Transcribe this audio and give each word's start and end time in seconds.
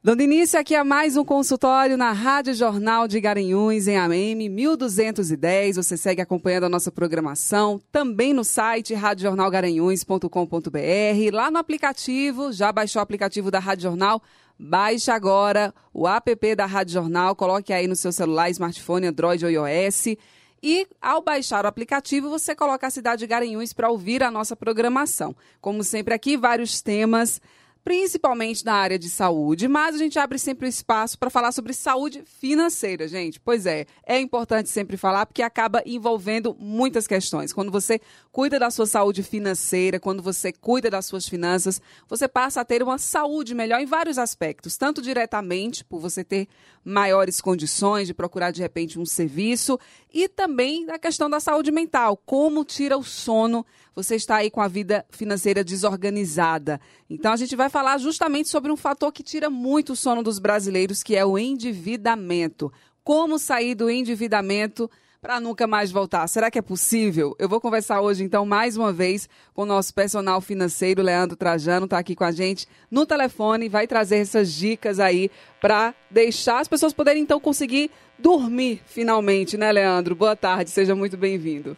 Dando 0.00 0.22
início 0.22 0.60
aqui 0.60 0.76
a 0.76 0.84
mais 0.84 1.16
um 1.16 1.24
consultório 1.24 1.96
na 1.96 2.12
Rádio 2.12 2.54
Jornal 2.54 3.08
de 3.08 3.20
Garanhuns, 3.20 3.88
em 3.88 3.96
AM 3.96 4.48
1210. 4.48 5.74
Você 5.74 5.96
segue 5.96 6.22
acompanhando 6.22 6.66
a 6.66 6.68
nossa 6.68 6.92
programação, 6.92 7.80
também 7.90 8.32
no 8.32 8.44
site 8.44 8.94
radiojornalgaranhuns.com.br, 8.94 11.34
lá 11.34 11.50
no 11.50 11.58
aplicativo, 11.58 12.52
já 12.52 12.70
baixou 12.70 13.00
o 13.00 13.02
aplicativo 13.02 13.50
da 13.50 13.58
Rádio 13.58 13.82
Jornal? 13.82 14.22
Baixe 14.56 15.10
agora 15.10 15.74
o 15.92 16.06
app 16.06 16.54
da 16.54 16.64
Rádio 16.64 16.92
Jornal, 16.92 17.34
coloque 17.34 17.72
aí 17.72 17.88
no 17.88 17.96
seu 17.96 18.12
celular, 18.12 18.48
smartphone, 18.50 19.08
Android 19.08 19.44
ou 19.44 19.50
iOS. 19.50 20.14
E 20.62 20.86
ao 21.02 21.20
baixar 21.20 21.64
o 21.64 21.68
aplicativo, 21.68 22.30
você 22.30 22.54
coloca 22.54 22.86
a 22.86 22.90
cidade 22.90 23.18
de 23.18 23.26
Garanhuns 23.26 23.72
para 23.72 23.90
ouvir 23.90 24.22
a 24.22 24.30
nossa 24.30 24.54
programação. 24.54 25.34
Como 25.60 25.82
sempre 25.82 26.14
aqui, 26.14 26.36
vários 26.36 26.80
temas 26.80 27.40
principalmente 27.84 28.64
na 28.64 28.74
área 28.74 28.98
de 28.98 29.08
saúde, 29.08 29.68
mas 29.68 29.94
a 29.94 29.98
gente 29.98 30.18
abre 30.18 30.38
sempre 30.38 30.66
o 30.66 30.68
espaço 30.68 31.18
para 31.18 31.30
falar 31.30 31.52
sobre 31.52 31.72
saúde 31.72 32.22
financeira, 32.24 33.08
gente. 33.08 33.40
Pois 33.40 33.66
é, 33.66 33.86
é 34.06 34.20
importante 34.20 34.68
sempre 34.68 34.96
falar 34.96 35.26
porque 35.26 35.42
acaba 35.42 35.82
envolvendo 35.86 36.56
muitas 36.58 37.06
questões. 37.06 37.52
Quando 37.52 37.72
você 37.72 38.00
cuida 38.30 38.58
da 38.58 38.70
sua 38.70 38.86
saúde 38.86 39.22
financeira, 39.22 39.98
quando 39.98 40.22
você 40.22 40.52
cuida 40.52 40.90
das 40.90 41.06
suas 41.06 41.28
finanças, 41.28 41.80
você 42.08 42.28
passa 42.28 42.60
a 42.60 42.64
ter 42.64 42.82
uma 42.82 42.98
saúde 42.98 43.54
melhor 43.54 43.80
em 43.80 43.86
vários 43.86 44.18
aspectos, 44.18 44.76
tanto 44.76 45.00
diretamente 45.00 45.84
por 45.84 46.00
você 46.00 46.22
ter 46.22 46.48
maiores 46.84 47.40
condições 47.40 48.06
de 48.06 48.14
procurar 48.14 48.50
de 48.50 48.62
repente 48.62 48.98
um 48.98 49.04
serviço 49.04 49.78
e 50.12 50.28
também 50.28 50.86
da 50.86 50.98
questão 50.98 51.28
da 51.28 51.40
saúde 51.40 51.70
mental, 51.70 52.16
como 52.16 52.64
tira 52.64 52.96
o 52.96 53.04
sono 53.04 53.64
você 54.02 54.14
está 54.14 54.36
aí 54.36 54.48
com 54.48 54.60
a 54.60 54.68
vida 54.68 55.04
financeira 55.10 55.64
desorganizada. 55.64 56.80
Então 57.10 57.32
a 57.32 57.36
gente 57.36 57.56
vai 57.56 57.68
falar 57.68 57.98
justamente 57.98 58.48
sobre 58.48 58.70
um 58.70 58.76
fator 58.76 59.12
que 59.12 59.24
tira 59.24 59.50
muito 59.50 59.92
o 59.92 59.96
sono 59.96 60.22
dos 60.22 60.38
brasileiros, 60.38 61.02
que 61.02 61.16
é 61.16 61.26
o 61.26 61.36
endividamento. 61.36 62.72
Como 63.02 63.40
sair 63.40 63.74
do 63.74 63.90
endividamento 63.90 64.88
para 65.20 65.40
nunca 65.40 65.66
mais 65.66 65.90
voltar. 65.90 66.28
Será 66.28 66.48
que 66.48 66.60
é 66.60 66.62
possível? 66.62 67.34
Eu 67.40 67.48
vou 67.48 67.60
conversar 67.60 68.00
hoje, 68.00 68.22
então, 68.22 68.46
mais 68.46 68.76
uma 68.76 68.92
vez 68.92 69.28
com 69.52 69.62
o 69.62 69.66
nosso 69.66 69.92
personal 69.92 70.40
financeiro, 70.40 71.02
Leandro 71.02 71.36
Trajano, 71.36 71.86
está 71.86 71.98
aqui 71.98 72.14
com 72.14 72.22
a 72.22 72.30
gente 72.30 72.68
no 72.88 73.04
telefone, 73.04 73.68
vai 73.68 73.88
trazer 73.88 74.18
essas 74.18 74.52
dicas 74.52 75.00
aí 75.00 75.28
para 75.60 75.92
deixar 76.08 76.60
as 76.60 76.68
pessoas 76.68 76.92
poderem, 76.92 77.20
então, 77.20 77.40
conseguir 77.40 77.90
dormir 78.16 78.80
finalmente, 78.86 79.56
né, 79.56 79.72
Leandro? 79.72 80.14
Boa 80.14 80.36
tarde, 80.36 80.70
seja 80.70 80.94
muito 80.94 81.16
bem-vindo. 81.16 81.76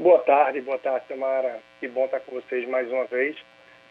Boa 0.00 0.20
tarde, 0.20 0.62
boa 0.62 0.78
tarde, 0.78 1.04
Samara. 1.08 1.60
Que 1.78 1.86
bom 1.86 2.06
estar 2.06 2.20
com 2.20 2.32
vocês 2.32 2.66
mais 2.66 2.90
uma 2.90 3.04
vez. 3.04 3.36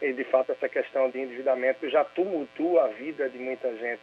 E, 0.02 0.12
de 0.12 0.24
fato, 0.24 0.52
essa 0.52 0.68
questão 0.68 1.08
de 1.12 1.20
endividamento 1.20 1.88
já 1.88 2.04
tumultua 2.04 2.86
a 2.86 2.88
vida 2.88 3.30
de 3.30 3.38
muita 3.38 3.72
gente 3.78 4.02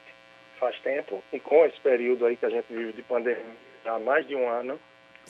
faz 0.56 0.78
tempo. 0.82 1.20
E 1.32 1.40
com 1.40 1.64
esse 1.64 1.80
período 1.80 2.24
aí 2.24 2.36
que 2.36 2.46
a 2.46 2.48
gente 2.48 2.66
vive 2.70 2.92
de 2.92 3.02
pandemia 3.02 3.42
há 3.84 3.98
mais 3.98 4.24
de 4.28 4.36
um 4.36 4.48
ano, 4.48 4.78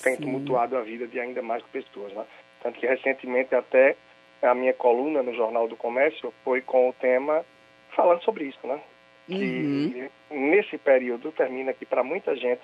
tem 0.03 0.17
Sim. 0.17 0.25
tumultuado 0.25 0.77
a 0.77 0.83
vida 0.83 1.07
de 1.07 1.19
ainda 1.19 1.41
mais 1.41 1.63
pessoas. 1.63 2.13
Né? 2.13 2.27
Tanto 2.63 2.79
que, 2.79 2.87
recentemente, 2.87 3.55
até 3.55 3.97
a 4.43 4.55
minha 4.55 4.75
coluna 4.75 5.23
no 5.23 5.33
Jornal 5.33 5.67
do 5.67 5.77
Comércio 5.77 6.31
foi 6.45 6.61
com 6.61 6.91
o 6.91 6.93
tema 6.93 7.43
falando 7.93 8.23
sobre 8.23 8.45
isso, 8.45 8.67
né? 8.67 8.83
Que 9.27 10.11
uhum. 10.31 10.51
nesse 10.51 10.77
período 10.77 11.33
termina 11.33 11.73
que, 11.73 11.87
para 11.87 12.05
muita 12.05 12.37
gente, 12.37 12.61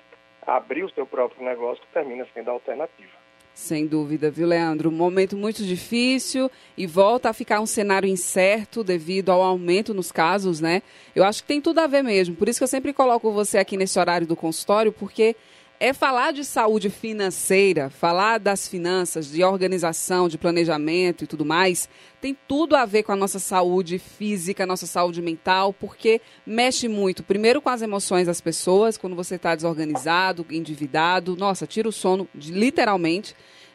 abrir 0.47 0.85
o 0.85 0.91
seu 0.91 1.07
próprio 1.07 1.43
negócio 1.43 1.83
termina 1.95 2.27
sendo 2.35 2.51
a 2.51 2.53
alternativa. 2.53 3.22
Sem 3.55 3.87
dúvida, 3.87 4.31
viu, 4.31 4.47
Leandro? 4.47 4.89
Um 4.89 4.93
momento 4.93 5.37
muito 5.37 5.63
difícil 5.63 6.51
e 6.77 6.87
volta 6.87 7.29
a 7.29 7.33
ficar 7.35 7.61
um 7.61 7.67
cenário 7.67 8.09
incerto 8.09 8.83
devido 8.83 9.31
ao 9.31 9.43
aumento 9.43 9.93
nos 9.93 10.11
casos, 10.11 10.59
né? 10.59 10.83
Eu 11.15 11.23
acho 11.23 11.43
que 11.43 11.49
tem 11.49 11.61
tudo 11.61 11.79
a 11.79 11.87
ver 11.87 12.03
mesmo. 12.03 12.35
Por 12.35 12.49
isso 12.49 12.59
que 12.59 12.65
eu 12.65 12.69
sempre 12.69 12.95
coloco 12.95 13.31
você 13.31 13.59
aqui 13.59 13.77
nesse 13.77 13.99
horário 13.99 14.27
do 14.27 14.35
consultório, 14.35 14.91
porque 14.91 15.37
é 15.83 15.93
falar 15.93 16.33
de 16.33 16.45
saúde 16.45 16.89
financeira, 16.89 17.91
falar 17.91 18.39
das 18.39 18.69
finanças, 18.69 19.29
de 19.29 19.43
organização, 19.43 20.29
de 20.29 20.39
planejamento 20.39 21.25
e 21.25 21.27
tudo 21.27 21.45
mais, 21.45 21.89
tem 22.21 22.39
tudo 22.47 22.77
a 22.77 22.87
ver 22.87 23.03
com 23.03 23.11
a 23.11 23.17
nossa 23.17 23.41
saúde 23.41 23.99
física, 23.99 24.65
nossa 24.65 24.87
saúde 24.87 25.21
mental, 25.21 25.73
porque 25.73 26.21
mexe 26.47 26.87
muito, 26.87 27.25
primeiro 27.25 27.61
com 27.61 27.69
as 27.69 27.83
emoções 27.83 28.29
das 28.29 28.41
pessoas, 28.41 28.97
quando 28.97 29.17
você 29.17 29.35
está 29.35 29.57
desorganizado, 29.57 30.47
endividado, 30.53 31.35
nossa, 31.35 31.67
tira 31.67 31.89
o 31.89 31.93
sono, 31.93 32.29
literalmente. 32.33 33.35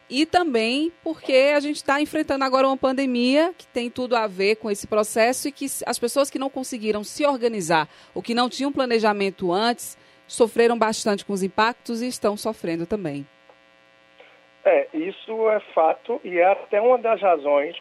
E 0.10 0.26
também 0.26 0.94
porque 1.04 1.52
a 1.54 1.60
gente 1.60 1.76
está 1.76 2.02
enfrentando 2.02 2.46
agora 2.46 2.68
uma 2.68 2.78
pandemia 2.78 3.54
que 3.58 3.68
tem 3.68 3.90
tudo 3.90 4.16
a 4.16 4.28
ver 4.28 4.56
com 4.56 4.72
esse 4.72 4.88
processo 4.88 5.50
e 5.50 5.52
que 5.52 5.66
as 5.86 6.00
pessoas 6.00 6.30
que 6.30 6.40
não 6.40 6.50
conseguiram 6.50 7.04
se 7.04 7.26
organizar 7.26 7.90
ou 8.16 8.22
que 8.22 8.34
não 8.34 8.48
tinham 8.48 8.72
planejamento 8.72 9.52
antes 9.52 9.98
sofreram 10.28 10.78
bastante 10.78 11.26
com 11.26 11.34
os 11.34 11.42
impactos 11.42 12.02
e 12.02 12.08
estão 12.08 12.36
sofrendo 12.36 12.86
também. 12.86 13.26
É, 14.66 14.88
isso 14.94 15.50
é 15.50 15.60
fato 15.74 16.20
e 16.24 16.38
é 16.38 16.52
até 16.52 16.82
uma 16.82 16.98
das 16.98 17.22
razões 17.22 17.78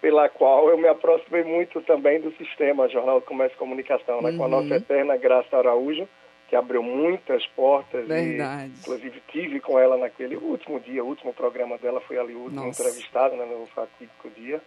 pela 0.00 0.28
qual 0.28 0.68
eu 0.68 0.78
me 0.78 0.88
aproximei 0.88 1.44
muito 1.44 1.80
também 1.82 2.20
do 2.20 2.32
sistema 2.36 2.88
Jornal 2.88 3.20
do 3.20 3.26
Comércio 3.26 3.54
e 3.54 3.58
Comunicação, 3.58 4.20
né, 4.22 4.30
uhum. 4.30 4.36
com 4.36 4.42
a 4.42 4.46
uhum. 4.46 4.62
nossa 4.62 4.74
eterna 4.76 5.16
Graça 5.16 5.56
Araújo, 5.56 6.08
que 6.48 6.56
abriu 6.56 6.82
muitas 6.82 7.46
portas. 7.48 8.08
Verdade. 8.08 8.72
E, 8.74 8.80
inclusive, 8.80 9.22
tive 9.28 9.60
com 9.60 9.78
ela 9.78 9.96
naquele 9.96 10.36
último 10.36 10.80
dia, 10.80 11.04
o 11.04 11.06
último 11.06 11.32
programa 11.32 11.78
dela 11.78 12.00
foi 12.00 12.18
ali 12.18 12.34
o 12.34 12.40
último 12.40 12.64
nossa. 12.64 12.82
entrevistado, 12.82 13.36
né, 13.36 13.44
no 13.44 13.66
fatídico 13.66 14.28
dia, 14.30 14.60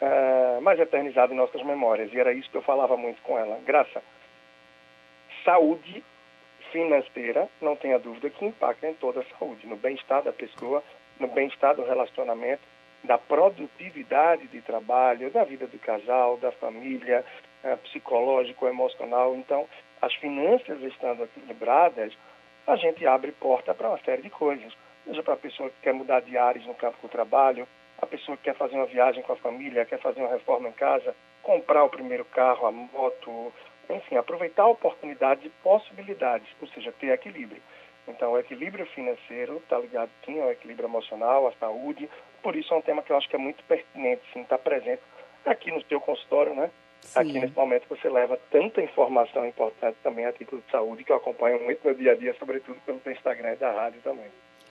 uh, 0.00 0.62
mas 0.62 0.78
eternizado 0.78 1.34
em 1.34 1.36
nossas 1.36 1.62
memórias. 1.62 2.12
E 2.14 2.18
era 2.18 2.32
isso 2.32 2.48
que 2.50 2.56
eu 2.56 2.62
falava 2.62 2.96
muito 2.96 3.20
com 3.22 3.38
ela. 3.38 3.58
Graça, 3.66 4.00
saúde 5.48 6.04
financeira, 6.70 7.48
não 7.62 7.74
tenha 7.74 7.98
dúvida 7.98 8.28
que 8.28 8.44
impacta 8.44 8.86
em 8.86 8.92
toda 8.92 9.20
a 9.20 9.38
saúde, 9.38 9.66
no 9.66 9.76
bem-estar 9.76 10.22
da 10.22 10.30
pessoa, 10.30 10.84
no 11.18 11.26
bem-estar 11.28 11.74
do 11.74 11.86
relacionamento, 11.86 12.60
da 13.02 13.16
produtividade 13.16 14.46
de 14.48 14.60
trabalho, 14.60 15.30
da 15.30 15.44
vida 15.44 15.66
do 15.66 15.78
casal, 15.78 16.36
da 16.36 16.52
família, 16.52 17.24
é, 17.64 17.76
psicológico, 17.76 18.66
emocional. 18.66 19.34
Então, 19.36 19.66
as 20.02 20.14
finanças 20.16 20.82
estando 20.82 21.24
equilibradas, 21.24 22.12
a 22.66 22.76
gente 22.76 23.06
abre 23.06 23.32
porta 23.32 23.72
para 23.72 23.88
uma 23.88 23.98
série 24.00 24.20
de 24.20 24.28
coisas. 24.28 24.76
Seja 25.06 25.22
para 25.22 25.32
a 25.32 25.38
pessoa 25.38 25.70
que 25.70 25.80
quer 25.80 25.94
mudar 25.94 26.20
de 26.20 26.36
áreas 26.36 26.66
no 26.66 26.74
campo 26.74 26.98
do 27.00 27.08
trabalho, 27.08 27.66
a 28.02 28.04
pessoa 28.04 28.36
que 28.36 28.44
quer 28.44 28.54
fazer 28.54 28.74
uma 28.74 28.84
viagem 28.84 29.22
com 29.22 29.32
a 29.32 29.36
família, 29.36 29.86
quer 29.86 29.98
fazer 29.98 30.20
uma 30.20 30.28
reforma 30.28 30.68
em 30.68 30.72
casa, 30.72 31.16
comprar 31.42 31.84
o 31.84 31.88
primeiro 31.88 32.26
carro, 32.26 32.66
a 32.66 32.70
moto, 32.70 33.50
enfim, 33.90 34.16
aproveitar 34.16 34.64
a 34.64 34.68
oportunidade 34.68 35.42
de 35.42 35.50
possibilidades, 35.62 36.48
ou 36.60 36.68
seja, 36.68 36.92
ter 36.92 37.08
equilíbrio. 37.08 37.62
Então, 38.06 38.32
o 38.32 38.38
equilíbrio 38.38 38.86
financeiro 38.86 39.58
está 39.58 39.78
ligado 39.78 40.10
sim 40.24 40.40
ao 40.40 40.50
equilíbrio 40.50 40.86
emocional, 40.88 41.46
à 41.46 41.52
saúde. 41.52 42.08
Por 42.42 42.56
isso 42.56 42.72
é 42.72 42.76
um 42.76 42.82
tema 42.82 43.02
que 43.02 43.12
eu 43.12 43.16
acho 43.16 43.28
que 43.28 43.36
é 43.36 43.38
muito 43.38 43.62
pertinente, 43.64 44.22
sim, 44.32 44.40
estar 44.40 44.56
tá 44.56 44.64
presente 44.64 45.02
aqui 45.44 45.70
no 45.70 45.82
seu 45.84 46.00
consultório, 46.00 46.54
né? 46.54 46.70
Sim. 47.00 47.20
Aqui 47.20 47.40
nesse 47.40 47.54
momento 47.54 47.86
você 47.88 48.08
leva 48.08 48.38
tanta 48.50 48.82
informação 48.82 49.46
importante 49.46 49.96
também 50.02 50.24
a 50.24 50.32
título 50.32 50.62
de 50.62 50.70
saúde 50.70 51.04
que 51.04 51.12
eu 51.12 51.16
acompanho 51.16 51.62
muito 51.62 51.86
no 51.86 51.94
dia 51.94 52.12
a 52.12 52.14
dia, 52.14 52.34
sobretudo 52.38 52.80
pelo 52.80 53.00
Instagram 53.06 53.52
e 53.52 53.56
da 53.56 53.70
rádio 53.70 54.00
também. 54.02 54.26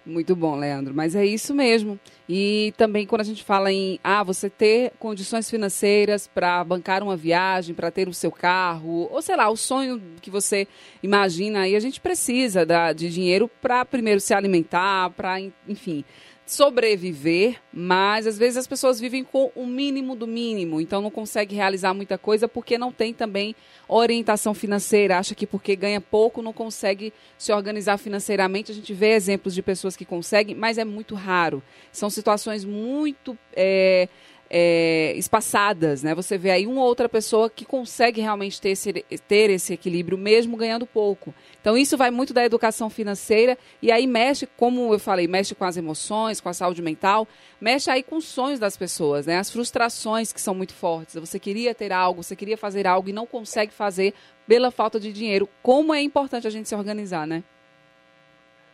Muito 0.07 0.37
bom, 0.37 0.55
Leandro. 0.55 0.93
Mas 0.93 1.15
é 1.15 1.25
isso 1.25 1.53
mesmo. 1.53 1.99
E 2.29 2.73
também 2.77 3.05
quando 3.05 3.21
a 3.21 3.25
gente 3.25 3.43
fala 3.43 3.71
em 3.71 3.99
ah, 4.01 4.23
você 4.23 4.49
ter 4.49 4.93
condições 4.97 5.49
financeiras 5.49 6.27
para 6.27 6.63
bancar 6.63 7.03
uma 7.03 7.17
viagem, 7.17 7.75
para 7.75 7.91
ter 7.91 8.07
o 8.07 8.13
seu 8.13 8.31
carro, 8.31 9.09
ou 9.11 9.21
sei 9.21 9.35
lá, 9.35 9.49
o 9.49 9.57
sonho 9.57 10.01
que 10.21 10.31
você 10.31 10.65
imagina 11.03 11.61
aí, 11.61 11.75
a 11.75 11.79
gente 11.81 11.99
precisa 11.99 12.65
da, 12.65 12.93
de 12.93 13.09
dinheiro 13.09 13.51
para 13.61 13.83
primeiro 13.83 14.21
se 14.21 14.33
alimentar, 14.33 15.09
para, 15.09 15.41
enfim, 15.67 16.05
sobreviver, 16.47 17.57
mas 17.73 18.25
às 18.25 18.37
vezes 18.37 18.55
as 18.55 18.65
pessoas 18.65 18.99
vivem 18.99 19.21
com 19.21 19.51
o 19.53 19.67
mínimo 19.67 20.15
do 20.15 20.25
mínimo, 20.25 20.79
então 20.79 21.01
não 21.01 21.11
consegue 21.11 21.53
realizar 21.53 21.93
muita 21.93 22.17
coisa 22.17 22.47
porque 22.47 22.77
não 22.77 22.89
tem 22.89 23.13
também 23.13 23.53
orientação 23.87 24.53
financeira, 24.53 25.17
acha 25.17 25.35
que 25.35 25.45
porque 25.45 25.75
ganha 25.75 25.99
pouco 25.99 26.41
não 26.41 26.53
consegue 26.53 27.13
se 27.37 27.51
organizar 27.51 27.97
financeiramente. 27.97 28.71
A 28.71 28.75
gente 28.75 28.93
vê 28.93 29.11
exemplos 29.11 29.53
de 29.53 29.61
pessoas 29.61 29.97
que 29.97 30.05
conseguem, 30.05 30.55
mas 30.55 30.77
é 30.77 30.85
muito 30.85 31.15
raro. 31.15 31.61
São 31.91 32.09
situações 32.09 32.63
muito 32.63 33.37
é, 33.53 34.07
é, 34.49 35.13
espaçadas, 35.15 36.03
né? 36.03 36.15
Você 36.15 36.37
vê 36.37 36.51
aí 36.51 36.65
uma 36.65 36.83
outra 36.83 37.09
pessoa 37.09 37.49
que 37.49 37.65
consegue 37.65 38.21
realmente 38.21 38.61
ter 38.61 38.69
esse, 38.69 38.93
ter 39.27 39.49
esse 39.49 39.73
equilíbrio, 39.73 40.17
mesmo 40.17 40.55
ganhando 40.55 40.85
pouco. 40.85 41.33
Então, 41.59 41.77
isso 41.77 41.97
vai 41.97 42.11
muito 42.11 42.33
da 42.33 42.45
educação 42.45 42.89
financeira 42.89 43.57
e 43.81 43.91
aí 43.91 44.07
mexe, 44.07 44.47
como 44.47 44.93
eu 44.93 44.99
falei, 44.99 45.27
mexe 45.27 45.53
com 45.53 45.65
as 45.65 45.77
emoções, 45.77 46.39
com 46.39 46.49
a 46.49 46.53
saúde 46.53 46.81
mental, 46.81 47.27
mexe 47.59 47.89
aí 47.89 48.01
com 48.01 48.17
os 48.17 48.25
sonhos 48.25 48.59
das 48.59 48.77
pessoas, 48.77 49.25
né? 49.25 49.37
As 49.37 49.51
frustrações 49.51 50.31
que 50.31 50.39
são 50.39 50.55
muito 50.55 50.73
fortes. 50.73 51.15
Você 51.15 51.39
queria 51.39 51.75
ter 51.75 51.91
algo, 51.91 52.23
você 52.23 52.35
queria 52.35 52.57
fazer 52.57 52.87
algo 52.87 53.09
e 53.09 53.13
não 53.13 53.25
consegue 53.25 53.73
fazer 53.73 54.13
pela 54.47 54.71
falta 54.71 54.99
de 54.99 55.11
dinheiro. 55.11 55.49
Como 55.61 55.93
é 55.93 56.01
importante 56.01 56.47
a 56.47 56.49
gente 56.49 56.69
se 56.69 56.75
organizar, 56.75 57.27
né? 57.27 57.43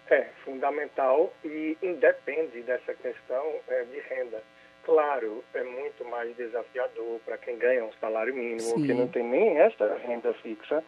É 0.10 0.28
fundamental 0.46 1.34
e 1.44 1.76
independe 1.82 2.62
dessa 2.62 2.94
questão 2.94 3.44
é, 3.68 3.84
de 3.86 4.00
renda 4.02 4.44
Claro, 4.84 5.44
é 5.54 5.64
muito 5.64 6.04
mais 6.06 6.36
desafiador 6.36 7.20
para 7.26 7.38
quem 7.38 7.58
ganha 7.58 7.86
um 7.86 7.94
salário 8.02 8.36
mínimo, 8.36 8.60
Sim. 8.60 8.86
que 8.86 8.94
não 8.94 9.08
tem 9.08 9.24
nem 9.24 9.58
esta 9.58 9.96
renda 9.96 10.34
fixa 10.36 10.84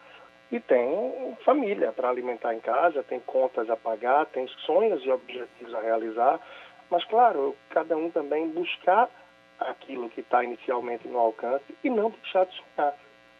e 0.52 0.60
tem 0.60 1.36
família 1.44 1.92
para 1.92 2.10
alimentar 2.10 2.54
em 2.54 2.60
casa, 2.60 3.02
tem 3.02 3.20
contas 3.20 3.70
a 3.70 3.76
pagar, 3.76 4.26
tem 4.26 4.46
sonhos 4.66 5.02
e 5.04 5.10
objetivos 5.10 5.74
a 5.74 5.80
realizar. 5.80 6.40
Mas, 6.90 7.04
claro, 7.06 7.56
cada 7.70 7.96
um 7.96 8.10
também 8.10 8.48
buscar 8.48 9.08
aquilo 9.58 10.10
que 10.10 10.20
está 10.20 10.44
inicialmente 10.44 11.08
no 11.08 11.18
alcance 11.18 11.64
e 11.82 11.88
não 11.88 12.10
deixar 12.10 12.44
de 12.44 12.54
sonhar. 12.54 12.94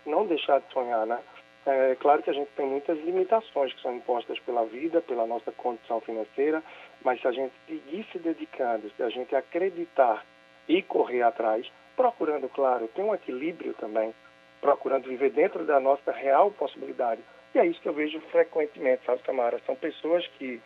Não 0.07 0.27
deixar 0.27 0.61
de 0.61 0.73
sonhar, 0.73 1.07
né? 1.07 1.19
É 1.67 1.97
claro 1.97 2.23
que 2.23 2.31
a 2.31 2.33
gente 2.33 2.49
tem 2.57 2.67
muitas 2.67 2.97
limitações 3.01 3.73
que 3.73 3.83
são 3.83 3.95
impostas 3.95 4.39
pela 4.41 4.65
vida, 4.65 5.01
pela 5.03 5.27
nossa 5.27 5.53
condição 5.53 6.01
financeira, 6.01 6.63
mas 7.05 7.21
se 7.21 7.29
a 7.29 7.33
gente 7.33 7.53
seguir 7.67 8.07
se 8.11 8.19
dedicando, 8.19 8.89
se 8.97 9.03
a 9.03 9.09
gente 9.11 9.35
acreditar 9.35 10.25
e 10.69 10.83
correr 10.83 11.23
atrás, 11.23 11.71
procurando, 11.95 12.49
claro, 12.49 12.89
ter 12.89 13.03
um 13.03 13.15
equilíbrio 13.15 13.75
também, 13.75 14.15
procurando 14.61 15.09
viver 15.09 15.31
dentro 15.31 15.65
da 15.65 15.81
nossa 15.81 16.13
real 16.13 16.51
possibilidade. 16.51 17.21
E 17.55 17.59
é 17.59 17.67
isso 17.67 17.81
que 17.81 17.89
eu 17.89 17.95
vejo 17.95 18.21
frequentemente, 18.33 19.05
sabe, 19.07 19.23
Tamara? 19.23 19.61
São 19.65 19.75
pessoas 19.75 20.27
que 20.39 20.61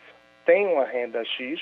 têm 0.45 0.67
uma 0.67 0.83
renda 0.83 1.23
X 1.23 1.61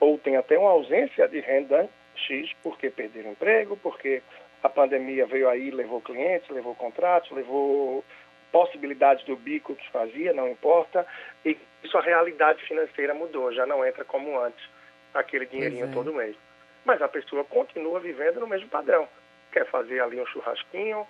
ou 0.00 0.18
têm 0.18 0.36
até 0.36 0.58
uma 0.58 0.70
ausência 0.70 1.28
de 1.28 1.40
renda 1.40 1.88
X 2.16 2.50
porque 2.62 2.90
perderam 2.90 3.32
emprego, 3.32 3.76
porque 3.76 4.22
a 4.62 4.68
pandemia 4.68 5.26
veio 5.26 5.48
aí, 5.48 5.70
levou 5.70 6.00
clientes, 6.00 6.48
levou 6.48 6.74
contratos, 6.74 7.30
levou 7.30 8.04
possibilidades 8.50 9.24
do 9.26 9.36
bico 9.36 9.74
que 9.74 9.90
fazia, 9.90 10.32
não 10.32 10.48
importa, 10.48 11.06
e 11.44 11.58
sua 11.84 12.00
realidade 12.00 12.64
financeira 12.64 13.12
mudou, 13.12 13.52
já 13.52 13.66
não 13.66 13.84
entra 13.84 14.04
como 14.04 14.38
antes, 14.38 14.64
aquele 15.12 15.44
dinheirinho 15.46 15.86
é. 15.86 15.92
todo 15.92 16.14
mês. 16.14 16.36
Mas 16.84 17.00
a 17.00 17.08
pessoa 17.08 17.44
continua 17.44 18.00
vivendo 18.00 18.40
no 18.40 18.46
mesmo 18.46 18.68
padrão. 18.68 19.08
Quer 19.52 19.66
fazer 19.66 20.00
ali 20.00 20.20
um 20.20 20.26
churrasquinho, 20.26 21.06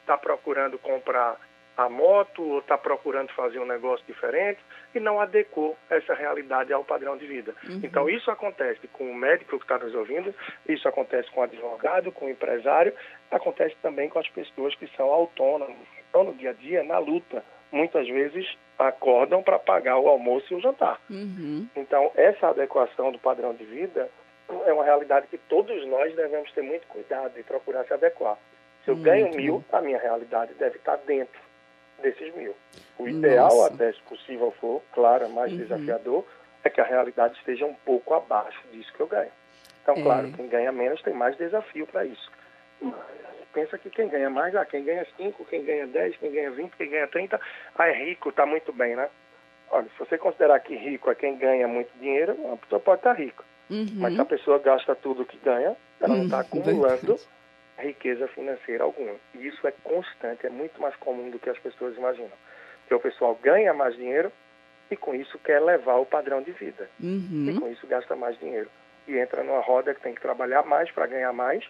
está 0.00 0.16
procurando 0.16 0.78
comprar 0.78 1.38
a 1.76 1.88
moto 1.90 2.42
ou 2.42 2.58
está 2.60 2.78
procurando 2.78 3.30
fazer 3.32 3.58
um 3.58 3.66
negócio 3.66 4.04
diferente 4.06 4.58
e 4.94 5.00
não 5.00 5.20
adequou 5.20 5.76
essa 5.90 6.14
realidade 6.14 6.72
ao 6.72 6.82
padrão 6.82 7.16
de 7.16 7.26
vida. 7.26 7.54
Uhum. 7.68 7.80
Então, 7.82 8.08
isso 8.08 8.30
acontece 8.30 8.88
com 8.88 9.10
o 9.10 9.14
médico 9.14 9.58
que 9.58 9.64
está 9.64 9.78
nos 9.78 9.94
ouvindo, 9.94 10.34
isso 10.66 10.88
acontece 10.88 11.30
com 11.30 11.40
o 11.40 11.44
advogado, 11.44 12.10
com 12.10 12.26
o 12.26 12.30
empresário, 12.30 12.94
acontece 13.30 13.76
também 13.82 14.08
com 14.08 14.18
as 14.18 14.28
pessoas 14.28 14.74
que 14.76 14.86
são 14.96 15.10
autônomas, 15.10 15.76
estão 15.98 16.24
no 16.24 16.32
dia 16.34 16.50
a 16.50 16.54
dia, 16.54 16.82
na 16.82 16.98
luta. 16.98 17.44
Muitas 17.70 18.08
vezes 18.08 18.46
acordam 18.78 19.42
para 19.42 19.58
pagar 19.58 19.98
o 19.98 20.08
almoço 20.08 20.46
e 20.52 20.56
o 20.56 20.60
jantar. 20.60 20.98
Uhum. 21.10 21.68
Então, 21.76 22.10
essa 22.14 22.48
adequação 22.48 23.12
do 23.12 23.18
padrão 23.18 23.52
de 23.52 23.64
vida 23.64 24.08
é 24.48 24.72
uma 24.72 24.84
realidade 24.84 25.26
que 25.26 25.38
todos 25.38 25.86
nós 25.86 26.14
devemos 26.14 26.50
ter 26.52 26.62
muito 26.62 26.86
cuidado 26.86 27.38
e 27.38 27.42
procurar 27.42 27.84
se 27.84 27.92
adequar. 27.92 28.38
Se 28.84 28.90
eu 28.90 28.94
muito 28.94 29.04
ganho 29.04 29.34
mil, 29.34 29.64
a 29.72 29.80
minha 29.80 29.98
realidade 29.98 30.54
deve 30.54 30.76
estar 30.76 30.96
dentro 30.98 31.40
desses 32.00 32.34
mil. 32.34 32.54
O 32.98 33.08
ideal, 33.08 33.48
Nossa. 33.48 33.74
até 33.74 33.92
se 33.92 34.00
possível 34.02 34.52
for, 34.60 34.82
claro, 34.92 35.24
é 35.24 35.28
mais 35.28 35.50
uhum. 35.52 35.58
desafiador, 35.58 36.24
é 36.62 36.70
que 36.70 36.80
a 36.80 36.84
realidade 36.84 37.36
esteja 37.38 37.66
um 37.66 37.74
pouco 37.74 38.14
abaixo 38.14 38.60
disso 38.72 38.92
que 38.92 39.00
eu 39.00 39.06
ganho. 39.06 39.30
Então, 39.82 39.94
é. 39.94 40.02
claro, 40.02 40.32
quem 40.32 40.48
ganha 40.48 40.72
menos 40.72 41.02
tem 41.02 41.14
mais 41.14 41.36
desafio 41.36 41.86
para 41.86 42.04
isso. 42.04 42.30
Mas 42.80 42.94
pensa 43.52 43.78
que 43.78 43.88
quem 43.88 44.08
ganha 44.08 44.28
mais, 44.28 44.54
ah, 44.54 44.64
quem 44.66 44.84
ganha 44.84 45.06
5, 45.16 45.44
quem 45.46 45.64
ganha 45.64 45.86
10, 45.86 46.16
quem 46.16 46.30
ganha 46.30 46.50
20, 46.50 46.76
quem 46.76 46.90
ganha 46.90 47.08
30, 47.08 47.40
ah, 47.76 47.88
é 47.88 48.04
rico, 48.04 48.28
está 48.28 48.44
muito 48.44 48.72
bem, 48.72 48.94
né? 48.94 49.08
Olha, 49.70 49.86
se 49.88 49.98
você 49.98 50.18
considerar 50.18 50.60
que 50.60 50.76
rico 50.76 51.10
é 51.10 51.14
quem 51.14 51.36
ganha 51.36 51.66
muito 51.66 51.90
dinheiro, 51.98 52.34
uma 52.34 52.56
pessoa 52.56 52.80
pode 52.80 53.00
estar 53.00 53.14
tá 53.14 53.20
rica. 53.20 53.44
Uhum. 53.70 53.86
Mas 53.96 54.14
se 54.14 54.20
a 54.20 54.24
pessoa 54.24 54.58
gasta 54.58 54.94
tudo 54.94 55.24
que 55.24 55.38
ganha, 55.38 55.76
ela 56.00 56.14
não 56.14 56.24
está 56.24 56.36
uhum. 56.36 56.42
acumulando 56.42 57.20
riqueza 57.78 58.26
financeira 58.28 58.84
alguma. 58.84 59.14
E 59.34 59.46
isso 59.46 59.66
é 59.66 59.72
constante, 59.82 60.46
é 60.46 60.50
muito 60.50 60.80
mais 60.80 60.94
comum 60.96 61.30
do 61.30 61.38
que 61.38 61.50
as 61.50 61.58
pessoas 61.58 61.96
imaginam. 61.96 62.32
Porque 62.80 62.94
o 62.94 63.00
pessoal 63.00 63.38
ganha 63.42 63.74
mais 63.74 63.96
dinheiro 63.96 64.32
e 64.90 64.96
com 64.96 65.14
isso 65.14 65.38
quer 65.38 65.60
levar 65.60 65.96
o 65.96 66.06
padrão 66.06 66.42
de 66.42 66.52
vida. 66.52 66.88
Uhum. 67.00 67.46
E 67.50 67.60
com 67.60 67.68
isso 67.68 67.86
gasta 67.86 68.14
mais 68.14 68.38
dinheiro. 68.38 68.70
E 69.06 69.18
entra 69.18 69.42
numa 69.42 69.60
roda 69.60 69.94
que 69.94 70.00
tem 70.00 70.14
que 70.14 70.20
trabalhar 70.20 70.64
mais 70.64 70.90
para 70.90 71.06
ganhar 71.06 71.32
mais 71.32 71.64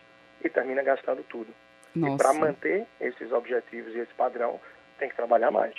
e 0.45 0.49
termina 0.49 0.83
gastando 0.83 1.23
tudo. 1.25 1.49
Nossa. 1.95 2.15
E 2.15 2.19
para 2.19 2.33
manter 2.35 2.87
esses 3.01 3.33
objetivos 3.33 3.95
e 3.95 3.99
esse 3.99 4.13
padrão, 4.15 4.61
tem 4.99 5.09
que 5.09 5.17
trabalhar 5.17 5.51
mais. 5.51 5.75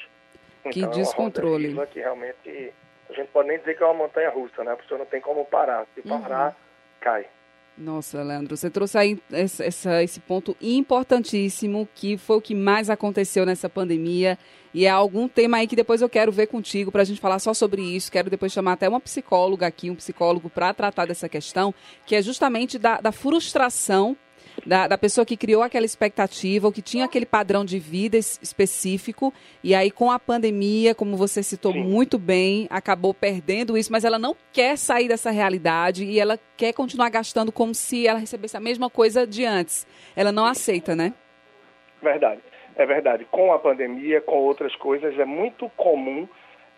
Então, 0.65 0.71
que 0.71 0.97
descontrole. 0.97 1.69
É 1.69 1.73
uma 1.73 1.85
que 1.85 1.99
realmente 1.99 2.73
a 3.09 3.13
gente 3.13 3.29
pode 3.29 3.47
nem 3.47 3.59
dizer 3.59 3.75
que 3.75 3.83
é 3.83 3.85
uma 3.85 3.93
montanha 3.93 4.29
russa, 4.29 4.63
né? 4.63 4.71
A 4.71 4.77
pessoa 4.77 4.97
não 4.97 5.05
tem 5.05 5.21
como 5.21 5.45
parar. 5.45 5.85
Se 5.95 6.01
parar, 6.01 6.49
uhum. 6.49 6.53
cai. 7.01 7.25
Nossa, 7.77 8.23
Leandro, 8.23 8.57
você 8.57 8.71
trouxe 8.71 8.97
aí 8.97 9.21
essa, 9.31 10.01
esse 10.01 10.19
ponto 10.21 10.57
importantíssimo, 10.59 11.87
que 11.93 12.17
foi 12.17 12.37
o 12.37 12.41
que 12.41 12.55
mais 12.55 12.89
aconteceu 12.89 13.45
nessa 13.45 13.69
pandemia. 13.69 14.37
E 14.73 14.85
é 14.85 14.89
algum 14.89 15.27
tema 15.27 15.57
aí 15.57 15.67
que 15.67 15.75
depois 15.75 16.01
eu 16.01 16.09
quero 16.09 16.31
ver 16.31 16.47
contigo 16.47 16.91
para 16.91 17.03
a 17.03 17.05
gente 17.05 17.21
falar 17.21 17.37
só 17.37 17.53
sobre 17.53 17.81
isso. 17.83 18.11
Quero 18.11 18.31
depois 18.31 18.51
chamar 18.51 18.73
até 18.73 18.89
uma 18.89 18.99
psicóloga 18.99 19.67
aqui, 19.67 19.91
um 19.91 19.95
psicólogo, 19.95 20.49
para 20.49 20.73
tratar 20.73 21.05
dessa 21.05 21.29
questão, 21.29 21.73
que 22.05 22.15
é 22.15 22.21
justamente 22.21 22.79
da, 22.79 22.99
da 22.99 23.11
frustração 23.11 24.17
da, 24.65 24.87
da 24.87 24.97
pessoa 24.97 25.25
que 25.25 25.37
criou 25.37 25.61
aquela 25.61 25.85
expectativa, 25.85 26.67
ou 26.67 26.73
que 26.73 26.81
tinha 26.81 27.05
aquele 27.05 27.25
padrão 27.25 27.63
de 27.63 27.79
vida 27.79 28.17
específico, 28.17 29.33
e 29.63 29.75
aí 29.75 29.91
com 29.91 30.11
a 30.11 30.19
pandemia, 30.19 30.95
como 30.95 31.15
você 31.15 31.43
citou 31.43 31.73
Sim. 31.73 31.83
muito 31.83 32.17
bem, 32.17 32.67
acabou 32.69 33.13
perdendo 33.13 33.77
isso, 33.77 33.91
mas 33.91 34.03
ela 34.03 34.19
não 34.19 34.35
quer 34.51 34.77
sair 34.77 35.07
dessa 35.07 35.31
realidade 35.31 36.03
e 36.03 36.19
ela 36.19 36.39
quer 36.55 36.73
continuar 36.73 37.09
gastando 37.09 37.51
como 37.51 37.73
se 37.73 38.07
ela 38.07 38.19
recebesse 38.19 38.57
a 38.57 38.59
mesma 38.59 38.89
coisa 38.89 39.25
de 39.25 39.45
antes. 39.45 39.85
Ela 40.15 40.31
não 40.31 40.45
aceita, 40.45 40.95
né? 40.95 41.13
Verdade, 42.01 42.41
é 42.75 42.85
verdade. 42.85 43.25
Com 43.31 43.51
a 43.53 43.59
pandemia, 43.59 44.21
com 44.21 44.37
outras 44.37 44.75
coisas, 44.75 45.17
é 45.17 45.25
muito 45.25 45.69
comum 45.75 46.27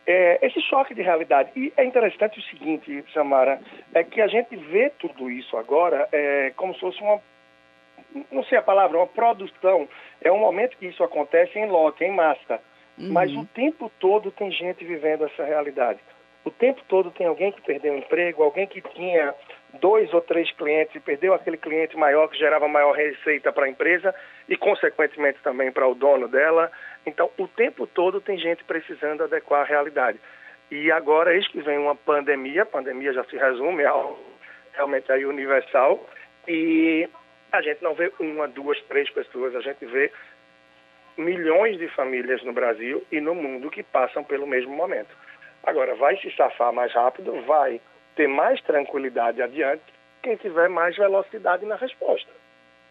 é, 0.10 0.40
esse 0.46 0.60
choque 0.62 0.96
de 0.96 1.04
realidade. 1.04 1.52
E 1.56 1.72
é 1.78 1.86
interessante 1.86 2.40
o 2.40 2.44
seguinte, 2.44 3.04
Samara, 3.14 3.62
é 3.94 4.04
que 4.04 4.20
a 4.20 4.28
gente 4.28 4.56
vê 4.56 4.92
tudo 4.98 5.30
isso 5.30 5.56
agora 5.56 6.10
é, 6.12 6.52
como 6.56 6.74
se 6.74 6.80
fosse 6.80 7.00
uma 7.02 7.22
não 8.32 8.44
sei 8.44 8.58
a 8.58 8.62
palavra, 8.62 8.98
uma 8.98 9.08
produção. 9.08 9.88
É 10.22 10.32
um 10.32 10.40
momento 10.40 10.78
que 10.78 10.88
isso 10.88 11.04
acontece 11.04 11.58
em 11.58 11.68
lote, 11.68 12.04
em 12.04 12.12
massa. 12.12 12.60
Uhum. 12.98 13.12
Mas 13.12 13.32
o 13.32 13.46
tempo 13.46 13.92
todo 14.00 14.32
tem 14.32 14.52
gente 14.52 14.84
vivendo 14.84 15.26
essa 15.26 15.44
realidade. 15.44 16.00
O 16.44 16.52
tempo 16.52 16.82
todo 16.88 17.12
tem 17.12 17.28
alguém 17.28 17.52
que 17.52 17.62
perdeu 17.62 17.94
o 17.94 17.98
emprego, 17.98 18.44
alguém 18.44 18.66
que 18.66 18.82
tinha 18.82 19.34
dois 19.80 20.12
ou 20.14 20.22
três 20.22 20.52
clientes 20.54 20.96
e 20.96 21.00
perdeu 21.00 21.34
aquele 21.34 21.58
cliente 21.58 21.96
maior 21.96 22.28
que 22.28 22.38
gerava 22.38 22.68
maior 22.68 22.94
receita 22.94 23.52
para 23.52 23.66
a 23.66 23.70
empresa 23.70 24.16
e, 24.48 24.58
consequentemente, 24.58 25.40
também 25.44 25.72
para 25.72 25.88
o 25.88 25.94
dono 25.94 26.28
dela. 26.28 26.72
Então, 27.06 27.30
o 27.38 27.48
tempo 27.48 27.86
todo 27.86 28.22
tem 28.22 28.38
gente 28.38 28.64
precisando 28.64 29.24
adequar 29.24 29.62
a 29.62 29.66
realidade. 29.66 30.20
E 30.72 30.92
agora, 30.92 31.36
eis 31.36 31.48
que 31.48 31.62
vem 31.62 31.78
uma 31.78 31.96
pandemia, 31.96 32.64
a 32.64 32.66
pandemia 32.66 33.14
já 33.14 33.24
se 33.26 33.38
resume 33.38 33.86
ao 33.86 34.18
realmente 34.74 35.12
aí 35.12 35.26
universal, 35.26 36.00
e 36.48 37.10
a 37.52 37.62
gente 37.62 37.84
não 37.84 37.94
vê 37.94 38.12
uma, 38.20 38.48
duas, 38.48 38.80
três 38.84 39.10
pessoas, 39.10 39.56
a 39.56 39.62
gente 39.62 39.86
vê 39.86 40.12
milhões 41.18 41.78
de 41.78 41.88
famílias 41.90 42.44
no 42.44 42.54
Brasil 42.54 43.06
e 43.12 43.20
no 43.20 43.36
mundo 43.36 43.70
que 43.70 43.84
passam 43.84 44.24
pelo 44.24 44.48
mesmo 44.48 44.76
momento. 44.76 45.16
Agora, 45.64 45.94
vai 45.96 46.18
se 46.18 46.32
safar 46.36 46.72
mais 46.72 46.94
rápido, 46.94 47.42
vai 47.42 47.82
ter 48.16 48.28
mais 48.28 48.62
tranquilidade 48.62 49.42
adiante 49.42 49.84
quem 50.22 50.36
tiver 50.36 50.70
mais 50.70 50.96
velocidade 50.96 51.66
na 51.66 51.76
resposta. 51.76 52.32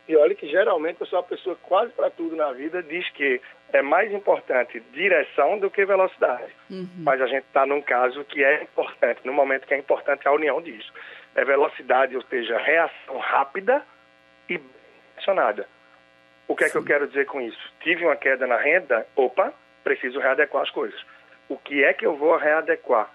E 0.08 0.16
olha 0.16 0.34
que 0.34 0.48
geralmente 0.48 1.00
eu 1.00 1.06
sou 1.06 1.18
uma 1.18 1.24
pessoa 1.24 1.56
quase 1.62 1.92
para 1.92 2.08
tudo 2.08 2.34
na 2.34 2.50
vida 2.52 2.82
diz 2.82 3.06
que 3.10 3.40
é 3.74 3.82
mais 3.82 4.10
importante 4.10 4.80
direção 4.92 5.58
do 5.58 5.70
que 5.70 5.84
velocidade. 5.84 6.50
Uhum. 6.70 6.88
Mas 6.98 7.20
a 7.20 7.26
gente 7.26 7.44
está 7.44 7.66
num 7.66 7.82
caso 7.82 8.24
que 8.24 8.42
é 8.42 8.62
importante, 8.62 9.20
no 9.24 9.34
momento 9.34 9.66
que 9.66 9.74
é 9.74 9.78
importante 9.78 10.26
a 10.26 10.32
união 10.32 10.62
disso. 10.62 10.90
É 11.34 11.44
velocidade, 11.44 12.16
ou 12.16 12.22
seja, 12.22 12.56
reação 12.56 13.18
rápida 13.18 13.84
e 14.48 14.60
acionada. 15.16 15.66
O 16.46 16.56
que 16.56 16.64
é 16.64 16.66
Sim. 16.66 16.72
que 16.72 16.78
eu 16.78 16.84
quero 16.84 17.06
dizer 17.06 17.26
com 17.26 17.40
isso? 17.40 17.72
Tive 17.80 18.04
uma 18.04 18.16
queda 18.16 18.46
na 18.46 18.56
renda, 18.56 19.06
opa, 19.14 19.52
preciso 19.84 20.18
readequar 20.18 20.62
as 20.62 20.70
coisas. 20.70 20.98
O 21.48 21.56
que 21.56 21.84
é 21.84 21.92
que 21.92 22.06
eu 22.06 22.16
vou 22.16 22.36
readequar? 22.36 23.10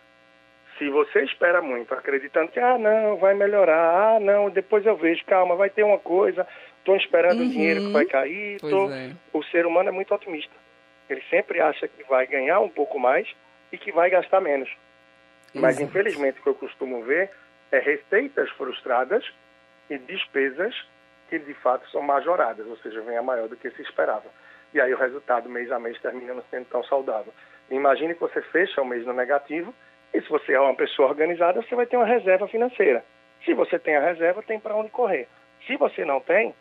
Se 0.77 0.89
você 0.89 1.23
espera 1.23 1.61
muito, 1.61 1.93
acreditando 1.93 2.51
que, 2.51 2.59
ah, 2.59 2.77
não, 2.77 3.17
vai 3.17 3.33
melhorar, 3.33 4.15
ah, 4.15 4.19
não, 4.19 4.49
depois 4.49 4.85
eu 4.85 4.95
vejo, 4.95 5.23
calma, 5.25 5.55
vai 5.55 5.69
ter 5.69 5.83
uma 5.83 5.99
coisa, 5.99 6.47
estou 6.79 6.95
esperando 6.95 7.39
uhum. 7.39 7.45
o 7.45 7.49
dinheiro 7.49 7.81
que 7.81 7.91
vai 7.91 8.05
cair. 8.05 8.59
Tô... 8.59 8.91
É. 8.91 9.11
O 9.31 9.43
ser 9.43 9.65
humano 9.65 9.89
é 9.89 9.91
muito 9.91 10.13
otimista. 10.13 10.53
Ele 11.09 11.21
sempre 11.29 11.59
acha 11.59 11.87
que 11.87 12.03
vai 12.05 12.25
ganhar 12.25 12.59
um 12.59 12.69
pouco 12.69 12.99
mais 12.99 13.27
e 13.71 13.77
que 13.77 13.91
vai 13.91 14.09
gastar 14.09 14.41
menos. 14.41 14.69
Mas, 15.53 15.79
infelizmente, 15.79 16.39
o 16.39 16.43
que 16.43 16.49
eu 16.49 16.55
costumo 16.55 17.03
ver 17.03 17.29
é 17.71 17.77
receitas 17.77 18.49
frustradas 18.51 19.23
e 19.89 19.97
despesas 19.99 20.73
que 21.39 21.39
de 21.39 21.53
fato 21.55 21.89
são 21.89 22.03
majoradas, 22.03 22.67
ou 22.67 22.77
seja, 22.77 23.01
vem 23.01 23.17
a 23.17 23.23
maior 23.23 23.47
do 23.47 23.55
que 23.55 23.69
se 23.71 23.81
esperava. 23.81 24.29
E 24.71 24.79
aí 24.79 24.93
o 24.93 24.97
resultado 24.97 25.49
mês 25.49 25.71
a 25.71 25.79
mês 25.79 25.99
termina 25.99 26.35
não 26.35 26.43
sendo 26.51 26.65
tão 26.65 26.83
saudável. 26.83 27.33
Imagine 27.71 28.13
que 28.13 28.21
você 28.21 28.39
fecha 28.41 28.81
o 28.81 28.85
mês 28.85 29.03
no 29.03 29.13
negativo 29.13 29.73
e 30.13 30.21
se 30.21 30.29
você 30.29 30.53
é 30.53 30.59
uma 30.59 30.75
pessoa 30.75 31.09
organizada, 31.09 31.59
você 31.59 31.75
vai 31.75 31.87
ter 31.87 31.97
uma 31.97 32.05
reserva 32.05 32.47
financeira. 32.47 33.03
Se 33.43 33.53
você 33.55 33.79
tem 33.79 33.95
a 33.95 33.99
reserva, 33.99 34.43
tem 34.43 34.59
para 34.59 34.75
onde 34.75 34.91
correr. 34.91 35.27
Se 35.65 35.75
você 35.75 36.05
não 36.05 36.19
tem, 36.19 36.53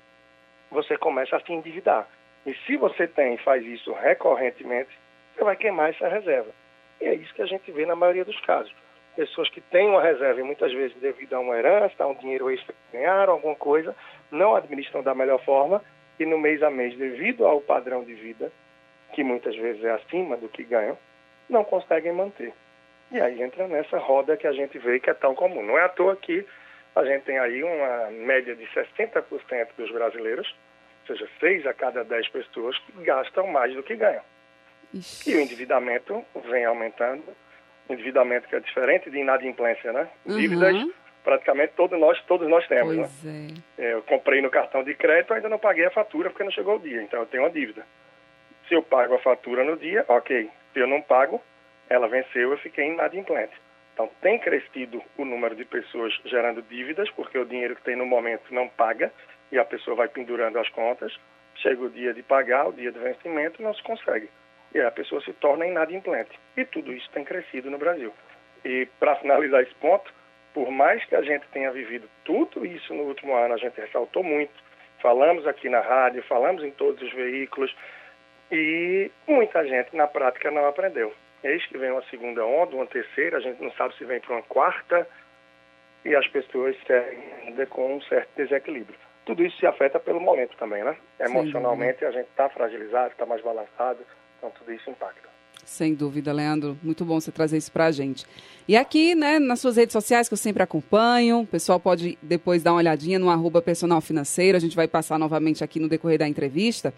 você 0.71 0.97
começa 0.97 1.37
a 1.37 1.41
se 1.41 1.53
endividar. 1.53 2.09
E 2.47 2.55
se 2.67 2.79
você 2.79 3.07
tem 3.07 3.35
e 3.35 3.39
faz 3.39 3.63
isso 3.67 3.93
recorrentemente, 3.93 4.99
você 5.35 5.45
vai 5.45 5.57
queimar 5.57 5.91
essa 5.91 6.09
reserva. 6.09 6.51
E 6.99 7.05
é 7.05 7.15
isso 7.15 7.35
que 7.35 7.43
a 7.43 7.47
gente 7.47 7.71
vê 7.71 7.85
na 7.85 7.95
maioria 7.95 8.25
dos 8.25 8.41
casos. 8.41 8.75
Pessoas 9.17 9.49
que 9.51 9.61
têm 9.61 9.89
uma 9.89 10.03
reserva 10.03 10.41
e 10.41 10.43
muitas 10.43 10.73
vezes 10.73 10.97
devido 10.97 11.35
a 11.35 11.41
uma 11.41 11.57
herança, 11.57 12.03
a 12.03 12.07
um 12.07 12.15
dinheiro 12.15 12.51
extra 12.51 12.73
que 12.73 12.97
ganharam, 12.97 13.35
alguma 13.35 13.55
coisa, 13.55 13.95
não 14.31 14.55
administram 14.55 15.03
da 15.03 15.15
melhor 15.15 15.43
forma 15.45 15.83
e 16.19 16.25
no 16.25 16.39
mês 16.39 16.63
a 16.63 16.71
mês, 16.71 16.97
devido 16.97 17.47
ao 17.47 17.61
padrão 17.61 18.05
de 18.05 18.15
vida, 18.15 18.51
que 19.13 19.23
muitas 19.23 19.57
vezes 19.57 19.85
é 19.85 19.91
acima 19.91 20.37
do 20.37 20.49
que 20.49 20.65
ganham, 20.65 20.97
não 21.49 21.65
conseguem 21.65 22.13
manter. 22.13 22.53
E 23.11 23.21
aí 23.21 23.43
entra 23.43 23.69
nessa 23.69 23.99
roda 23.99 24.37
que 24.37 24.47
a 24.47 24.53
gente 24.53 24.79
vê 24.79 24.99
que 24.99 25.11
é 25.11 25.15
tão 25.15 25.35
comum. 25.35 25.63
Não 25.63 25.79
é 25.79 25.85
à 25.85 25.89
toa 25.89 26.17
que 26.17 26.47
a 26.97 27.05
gente 27.05 27.25
tem 27.25 27.39
aí 27.39 27.63
uma 27.63 28.11
média 28.11 28.55
de 28.55 28.65
60% 28.67 29.69
dos 29.77 29.91
brasileiros, 29.91 30.55
ou 31.03 31.15
seja, 31.15 31.29
6 31.41 31.67
a 31.67 31.75
cada 31.75 32.05
10 32.05 32.29
pessoas 32.29 32.79
que 32.79 32.93
gastam 33.03 33.47
mais 33.49 33.75
do 33.75 33.83
que 33.83 33.97
ganham. 33.97 34.23
Ixi. 34.95 35.31
E 35.31 35.37
o 35.37 35.41
endividamento 35.41 36.25
vem 36.51 36.65
aumentando. 36.65 37.25
Endividamento 37.89 38.49
que 38.49 38.57
é 38.57 38.61
diferente 38.61 39.11
de 39.11 39.19
inadimplência, 39.19 39.93
né? 39.93 40.09
Uhum. 40.25 40.37
Dívidas, 40.37 40.77
praticamente 41.23 41.75
todos 41.77 41.99
nós, 41.99 42.21
todos 42.23 42.49
nós 42.49 42.67
temos, 42.67 42.97
né? 42.97 43.03
pois 43.03 43.25
né? 43.25 43.55
É. 43.79 43.95
Eu 43.95 44.03
comprei 44.03 44.41
no 44.41 44.51
cartão 44.51 44.83
de 44.83 44.95
crédito, 44.95 45.35
ainda 45.35 45.49
não 45.49 45.59
paguei 45.59 45.85
a 45.87 45.91
fatura 45.91 46.31
porque 46.31 46.45
não 46.45 46.51
chegou 46.51 46.77
o 46.77 46.81
dia, 46.81 47.03
então 47.03 47.21
eu 47.21 47.27
tenho 47.27 47.43
uma 47.43 47.51
dívida. 47.51 47.87
Se 48.69 48.75
eu 48.75 48.83
pago 48.83 49.15
a 49.15 49.19
fatura 49.19 49.65
no 49.65 49.77
dia, 49.77 50.05
ok. 50.09 50.51
Se 50.73 50.79
eu 50.79 50.87
não 50.87 51.03
pago, 51.03 51.43
ela 51.89 52.09
venceu, 52.09 52.53
eu 52.53 52.59
fiquei 52.59 52.87
inadimplente. 52.87 53.53
Então, 53.93 54.09
tem 54.23 54.39
crescido 54.39 55.03
o 55.19 55.25
número 55.25 55.55
de 55.55 55.65
pessoas 55.65 56.19
gerando 56.25 56.63
dívidas, 56.63 57.11
porque 57.11 57.39
o 57.39 57.45
dinheiro 57.45 57.77
que 57.77 57.83
tem 57.83 57.97
no 57.97 58.07
momento 58.07 58.53
não 58.53 58.69
paga 58.69 59.13
e 59.51 59.59
a 59.59 59.65
pessoa 59.65 59.95
vai 59.95 60.09
pendurando 60.09 60.59
as 60.59 60.69
contas. 60.71 61.13
Chega 61.57 61.83
o 61.83 61.91
dia 61.91 62.15
de 62.15 62.23
pagar, 62.23 62.69
o 62.69 62.73
dia 62.73 62.91
do 62.91 63.01
vencimento, 63.01 63.63
não 63.63 63.75
se 63.75 63.83
consegue. 63.83 64.31
E 64.75 64.81
a 64.81 64.91
pessoa 64.91 65.21
se 65.23 65.33
torna 65.35 65.67
inadimplente. 65.67 66.39
E 66.57 66.65
tudo 66.65 66.93
isso 66.93 67.11
tem 67.11 67.25
crescido 67.25 67.71
no 67.71 67.79
Brasil. 67.79 68.13
E 68.65 68.87
para 68.99 69.17
finalizar 69.17 69.63
esse 69.63 69.75
ponto, 69.75 70.13
por 70.55 70.71
mais 70.71 71.05
que 71.05 71.15
a 71.15 71.23
gente 71.23 71.47
tenha 71.49 71.71
vivido 71.71 72.09
tudo 72.25 72.65
isso 72.65 72.95
no 72.95 73.05
último 73.05 73.35
ano, 73.35 73.55
a 73.55 73.59
gente 73.59 73.81
ressaltou 73.81 74.23
muito, 74.23 74.53
falamos 75.01 75.47
aqui 75.47 75.69
na 75.69 75.81
rádio, 75.81 76.23
falamos 76.25 76.63
em 76.63 76.71
todos 76.71 77.03
os 77.03 77.13
veículos, 77.13 77.75
e 78.51 79.11
muita 79.27 79.67
gente 79.67 79.97
na 79.97 80.07
prática 80.07 80.51
não 80.51 80.67
aprendeu. 80.67 81.13
Eis 81.43 81.65
que 81.67 81.77
vem 81.79 81.91
uma 81.91 82.05
segunda 82.05 82.45
onda, 82.45 82.77
uma 82.77 82.87
terceira, 82.87 83.39
a 83.39 83.41
gente 83.41 83.61
não 83.63 83.73
sabe 83.73 83.97
se 83.97 84.05
vem 84.05 84.21
para 84.21 84.35
uma 84.35 84.43
quarta, 84.43 85.09
e 86.05 86.15
as 86.15 86.27
pessoas 86.29 86.77
seguem 86.87 87.33
ainda 87.43 87.67
com 87.67 87.97
um 87.97 88.03
certo 88.03 88.29
desequilíbrio. 88.37 88.99
Tudo 89.25 89.45
isso 89.45 89.57
se 89.59 89.67
afeta 89.67 89.99
pelo 90.01 90.21
momento 90.21 90.57
também, 90.57 90.83
né? 90.83 90.97
Emocionalmente 91.19 92.05
a 92.05 92.11
gente 92.11 92.29
está 92.29 92.49
fragilizado, 92.49 93.13
está 93.13 93.25
mais 93.25 93.41
balançado, 93.41 94.05
então 94.43 94.51
tudo 94.59 94.73
isso 94.73 94.91
impacta. 94.91 95.29
Sem 95.65 95.95
dúvida, 95.95 96.33
Leandro. 96.33 96.77
Muito 96.83 97.05
bom 97.05 97.21
você 97.21 97.31
trazer 97.31 97.57
isso 97.57 97.71
para 97.71 97.87
a 97.87 97.93
gente. 97.93 98.27
E 98.69 98.77
aqui, 98.77 99.15
né, 99.15 99.39
nas 99.39 99.61
suas 99.61 99.77
redes 99.77 99.93
sociais 99.93 100.29
que 100.29 100.35
eu 100.35 100.39
sempre 100.39 100.63
acompanho, 100.63 101.41
o 101.41 101.47
pessoal 101.47 101.81
pode 101.81 102.17
depois 102.23 102.63
dar 102.63 102.73
uma 102.73 102.79
olhadinha 102.79 103.19
no 103.19 103.29
arroba 103.29 103.61
personal 103.61 104.01
financeiro, 104.01 104.57
a 104.57 104.61
gente 104.61 104.77
vai 104.77 104.87
passar 104.87 105.19
novamente 105.19 105.65
aqui 105.65 105.81
no 105.81 105.89
decorrer 105.89 106.19
da 106.19 106.29
entrevista. 106.29 106.95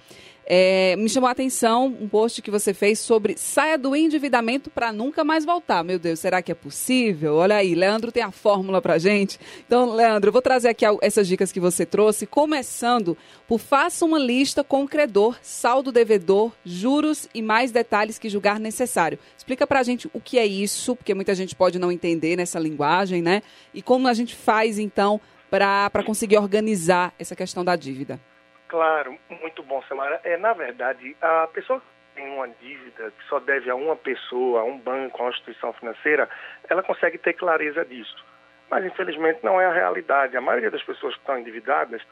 É, 0.47 0.95
me 0.97 1.09
chamou 1.09 1.29
a 1.29 1.33
atenção 1.33 1.87
um 1.87 2.07
post 2.07 2.43
que 2.43 2.51
você 2.51 2.75
fez 2.75 2.99
sobre 2.99 3.35
saia 3.39 3.79
do 3.79 3.97
endividamento 3.97 4.69
para 4.69 4.93
nunca 4.93 5.25
mais 5.25 5.45
voltar. 5.45 5.83
Meu 5.83 5.99
Deus, 5.99 6.21
será 6.21 6.43
que 6.43 6.53
é 6.53 6.55
possível? 6.55 7.37
Olha 7.37 7.57
aí, 7.57 7.75
Leandro 7.75 8.13
tem 8.13 8.23
a 8.23 8.31
fórmula 8.31 8.83
para 8.83 8.99
gente. 8.99 9.39
Então, 9.67 9.95
Leandro, 9.95 10.29
eu 10.29 10.33
vou 10.33 10.43
trazer 10.43 10.69
aqui 10.69 10.85
essas 11.01 11.27
dicas 11.27 11.51
que 11.51 11.61
você 11.61 11.87
trouxe, 11.87 12.27
começando 12.27 13.17
por 13.49 13.59
faça 13.59 14.05
uma 14.05 14.19
lista 14.19 14.63
com 14.63 14.85
o 14.85 14.89
credor, 14.89 15.37
saldo 15.41 15.91
devedor, 15.91 16.53
juros 16.65 17.27
e 17.35 17.41
mais 17.41 17.71
detalhes 17.71 18.19
que 18.19 18.29
julgar 18.29 18.61
necessário. 18.61 19.19
Explica 19.37 19.67
para 19.67 19.81
a 19.81 19.83
gente 19.83 20.09
o 20.13 20.21
que 20.21 20.39
é 20.39 20.47
isso, 20.47 20.95
porque 20.95 21.15
muita 21.15 21.35
gente 21.35 21.54
pode 21.55 21.79
não 21.79 21.91
entender 21.91 22.37
nessa 22.37 22.59
linguagem, 22.59 23.23
né? 23.23 23.43
E 23.73 23.83
como 23.83 24.09
a 24.09 24.13
gente 24.15 24.35
faz, 24.35 24.79
então, 24.79 25.21
para 25.51 26.03
conseguir 26.05 26.39
organizar 26.39 27.13
essa 27.19 27.37
questão 27.37 27.65
da 27.65 27.77
dívida. 27.77 28.19
Claro, 28.69 29.17
muito 29.41 29.63
bom, 29.63 29.83
Samara. 29.89 30.21
É, 30.25 30.37
na 30.37 30.53
verdade, 30.53 31.17
a 31.21 31.47
pessoa 31.53 31.81
que 31.81 31.87
tem 32.17 32.29
uma 32.29 32.49
dívida 32.49 33.13
que 33.17 33.29
só 33.29 33.39
deve 33.39 33.71
a 33.71 33.75
uma 33.75 33.95
pessoa, 33.95 34.63
a 34.63 34.65
um 34.65 34.79
banco, 34.79 35.19
a 35.19 35.27
uma 35.27 35.31
instituição 35.31 35.73
financeira, 35.75 36.29
ela 36.69 36.83
consegue 36.83 37.19
ter 37.19 37.35
clareza 37.35 37.85
disso. 37.85 38.25
Mas, 38.71 38.85
infelizmente, 38.85 39.41
não 39.43 39.61
é 39.61 39.67
a 39.67 39.73
realidade. 39.73 40.37
A 40.37 40.41
maioria 40.41 40.71
das 40.71 40.83
pessoas 40.83 41.15
que 41.15 41.21
estão 41.21 41.39
endividadas 41.39 42.03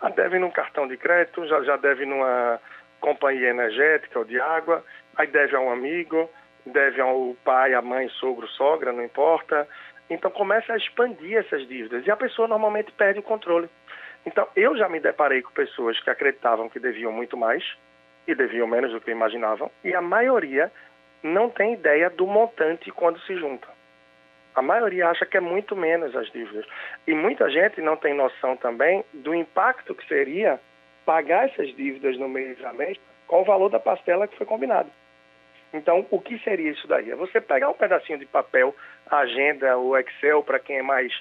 já 0.00 0.08
devem 0.10 0.40
num 0.40 0.50
cartão 0.50 0.86
de 0.86 0.96
crédito, 0.96 1.46
já, 1.46 1.62
já 1.62 1.76
deve 1.76 2.04
numa 2.04 2.60
companhia 3.00 3.50
energética 3.50 4.18
ou 4.18 4.24
de 4.24 4.40
água, 4.40 4.84
aí 5.16 5.26
deve 5.26 5.56
a 5.56 5.60
um 5.60 5.70
amigo, 5.70 6.30
deve 6.66 7.00
ao 7.00 7.34
pai, 7.44 7.74
a 7.74 7.80
mãe, 7.80 8.08
sogro, 8.08 8.46
sogra, 8.48 8.92
não 8.92 9.04
importa. 9.04 9.66
Então 10.10 10.30
começa 10.30 10.72
a 10.72 10.76
expandir 10.76 11.38
essas 11.38 11.66
dívidas 11.66 12.06
e 12.06 12.10
a 12.10 12.16
pessoa 12.16 12.46
normalmente 12.48 12.92
perde 12.92 13.20
o 13.20 13.22
controle. 13.22 13.68
Então, 14.26 14.46
eu 14.56 14.76
já 14.76 14.88
me 14.88 14.98
deparei 14.98 15.40
com 15.40 15.52
pessoas 15.52 16.00
que 16.00 16.10
acreditavam 16.10 16.68
que 16.68 16.80
deviam 16.80 17.12
muito 17.12 17.36
mais 17.36 17.62
e 18.26 18.34
deviam 18.34 18.66
menos 18.66 18.90
do 18.90 19.00
que 19.00 19.12
imaginavam, 19.12 19.70
e 19.84 19.94
a 19.94 20.00
maioria 20.00 20.72
não 21.22 21.48
tem 21.48 21.74
ideia 21.74 22.10
do 22.10 22.26
montante 22.26 22.90
quando 22.90 23.20
se 23.20 23.36
junta. 23.36 23.68
A 24.52 24.60
maioria 24.60 25.08
acha 25.08 25.24
que 25.24 25.36
é 25.36 25.40
muito 25.40 25.76
menos 25.76 26.16
as 26.16 26.30
dívidas. 26.32 26.66
E 27.06 27.14
muita 27.14 27.48
gente 27.50 27.80
não 27.80 27.96
tem 27.96 28.14
noção 28.14 28.56
também 28.56 29.04
do 29.12 29.34
impacto 29.34 29.94
que 29.94 30.06
seria 30.08 30.58
pagar 31.04 31.48
essas 31.48 31.68
dívidas 31.76 32.18
no 32.18 32.28
mês 32.28 32.62
a 32.64 32.72
mês 32.72 32.98
com 33.28 33.42
o 33.42 33.44
valor 33.44 33.68
da 33.68 33.78
pastela 33.78 34.26
que 34.26 34.36
foi 34.36 34.46
combinado. 34.46 34.90
Então, 35.72 36.06
o 36.10 36.20
que 36.20 36.38
seria 36.40 36.70
isso 36.70 36.86
daí? 36.86 37.10
É 37.10 37.16
você 37.16 37.40
pegar 37.40 37.68
um 37.68 37.74
pedacinho 37.74 38.18
de 38.18 38.26
papel, 38.26 38.74
agenda, 39.10 39.76
o 39.76 39.96
Excel, 39.96 40.42
para 40.42 40.58
quem 40.58 40.78
é 40.78 40.82
mais 40.82 41.12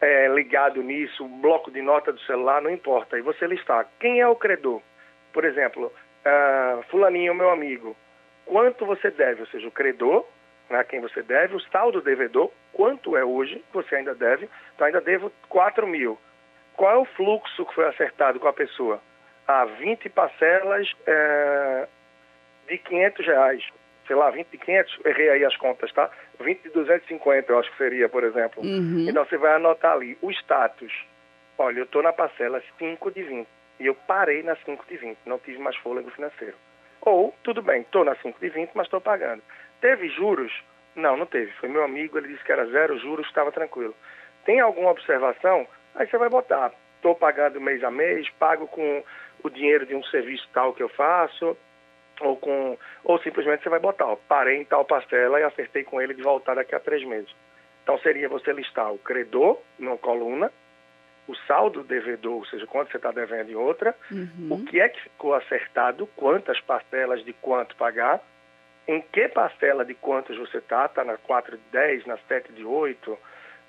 é, 0.00 0.28
ligado 0.28 0.82
nisso, 0.82 1.26
bloco 1.26 1.70
de 1.70 1.82
nota 1.82 2.12
do 2.12 2.20
celular, 2.20 2.60
não 2.60 2.70
importa. 2.70 3.18
E 3.18 3.22
você 3.22 3.46
listar 3.46 3.88
quem 3.98 4.20
é 4.20 4.28
o 4.28 4.36
credor. 4.36 4.82
Por 5.32 5.44
exemplo, 5.44 5.86
uh, 5.86 6.82
fulaninho, 6.84 7.34
meu 7.34 7.50
amigo, 7.50 7.96
quanto 8.44 8.86
você 8.86 9.10
deve, 9.10 9.40
ou 9.42 9.46
seja, 9.48 9.66
o 9.68 9.72
credor, 9.72 10.26
né, 10.70 10.82
quem 10.84 11.00
você 11.00 11.22
deve, 11.22 11.54
o 11.54 11.60
saldo 11.60 12.00
devedor, 12.00 12.50
quanto 12.72 13.16
é 13.16 13.24
hoje, 13.24 13.62
você 13.72 13.96
ainda 13.96 14.14
deve, 14.14 14.48
então 14.74 14.86
ainda 14.86 15.00
devo 15.00 15.30
4 15.48 15.86
mil. 15.86 16.18
Qual 16.74 16.90
é 16.90 16.96
o 16.96 17.04
fluxo 17.04 17.64
que 17.64 17.74
foi 17.74 17.86
acertado 17.86 18.38
com 18.38 18.48
a 18.48 18.52
pessoa? 18.52 19.00
Ah, 19.48 19.64
20 19.64 20.08
parcelas 20.10 20.90
é, 21.06 21.88
de 22.68 22.78
500 22.78 23.26
reais 23.26 23.64
sei 24.06 24.16
lá, 24.16 24.30
20 24.30 24.48
de 24.48 24.58
500, 24.58 24.98
errei 25.04 25.30
aí 25.30 25.44
as 25.44 25.56
contas, 25.56 25.92
tá? 25.92 26.10
20 26.40 26.62
de 26.62 26.70
250, 26.70 27.52
eu 27.52 27.58
acho 27.58 27.70
que 27.70 27.78
seria, 27.78 28.08
por 28.08 28.24
exemplo. 28.24 28.62
Uhum. 28.62 29.06
Então 29.08 29.24
você 29.24 29.36
vai 29.36 29.54
anotar 29.54 29.92
ali 29.92 30.16
o 30.22 30.30
status. 30.30 30.92
Olha, 31.58 31.78
eu 31.78 31.84
estou 31.84 32.02
na 32.02 32.12
parcela 32.12 32.62
5 32.78 33.10
de 33.10 33.22
20 33.22 33.48
e 33.80 33.86
eu 33.86 33.94
parei 33.94 34.42
na 34.42 34.56
5 34.56 34.84
de 34.88 34.96
20, 34.96 35.18
não 35.26 35.38
tive 35.38 35.58
mais 35.58 35.76
fôlego 35.76 36.10
financeiro. 36.10 36.54
Ou, 37.00 37.34
tudo 37.42 37.62
bem, 37.62 37.82
estou 37.82 38.04
na 38.04 38.14
5 38.16 38.40
de 38.40 38.48
20, 38.48 38.70
mas 38.74 38.86
estou 38.86 39.00
pagando. 39.00 39.42
Teve 39.80 40.08
juros? 40.08 40.52
Não, 40.94 41.16
não 41.16 41.26
teve. 41.26 41.52
Foi 41.52 41.68
meu 41.68 41.84
amigo, 41.84 42.18
ele 42.18 42.28
disse 42.28 42.44
que 42.44 42.52
era 42.52 42.66
zero 42.66 42.98
juros, 42.98 43.26
estava 43.26 43.52
tranquilo. 43.52 43.94
Tem 44.44 44.60
alguma 44.60 44.90
observação? 44.90 45.66
Aí 45.94 46.06
você 46.06 46.16
vai 46.18 46.28
botar. 46.28 46.72
Estou 46.96 47.14
pagando 47.14 47.60
mês 47.60 47.84
a 47.84 47.90
mês, 47.90 48.28
pago 48.38 48.66
com 48.66 49.04
o 49.42 49.50
dinheiro 49.50 49.86
de 49.86 49.94
um 49.94 50.02
serviço 50.04 50.48
tal 50.52 50.72
que 50.72 50.82
eu 50.82 50.88
faço, 50.88 51.56
ou 52.20 52.36
com 52.36 52.78
ou 53.04 53.18
simplesmente 53.20 53.62
você 53.62 53.68
vai 53.68 53.80
botar, 53.80 54.06
ó, 54.06 54.16
parei 54.28 54.58
em 54.60 54.64
tal 54.64 54.84
parcela 54.84 55.40
e 55.40 55.44
acertei 55.44 55.84
com 55.84 56.00
ele 56.00 56.14
de 56.14 56.22
voltar 56.22 56.54
daqui 56.54 56.74
a 56.74 56.80
três 56.80 57.04
meses. 57.04 57.34
Então 57.82 57.98
seria 57.98 58.28
você 58.28 58.52
listar 58.52 58.92
o 58.92 58.98
credor 58.98 59.60
numa 59.78 59.96
coluna, 59.96 60.50
o 61.28 61.34
saldo 61.46 61.82
devedor, 61.82 62.34
ou 62.34 62.46
seja, 62.46 62.66
quanto 62.66 62.90
você 62.90 62.96
está 62.96 63.10
devendo 63.10 63.50
em 63.50 63.54
outra, 63.54 63.94
uhum. 64.10 64.48
o 64.50 64.64
que 64.64 64.80
é 64.80 64.88
que 64.88 65.00
ficou 65.02 65.34
acertado, 65.34 66.06
quantas 66.16 66.60
parcelas 66.60 67.24
de 67.24 67.32
quanto 67.32 67.76
pagar, 67.76 68.20
em 68.88 69.00
que 69.00 69.28
parcela 69.28 69.84
de 69.84 69.94
quantos 69.94 70.36
você 70.38 70.58
está, 70.58 70.86
está 70.86 71.04
na 71.04 71.16
4 71.16 71.56
de 71.56 71.62
10, 71.72 72.06
na 72.06 72.16
7 72.28 72.52
de 72.52 72.64
8, 72.64 73.18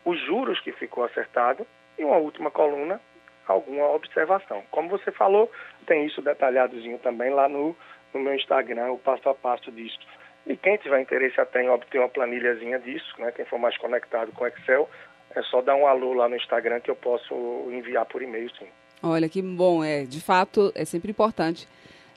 os 0.06 0.20
juros 0.26 0.60
que 0.62 0.72
ficou 0.72 1.04
acertado, 1.04 1.66
e 1.98 2.04
uma 2.04 2.18
última 2.18 2.52
coluna, 2.52 3.02
alguma 3.48 3.90
observação. 3.92 4.64
Como 4.70 4.90
você 4.90 5.12
falou, 5.12 5.52
tem 5.86 6.06
isso 6.06 6.22
detalhadozinho 6.22 7.00
também 7.00 7.32
lá 7.32 7.50
no 7.50 7.76
no 8.14 8.20
meu 8.20 8.34
Instagram 8.36 8.92
o 8.92 8.98
passo 8.98 9.30
a 9.30 9.34
passo 9.34 9.72
disso. 9.72 10.00
E 10.46 10.56
quem 10.56 10.78
tiver 10.78 11.02
interesse 11.02 11.40
até 11.40 11.64
em 11.64 11.70
obter 11.70 12.00
uma 12.00 12.10
planilhazinha 12.10 12.80
disso, 12.80 13.14
né, 13.20 13.32
quem 13.32 13.46
for 13.46 13.60
mais 13.60 13.78
conectado 13.78 14.32
com 14.32 14.48
Excel, 14.48 14.90
é 15.36 15.42
só 15.44 15.62
dar 15.62 15.76
um 15.76 15.86
alô 15.86 16.14
lá 16.14 16.30
no 16.30 16.36
Instagram 16.36 16.80
que 16.80 16.90
eu 16.90 16.96
posso 16.96 17.34
enviar 17.72 18.06
por 18.06 18.22
e-mail, 18.22 18.50
sim. 18.58 18.68
Olha 19.04 19.28
que 19.28 19.42
bom, 19.42 19.84
é. 19.84 20.06
De 20.06 20.22
fato, 20.22 20.72
é 20.74 20.86
sempre 20.86 21.12
importante 21.12 21.68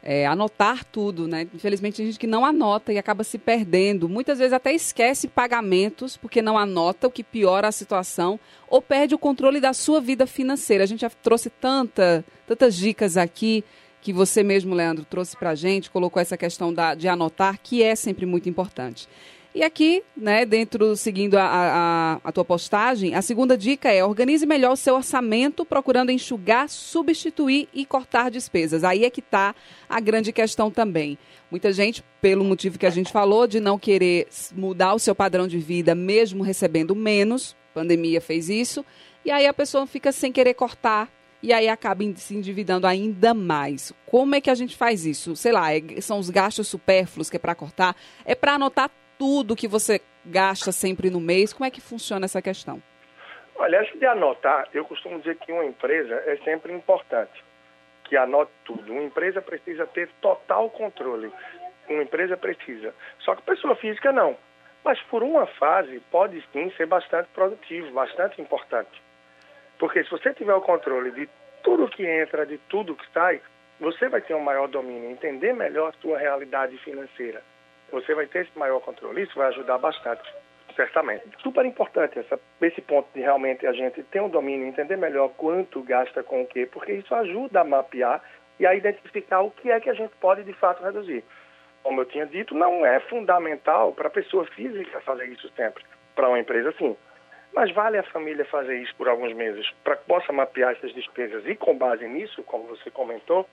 é, 0.03 0.27
anotar 0.27 0.85
tudo, 0.85 1.29
né? 1.29 1.47
Infelizmente, 1.55 1.97
tem 1.97 2.07
gente 2.07 2.19
que 2.19 2.27
não 2.27 2.45
anota 2.45 2.93
e 2.93 2.99
acaba 2.99 3.23
se 3.23 3.39
perdendo. 3.39 4.09
Muitas 4.09 4.39
vezes 4.39 4.53
até 4.53 4.73
esquece 4.73 5.29
pagamentos 5.29 6.17
porque 6.17 6.41
não 6.41 6.57
anota, 6.57 7.07
o 7.07 7.11
que 7.11 7.23
piora 7.23 7.69
a 7.69 7.73
situação, 7.73 8.41
ou 8.69 8.81
perde 8.81 9.15
o 9.15 9.19
controle 9.19 9.61
da 9.61 9.73
sua 9.73 10.01
vida 10.01 10.27
financeira. 10.27 10.85
A 10.85 10.87
gente 10.87 11.01
já 11.01 11.11
trouxe 11.11 11.51
tanta, 11.51 12.25
tantas 12.47 12.77
dicas 12.77 13.17
aqui 13.17 13.65
que 14.01 14.13
você 14.13 14.43
mesmo, 14.43 14.75
Leandro, 14.75 15.05
trouxe 15.05 15.37
para 15.37 15.51
a 15.51 15.55
gente, 15.55 15.91
colocou 15.91 16.21
essa 16.21 16.37
questão 16.37 16.73
da, 16.73 16.95
de 16.95 17.09
anotar, 17.09 17.59
que 17.63 17.83
é 17.83 17.95
sempre 17.95 18.27
muito 18.27 18.49
importante. 18.49 19.09
E 19.53 19.65
aqui, 19.65 20.05
né, 20.17 20.47
dentro, 20.47 20.95
seguindo 20.95 21.35
a, 21.37 21.43
a, 21.43 22.21
a, 22.23 22.31
tua 22.31 22.45
postagem, 22.45 23.17
a 23.17 23.23
segunda 23.23 23.59
dica 23.59 23.93
é 23.93 24.05
organize 24.05 24.47
melhor 24.47 24.75
o 24.75 24.77
seu 24.77 24.95
orçamento, 24.95 25.65
procurando 25.65 26.13
enxugar, 26.13 26.69
substituir 26.69 27.69
e 27.75 27.85
cortar 27.85 28.31
despesas. 28.31 28.85
Aí 28.85 29.05
é 29.05 29.11
que 29.11 29.19
está 29.19 29.53
a 29.89 29.99
grande 29.99 30.33
questão 30.33 30.71
também. 30.71 31.19
Muita 31.51 31.73
gente, 31.73 32.05
pelo 32.21 32.45
motivo 32.45 32.79
que 32.79 32.87
a 32.87 32.91
gente 32.91 33.11
falou, 33.11 33.49
de 33.49 33.59
não 33.59 33.77
querer 33.77 34.29
mudar 34.53 34.95
o 34.95 35.01
seu 35.01 35.17
padrão 35.17 35.49
de 35.49 35.59
vida, 35.59 35.97
mesmo 35.97 36.45
recebendo 36.45 36.95
menos, 36.95 37.57
pandemia 37.75 38.21
fez 38.21 38.49
isso, 38.49 38.85
e 39.25 39.33
aí 39.33 39.49
a 39.49 39.53
pessoa 39.53 39.85
fica 39.85 40.13
sem 40.13 40.31
querer 40.31 40.55
cortar, 40.55 41.09
e 41.43 41.53
aí 41.53 41.69
acaba 41.69 42.03
se 42.17 42.35
endividando 42.35 42.87
ainda 42.87 43.33
mais. 43.33 43.93
Como 44.07 44.35
é 44.35 44.41
que 44.41 44.51
a 44.51 44.55
gente 44.55 44.77
faz 44.77 45.07
isso? 45.07 45.35
Sei 45.37 45.53
lá, 45.53 45.73
é, 45.73 45.81
são 46.01 46.19
os 46.19 46.31
gastos 46.31 46.69
supérfluos 46.69 47.31
que 47.31 47.37
é 47.37 47.41
para 47.41 47.55
cortar? 47.55 47.97
É 48.25 48.35
para 48.35 48.55
anotar 48.55 48.91
tudo 49.19 49.57
que 49.57 49.69
você 49.69 50.01
gasta 50.25 50.73
sempre 50.73 51.11
no 51.11 51.21
mês? 51.21 51.53
Como 51.53 51.65
é 51.65 51.71
que 51.71 51.81
funciona 51.81 52.25
essa 52.25 52.43
questão? 52.43 52.83
Olha, 53.57 53.77
essa 53.77 53.97
de 53.99 54.07
anotar, 54.07 54.69
eu 54.73 54.85
costumo 54.85 55.19
dizer 55.19 55.37
que 55.37 55.53
uma 55.53 55.65
empresa 55.65 56.15
é 56.27 56.37
sempre 56.45 56.73
importante 56.73 57.45
que 58.05 58.17
anote 58.17 58.51
tudo. 58.65 58.93
Uma 58.93 59.03
empresa 59.03 59.41
precisa 59.41 59.87
ter 59.87 60.09
total 60.21 60.69
controle. 60.71 61.33
Uma 61.89 62.03
empresa 62.03 62.37
precisa. 62.37 62.93
Só 63.21 63.37
que 63.37 63.43
pessoa 63.43 63.77
física 63.77 64.11
não. 64.11 64.37
Mas 64.85 65.01
por 65.03 65.23
uma 65.23 65.47
fase 65.47 66.01
pode 66.11 66.43
sim 66.53 66.71
ser 66.77 66.87
bastante 66.87 67.29
produtivo, 67.35 67.93
bastante 67.93 68.41
importante. 68.43 69.01
Porque 69.81 70.05
se 70.05 70.11
você 70.11 70.33
tiver 70.33 70.55
o 70.55 70.61
controle 70.61 71.11
de 71.11 71.29
tudo 71.65 71.89
que 71.89 72.07
entra, 72.07 72.47
de 72.47 72.59
tudo 72.69 72.95
que 72.95 73.11
sai, 73.13 73.41
você 73.81 74.09
vai 74.09 74.21
ter 74.21 74.35
um 74.35 74.41
maior 74.41 74.69
domínio, 74.69 75.11
entender 75.11 75.53
melhor 75.53 75.89
a 75.89 76.01
sua 76.01 76.19
realidade 76.19 76.79
financeira 76.79 77.43
você 77.91 78.15
vai 78.15 78.27
ter 78.27 78.43
esse 78.43 78.59
maior 78.59 78.81
controle. 78.81 79.23
Isso 79.23 79.37
vai 79.37 79.49
ajudar 79.49 79.79
bastante, 79.79 80.23
certamente. 80.75 81.25
Super 81.43 81.65
importante 81.67 82.19
essa, 82.19 82.39
esse 82.63 82.81
ponto 82.81 83.09
de 83.15 83.21
realmente 83.21 83.67
a 83.67 83.73
gente 83.73 84.03
ter 84.05 84.21
um 84.21 84.29
domínio, 84.29 84.67
entender 84.67 84.97
melhor 84.97 85.31
quanto 85.37 85.83
gasta 85.83 86.23
com 86.23 86.43
o 86.43 86.47
quê, 86.47 86.69
porque 86.71 86.93
isso 86.93 87.15
ajuda 87.15 87.61
a 87.61 87.65
mapear 87.65 88.23
e 88.59 88.67
a 88.67 88.75
identificar 88.75 89.41
o 89.41 89.51
que 89.51 89.71
é 89.71 89.81
que 89.81 89.91
a 89.91 89.95
gente 89.95 90.15
pode 90.21 90.45
de 90.45 90.53
fato 90.53 90.83
reduzir. 90.83 91.25
Como 91.83 92.01
eu 92.01 92.05
tinha 92.05 92.27
dito, 92.27 92.55
não 92.55 92.85
é 92.85 93.01
fundamental 93.01 93.93
para 93.93 94.09
a 94.09 94.11
pessoa 94.11 94.45
física 94.47 95.01
fazer 95.01 95.27
isso 95.27 95.51
sempre. 95.57 95.83
Para 96.15 96.29
uma 96.29 96.39
empresa, 96.39 96.73
sim. 96.79 96.97
Mas 97.53 97.73
vale 97.73 97.99
a 97.99 98.03
família 98.05 98.45
fazer 98.45 98.77
isso 98.81 98.95
por 98.97 99.09
alguns 99.09 99.33
meses, 99.35 99.69
para 99.83 99.97
que 99.97 100.05
possa 100.07 100.33
mapear 100.33 100.73
essas 100.73 100.95
despesas 100.95 101.45
e, 101.47 101.57
com 101.57 101.77
base 101.77 102.07
nisso, 102.07 102.43
como 102.45 102.65
você 102.65 102.91
comentou, 102.91 103.49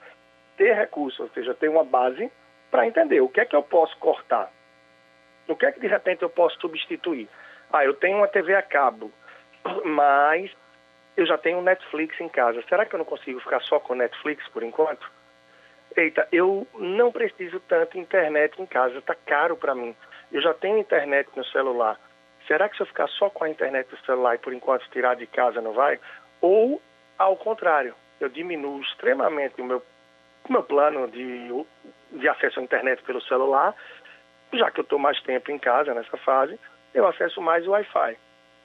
ter 0.56 0.74
recursos, 0.74 1.20
ou 1.20 1.28
seja, 1.30 1.54
ter 1.54 1.68
uma 1.68 1.84
base 1.84 2.30
para 2.70 2.86
entender 2.86 3.20
o 3.20 3.28
que 3.28 3.40
é 3.40 3.44
que 3.44 3.56
eu 3.56 3.62
posso 3.62 3.96
cortar, 3.98 4.52
o 5.48 5.56
que 5.56 5.66
é 5.66 5.72
que 5.72 5.80
de 5.80 5.86
repente 5.86 6.22
eu 6.22 6.30
posso 6.30 6.60
substituir. 6.60 7.28
Ah, 7.72 7.84
eu 7.84 7.94
tenho 7.94 8.18
uma 8.18 8.28
TV 8.28 8.54
a 8.54 8.62
cabo, 8.62 9.10
mas 9.84 10.50
eu 11.16 11.26
já 11.26 11.36
tenho 11.36 11.60
Netflix 11.60 12.20
em 12.20 12.28
casa. 12.28 12.62
Será 12.68 12.86
que 12.86 12.94
eu 12.94 12.98
não 12.98 13.04
consigo 13.04 13.40
ficar 13.40 13.60
só 13.62 13.80
com 13.80 13.94
Netflix 13.94 14.46
por 14.48 14.62
enquanto? 14.62 15.10
Eita, 15.96 16.28
eu 16.30 16.66
não 16.74 17.10
preciso 17.10 17.58
tanto 17.60 17.98
internet 17.98 18.60
em 18.60 18.66
casa, 18.66 18.98
está 18.98 19.14
caro 19.14 19.56
para 19.56 19.74
mim. 19.74 19.96
Eu 20.30 20.40
já 20.40 20.54
tenho 20.54 20.78
internet 20.78 21.28
no 21.34 21.44
celular. 21.46 21.98
Será 22.48 22.68
que 22.68 22.76
se 22.76 22.82
eu 22.82 22.86
ficar 22.86 23.06
só 23.08 23.30
com 23.30 23.44
a 23.44 23.50
internet 23.50 23.88
no 23.92 23.98
celular 24.04 24.34
e 24.34 24.38
por 24.38 24.52
enquanto 24.52 24.90
tirar 24.90 25.14
de 25.14 25.26
casa 25.26 25.60
não 25.60 25.72
vai? 25.72 26.00
Ou, 26.40 26.82
ao 27.16 27.36
contrário, 27.36 27.94
eu 28.18 28.28
diminuo 28.28 28.80
extremamente 28.80 29.60
o 29.60 29.64
meu, 29.64 29.82
o 30.48 30.52
meu 30.52 30.62
plano 30.64 31.06
de 31.08 31.52
de 32.12 32.28
acesso 32.28 32.60
à 32.60 32.62
internet 32.62 33.02
pelo 33.02 33.20
celular, 33.22 33.74
já 34.52 34.70
que 34.70 34.80
eu 34.80 34.82
estou 34.82 34.98
mais 34.98 35.20
tempo 35.22 35.50
em 35.50 35.58
casa 35.58 35.94
nessa 35.94 36.16
fase, 36.16 36.58
eu 36.94 37.06
acesso 37.06 37.40
mais 37.40 37.66
o 37.66 37.72
Wi-Fi. 37.72 38.16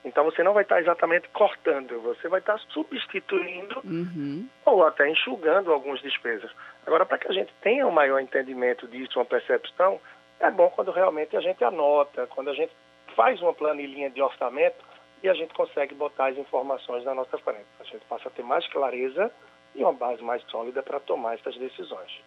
Então 0.06 0.26
você 0.26 0.44
não 0.44 0.54
vai 0.54 0.64
estar 0.64 0.82
exatamente 0.82 1.30
cortando, 1.30 2.02
você 2.02 2.28
vai 2.28 2.40
estar 2.40 2.58
substituindo 2.70 3.82
uhum. 3.86 4.48
ou 4.66 4.86
até 4.86 5.10
enxugando 5.10 5.72
algumas 5.72 6.02
despesas. 6.02 6.52
Agora, 6.86 7.06
para 7.06 7.18
que 7.18 7.28
a 7.28 7.34
gente 7.34 7.54
tenha 7.62 7.88
um 7.88 7.92
maior 7.92 8.20
entendimento 8.20 8.88
disso, 8.88 9.20
uma 9.20 9.26
percepção, 9.26 10.00
é 10.40 10.52
bom 10.52 10.70
quando 10.70 10.92
realmente 10.92 11.38
a 11.38 11.42
gente 11.42 11.64
anota, 11.64 12.28
quando 12.28 12.50
a 12.50 12.54
gente 12.54 12.74
faz 13.16 13.42
uma 13.42 13.54
planilhinha 13.54 14.10
de 14.10 14.22
orçamento 14.22 14.84
e 15.22 15.30
a 15.30 15.34
gente 15.34 15.54
consegue 15.54 15.96
botar 15.96 16.30
as 16.30 16.38
informações 16.38 17.06
na 17.06 17.16
nossa 17.16 17.38
frente. 17.38 17.66
A 17.80 17.84
gente 17.84 18.04
passa 18.06 18.28
a 18.28 18.32
ter 18.32 18.44
mais 18.44 18.68
clareza 18.68 19.32
e 19.76 19.84
uma 19.84 19.94
base 19.94 20.22
mais 20.22 20.44
sólida 20.44 20.84
para 20.84 21.00
tomar 21.00 21.36
essas 21.36 21.56
decisões. 21.58 22.22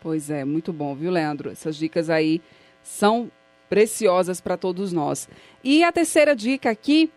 Pois 0.00 0.30
é, 0.30 0.44
muito 0.44 0.72
bom, 0.72 0.94
viu, 0.94 1.10
Leandro? 1.10 1.50
Essas 1.50 1.76
dicas 1.76 2.10
aí 2.10 2.40
são 2.82 3.30
preciosas 3.68 4.40
para 4.40 4.56
todos 4.56 4.92
nós. 4.92 5.28
E 5.64 5.82
a 5.82 5.90
terceira 5.90 6.36
dica 6.36 6.70
aqui, 6.70 7.10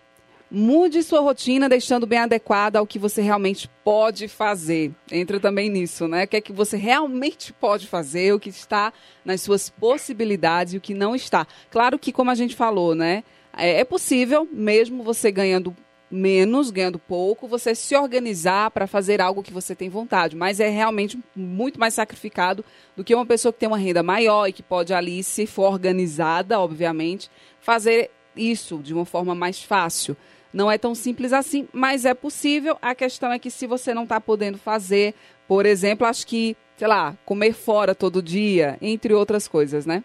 mude 0.51 1.03
sua 1.03 1.21
rotina 1.21 1.69
deixando 1.69 2.07
bem 2.07 2.19
adequada 2.19 2.79
ao 2.79 2.87
que 2.87 2.97
você 2.97 3.21
realmente 3.21 3.69
pode 3.83 4.27
fazer. 4.27 4.91
Entra 5.11 5.39
também 5.39 5.69
nisso, 5.69 6.07
né? 6.07 6.23
O 6.23 6.27
que 6.27 6.37
é 6.37 6.41
que 6.41 6.53
você 6.53 6.77
realmente 6.77 7.53
pode 7.53 7.87
fazer, 7.87 8.33
o 8.33 8.39
que 8.39 8.49
está 8.49 8.91
nas 9.23 9.41
suas 9.41 9.69
possibilidades 9.69 10.73
e 10.73 10.77
o 10.77 10.81
que 10.81 10.93
não 10.93 11.15
está. 11.15 11.45
Claro 11.69 11.99
que, 11.99 12.11
como 12.11 12.31
a 12.31 12.35
gente 12.35 12.55
falou, 12.55 12.95
né? 12.95 13.23
É, 13.55 13.81
é 13.81 13.83
possível, 13.83 14.47
mesmo 14.51 15.03
você 15.03 15.31
ganhando 15.31 15.75
menos, 16.11 16.71
ganhando 16.71 16.97
pouco, 16.97 17.47
você 17.47 17.75
se 17.75 17.95
organizar 17.95 18.71
para 18.71 18.87
fazer 18.87 19.21
algo 19.21 19.43
que 19.43 19.53
você 19.53 19.75
tem 19.75 19.89
vontade. 19.89 20.35
Mas 20.35 20.59
é 20.59 20.67
realmente 20.67 21.19
muito 21.35 21.79
mais 21.79 21.93
sacrificado 21.93 22.65
do 22.95 23.03
que 23.03 23.13
uma 23.13 23.25
pessoa 23.25 23.53
que 23.53 23.59
tem 23.59 23.67
uma 23.67 23.77
renda 23.77 24.01
maior 24.01 24.47
e 24.47 24.53
que 24.53 24.63
pode 24.63 24.93
ali, 24.93 25.23
se 25.23 25.45
for 25.45 25.71
organizada, 25.71 26.59
obviamente, 26.59 27.29
fazer 27.59 28.09
isso 28.35 28.79
de 28.79 28.93
uma 28.93 29.05
forma 29.05 29.35
mais 29.35 29.61
fácil. 29.61 30.17
Não 30.53 30.71
é 30.71 30.77
tão 30.77 30.95
simples 30.95 31.31
assim, 31.31 31.67
mas 31.71 32.05
é 32.05 32.13
possível. 32.13 32.77
A 32.81 32.95
questão 32.95 33.31
é 33.31 33.39
que 33.39 33.51
se 33.51 33.67
você 33.67 33.93
não 33.93 34.03
está 34.03 34.19
podendo 34.19 34.57
fazer, 34.57 35.13
por 35.47 35.65
exemplo, 35.65 36.07
acho 36.07 36.25
que, 36.25 36.57
sei 36.77 36.87
lá, 36.87 37.15
comer 37.25 37.53
fora 37.53 37.93
todo 37.93 38.21
dia, 38.21 38.77
entre 38.81 39.13
outras 39.13 39.47
coisas, 39.47 39.85
né? 39.85 40.03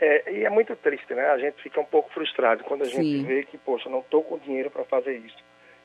É, 0.00 0.32
e 0.32 0.44
é 0.44 0.50
muito 0.50 0.74
triste, 0.76 1.14
né? 1.14 1.26
A 1.30 1.38
gente 1.38 1.62
fica 1.62 1.80
um 1.80 1.84
pouco 1.84 2.12
frustrado 2.12 2.64
quando 2.64 2.82
a 2.82 2.86
gente 2.86 3.18
Sim. 3.18 3.24
vê 3.24 3.44
que, 3.44 3.56
poxa, 3.56 3.88
não 3.88 4.00
estou 4.00 4.22
com 4.22 4.38
dinheiro 4.38 4.70
para 4.70 4.84
fazer 4.84 5.16
isso. 5.16 5.36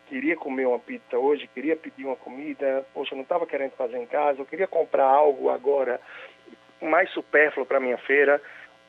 Queria 0.08 0.36
comer 0.36 0.68
uma 0.68 0.80
pizza 0.80 1.18
hoje, 1.18 1.48
queria 1.54 1.76
pedir 1.76 2.06
uma 2.06 2.18
comida, 2.18 2.86
poxa, 2.94 3.16
não 3.16 3.22
estava 3.22 3.48
querendo 3.48 3.72
fazer 3.72 3.98
em 3.98 4.06
casa, 4.06 4.42
eu 4.42 4.46
queria 4.46 4.68
comprar 4.68 5.06
algo 5.06 5.50
agora 5.50 6.02
mais 6.82 7.10
supérfluo 7.12 7.66
para 7.66 7.80
minha 7.80 7.98
feira 8.00 8.42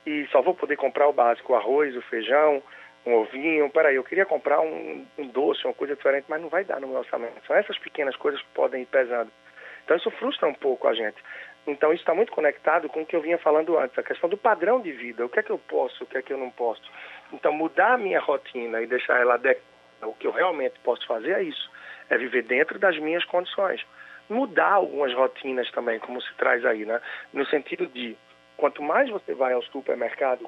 e 0.05 0.27
só 0.33 0.43
vou 0.43 0.55
poder 0.55 0.77
comprar 0.77 1.07
o 1.07 1.13
básico, 1.13 1.53
o 1.53 1.57
arroz, 1.57 1.95
o 1.97 2.03
feijão, 2.03 2.61
um 3.07 3.15
ovinho. 3.15 3.71
Peraí, 3.71 3.97
eu 3.97 4.05
queria 4.05 4.27
comprar 4.27 4.61
um, 4.61 5.07
um 5.19 5.27
doce, 5.29 5.65
uma 5.65 5.75
coisa 5.75 5.95
diferente, 5.97 6.27
mas 6.29 6.41
não 6.41 6.49
vai 6.49 6.65
dar 6.65 6.81
no 6.81 6.89
meu 6.89 6.99
orçamento. 6.99 7.47
São 7.47 7.57
essas 7.57 7.79
pequenas 7.79 8.17
coisas 8.17 8.41
que 8.41 8.49
podem 8.55 8.83
ir 8.83 8.87
pesando. 8.87 9.31
Então 9.85 9.97
isso 9.97 10.11
frustra 10.13 10.49
um 10.49 10.55
pouco 10.55 10.89
a 10.89 10.95
gente. 10.95 11.17
Então, 11.67 11.93
isso 11.93 12.03
está 12.03 12.13
muito 12.13 12.33
conectado 12.33 12.89
com 12.89 13.03
o 13.03 13.07
que 13.07 13.15
eu 13.15 13.21
vinha 13.21 13.39
falando 13.39 13.79
antes, 13.79 13.97
a 13.97 14.03
questão 14.03 14.29
do 14.29 14.37
padrão 14.37 14.81
de 14.81 14.91
vida. 14.91 15.25
O 15.25 15.29
que 15.29 15.39
é 15.39 15.43
que 15.45 15.51
eu 15.51 15.59
posso, 15.59 16.03
o 16.03 16.07
que 16.09 16.19
é 16.19 16.23
que 16.23 16.33
eu 16.33 16.39
não 16.39 16.51
posso. 16.51 16.83
Então, 17.33 17.53
mudar 17.53 17.93
a 17.93 17.99
minha 17.99 18.19
rotina 18.19 18.83
e 18.83 18.87
deixar 18.87 19.21
ela 19.21 19.35
adequada 19.35 19.73
o 20.03 20.15
que 20.15 20.27
eu 20.27 20.33
realmente 20.33 20.75
posso 20.83 21.07
fazer 21.07 21.33
é 21.33 21.43
isso. 21.43 21.71
É 22.11 22.19
viver 22.19 22.43
dentro 22.43 22.79
das 22.79 22.99
minhas 22.99 23.25
condições. 23.25 23.85
Mudar 24.29 24.73
algumas 24.73 25.15
rotinas 25.15 25.71
também, 25.71 26.01
como 26.01 26.21
se 26.21 26.35
traz 26.35 26.65
aí, 26.65 26.85
né? 26.85 27.01
No 27.33 27.47
sentido 27.47 27.87
de, 27.87 28.17
quanto 28.57 28.83
mais 28.83 29.09
você 29.09 29.35
vai 29.35 29.53
ao 29.53 29.63
supermercado, 29.63 30.45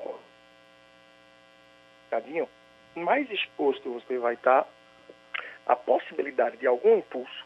mais 2.94 3.30
exposto 3.30 3.92
você 3.92 4.18
vai 4.18 4.34
estar 4.34 4.66
à 5.66 5.76
possibilidade 5.76 6.56
de 6.56 6.66
algum 6.66 6.98
impulso 6.98 7.44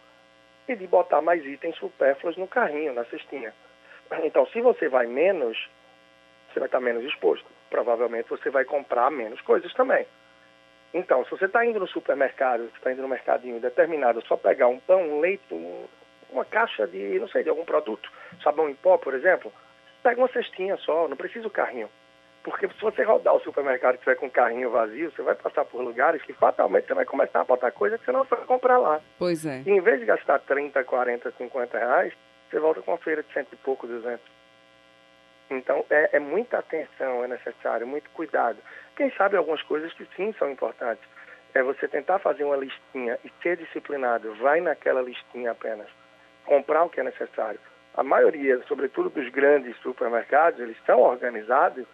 e 0.68 0.76
de 0.76 0.86
botar 0.86 1.22
mais 1.22 1.44
itens 1.44 1.76
supérfluos 1.76 2.36
no 2.36 2.46
carrinho, 2.46 2.92
na 2.92 3.04
cestinha. 3.06 3.54
Então, 4.24 4.46
se 4.46 4.60
você 4.60 4.88
vai 4.88 5.06
menos, 5.06 5.56
você 6.52 6.60
vai 6.60 6.68
estar 6.68 6.80
menos 6.80 7.04
exposto. 7.04 7.46
Provavelmente 7.70 8.28
você 8.28 8.50
vai 8.50 8.64
comprar 8.64 9.10
menos 9.10 9.40
coisas 9.42 9.72
também. 9.74 10.06
Então, 10.92 11.24
se 11.24 11.30
você 11.30 11.44
está 11.44 11.64
indo 11.64 11.78
no 11.78 11.86
supermercado, 11.86 12.62
você 12.62 12.76
está 12.76 12.92
indo 12.92 13.02
no 13.02 13.08
mercadinho 13.08 13.60
determinado, 13.60 14.24
só 14.26 14.36
pegar 14.36 14.68
um 14.68 14.80
pão, 14.80 15.02
um 15.02 15.20
leite, 15.20 15.52
um, 15.52 15.86
uma 16.30 16.44
caixa 16.44 16.86
de, 16.86 17.18
não 17.18 17.28
sei, 17.28 17.42
de 17.42 17.50
algum 17.50 17.64
produto, 17.64 18.10
sabão 18.42 18.68
em 18.68 18.74
pó, 18.74 18.96
por 18.96 19.14
exemplo, 19.14 19.52
pega 20.02 20.20
uma 20.20 20.28
cestinha 20.28 20.76
só, 20.78 21.06
não 21.06 21.16
precisa 21.16 21.46
o 21.46 21.50
carrinho. 21.50 21.90
Porque 22.50 22.68
se 22.68 22.80
você 22.80 23.02
rodar 23.02 23.34
o 23.34 23.40
supermercado 23.40 23.96
e 23.96 23.98
tiver 23.98 24.16
com 24.16 24.26
o 24.26 24.30
carrinho 24.30 24.70
vazio, 24.70 25.10
você 25.10 25.22
vai 25.22 25.34
passar 25.34 25.64
por 25.64 25.82
lugares 25.82 26.22
que 26.22 26.32
fatalmente 26.32 26.86
você 26.86 26.94
vai 26.94 27.04
começar 27.04 27.40
a 27.40 27.44
botar 27.44 27.70
coisa 27.70 27.98
que 27.98 28.04
você 28.04 28.12
não 28.12 28.24
foi 28.24 28.38
comprar 28.38 28.78
lá. 28.78 29.00
Pois 29.18 29.44
é. 29.44 29.62
E 29.66 29.70
em 29.70 29.80
vez 29.80 30.00
de 30.00 30.06
gastar 30.06 30.38
30, 30.40 30.82
40, 30.84 31.32
50 31.36 31.78
reais, 31.78 32.12
você 32.48 32.58
volta 32.58 32.80
com 32.80 32.92
uma 32.92 32.98
feira 32.98 33.22
de 33.22 33.32
cento 33.32 33.48
e 33.52 33.56
pouco, 33.56 33.86
duzentos. 33.86 34.26
Então, 35.50 35.84
é, 35.90 36.16
é, 36.16 36.18
muita 36.18 36.58
atenção, 36.58 37.24
é 37.24 37.28
necessário, 37.28 37.86
muito 37.86 38.10
cuidado. 38.10 38.58
Quem 38.96 39.10
sabe 39.12 39.36
algumas 39.36 39.62
coisas 39.62 39.92
que 39.92 40.06
sim 40.16 40.34
são 40.38 40.50
importantes. 40.50 41.04
É 41.54 41.62
você 41.62 41.88
tentar 41.88 42.18
fazer 42.18 42.44
uma 42.44 42.56
listinha 42.56 43.18
e 43.24 43.32
ser 43.42 43.56
disciplinado. 43.56 44.34
Vai 44.34 44.60
naquela 44.60 45.00
listinha 45.00 45.52
apenas. 45.52 45.88
Comprar 46.44 46.84
o 46.84 46.90
que 46.90 47.00
é 47.00 47.02
necessário. 47.02 47.58
A 47.94 48.02
maioria, 48.02 48.60
sobretudo 48.68 49.08
dos 49.08 49.28
grandes 49.30 49.76
supermercados, 49.78 50.60
eles 50.60 50.76
estão 50.76 51.00
organizados 51.00 51.86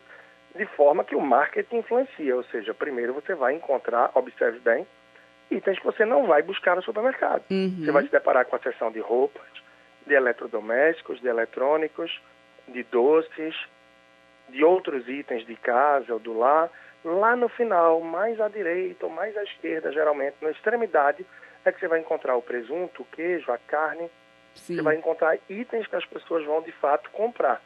de 0.55 0.67
forma 0.67 1.05
que 1.05 1.17
o 1.17 1.21
marketing 1.21 1.79
influencia. 1.79 2.37
Ou 2.37 2.45
seja, 2.45 2.73
primeiro 2.73 3.13
você 3.13 3.35
vai 3.35 3.55
encontrar, 3.55 4.11
observe 4.15 4.59
bem, 4.61 4.87
itens 5.51 5.79
que 5.79 5.85
você 5.85 6.05
não 6.05 6.27
vai 6.27 6.43
buscar 6.43 6.77
no 6.77 6.83
supermercado. 6.83 7.43
Uhum. 7.51 7.85
Você 7.85 7.91
vai 7.91 8.05
se 8.05 8.11
deparar 8.11 8.47
com 8.47 8.57
a 8.57 8.61
seção 8.61 8.91
de 8.91 9.01
roupas, 9.01 9.47
de 10.07 10.15
eletrodomésticos, 10.15 11.21
de 11.21 11.29
eletrônicos, 11.29 12.21
de 12.69 12.83
doces, 12.85 13.55
de 14.49 14.65
outros 14.65 15.09
itens 15.09 15.47
de 15.47 15.57
casa 15.57 16.13
ou 16.13 16.19
do 16.19 16.39
lar. 16.39 16.71
Lá 17.05 17.37
no 17.37 17.49
final, 17.49 18.01
mais 18.01 18.41
à 18.41 18.49
direita 18.49 19.07
ou 19.07 19.13
mais 19.13 19.37
à 19.37 19.43
esquerda, 19.43 19.93
geralmente, 19.93 20.37
na 20.41 20.51
extremidade, 20.51 21.27
é 21.65 21.73
que 21.73 21.81
você 21.81 21.89
vai 21.89 22.01
encontrar 22.01 22.37
o 22.37 22.43
presunto, 22.43 23.03
o 23.03 23.05
queijo, 23.07 23.51
a 23.51 23.59
carne. 23.59 24.11
Sim. 24.55 24.77
Você 24.77 24.83
vai 24.83 24.97
encontrar 24.97 25.37
itens 25.49 25.87
que 25.87 25.97
as 25.97 26.05
pessoas 26.07 26.45
vão 26.45 26.63
de 26.63 26.73
fato 26.73 27.11
comprar. 27.11 27.61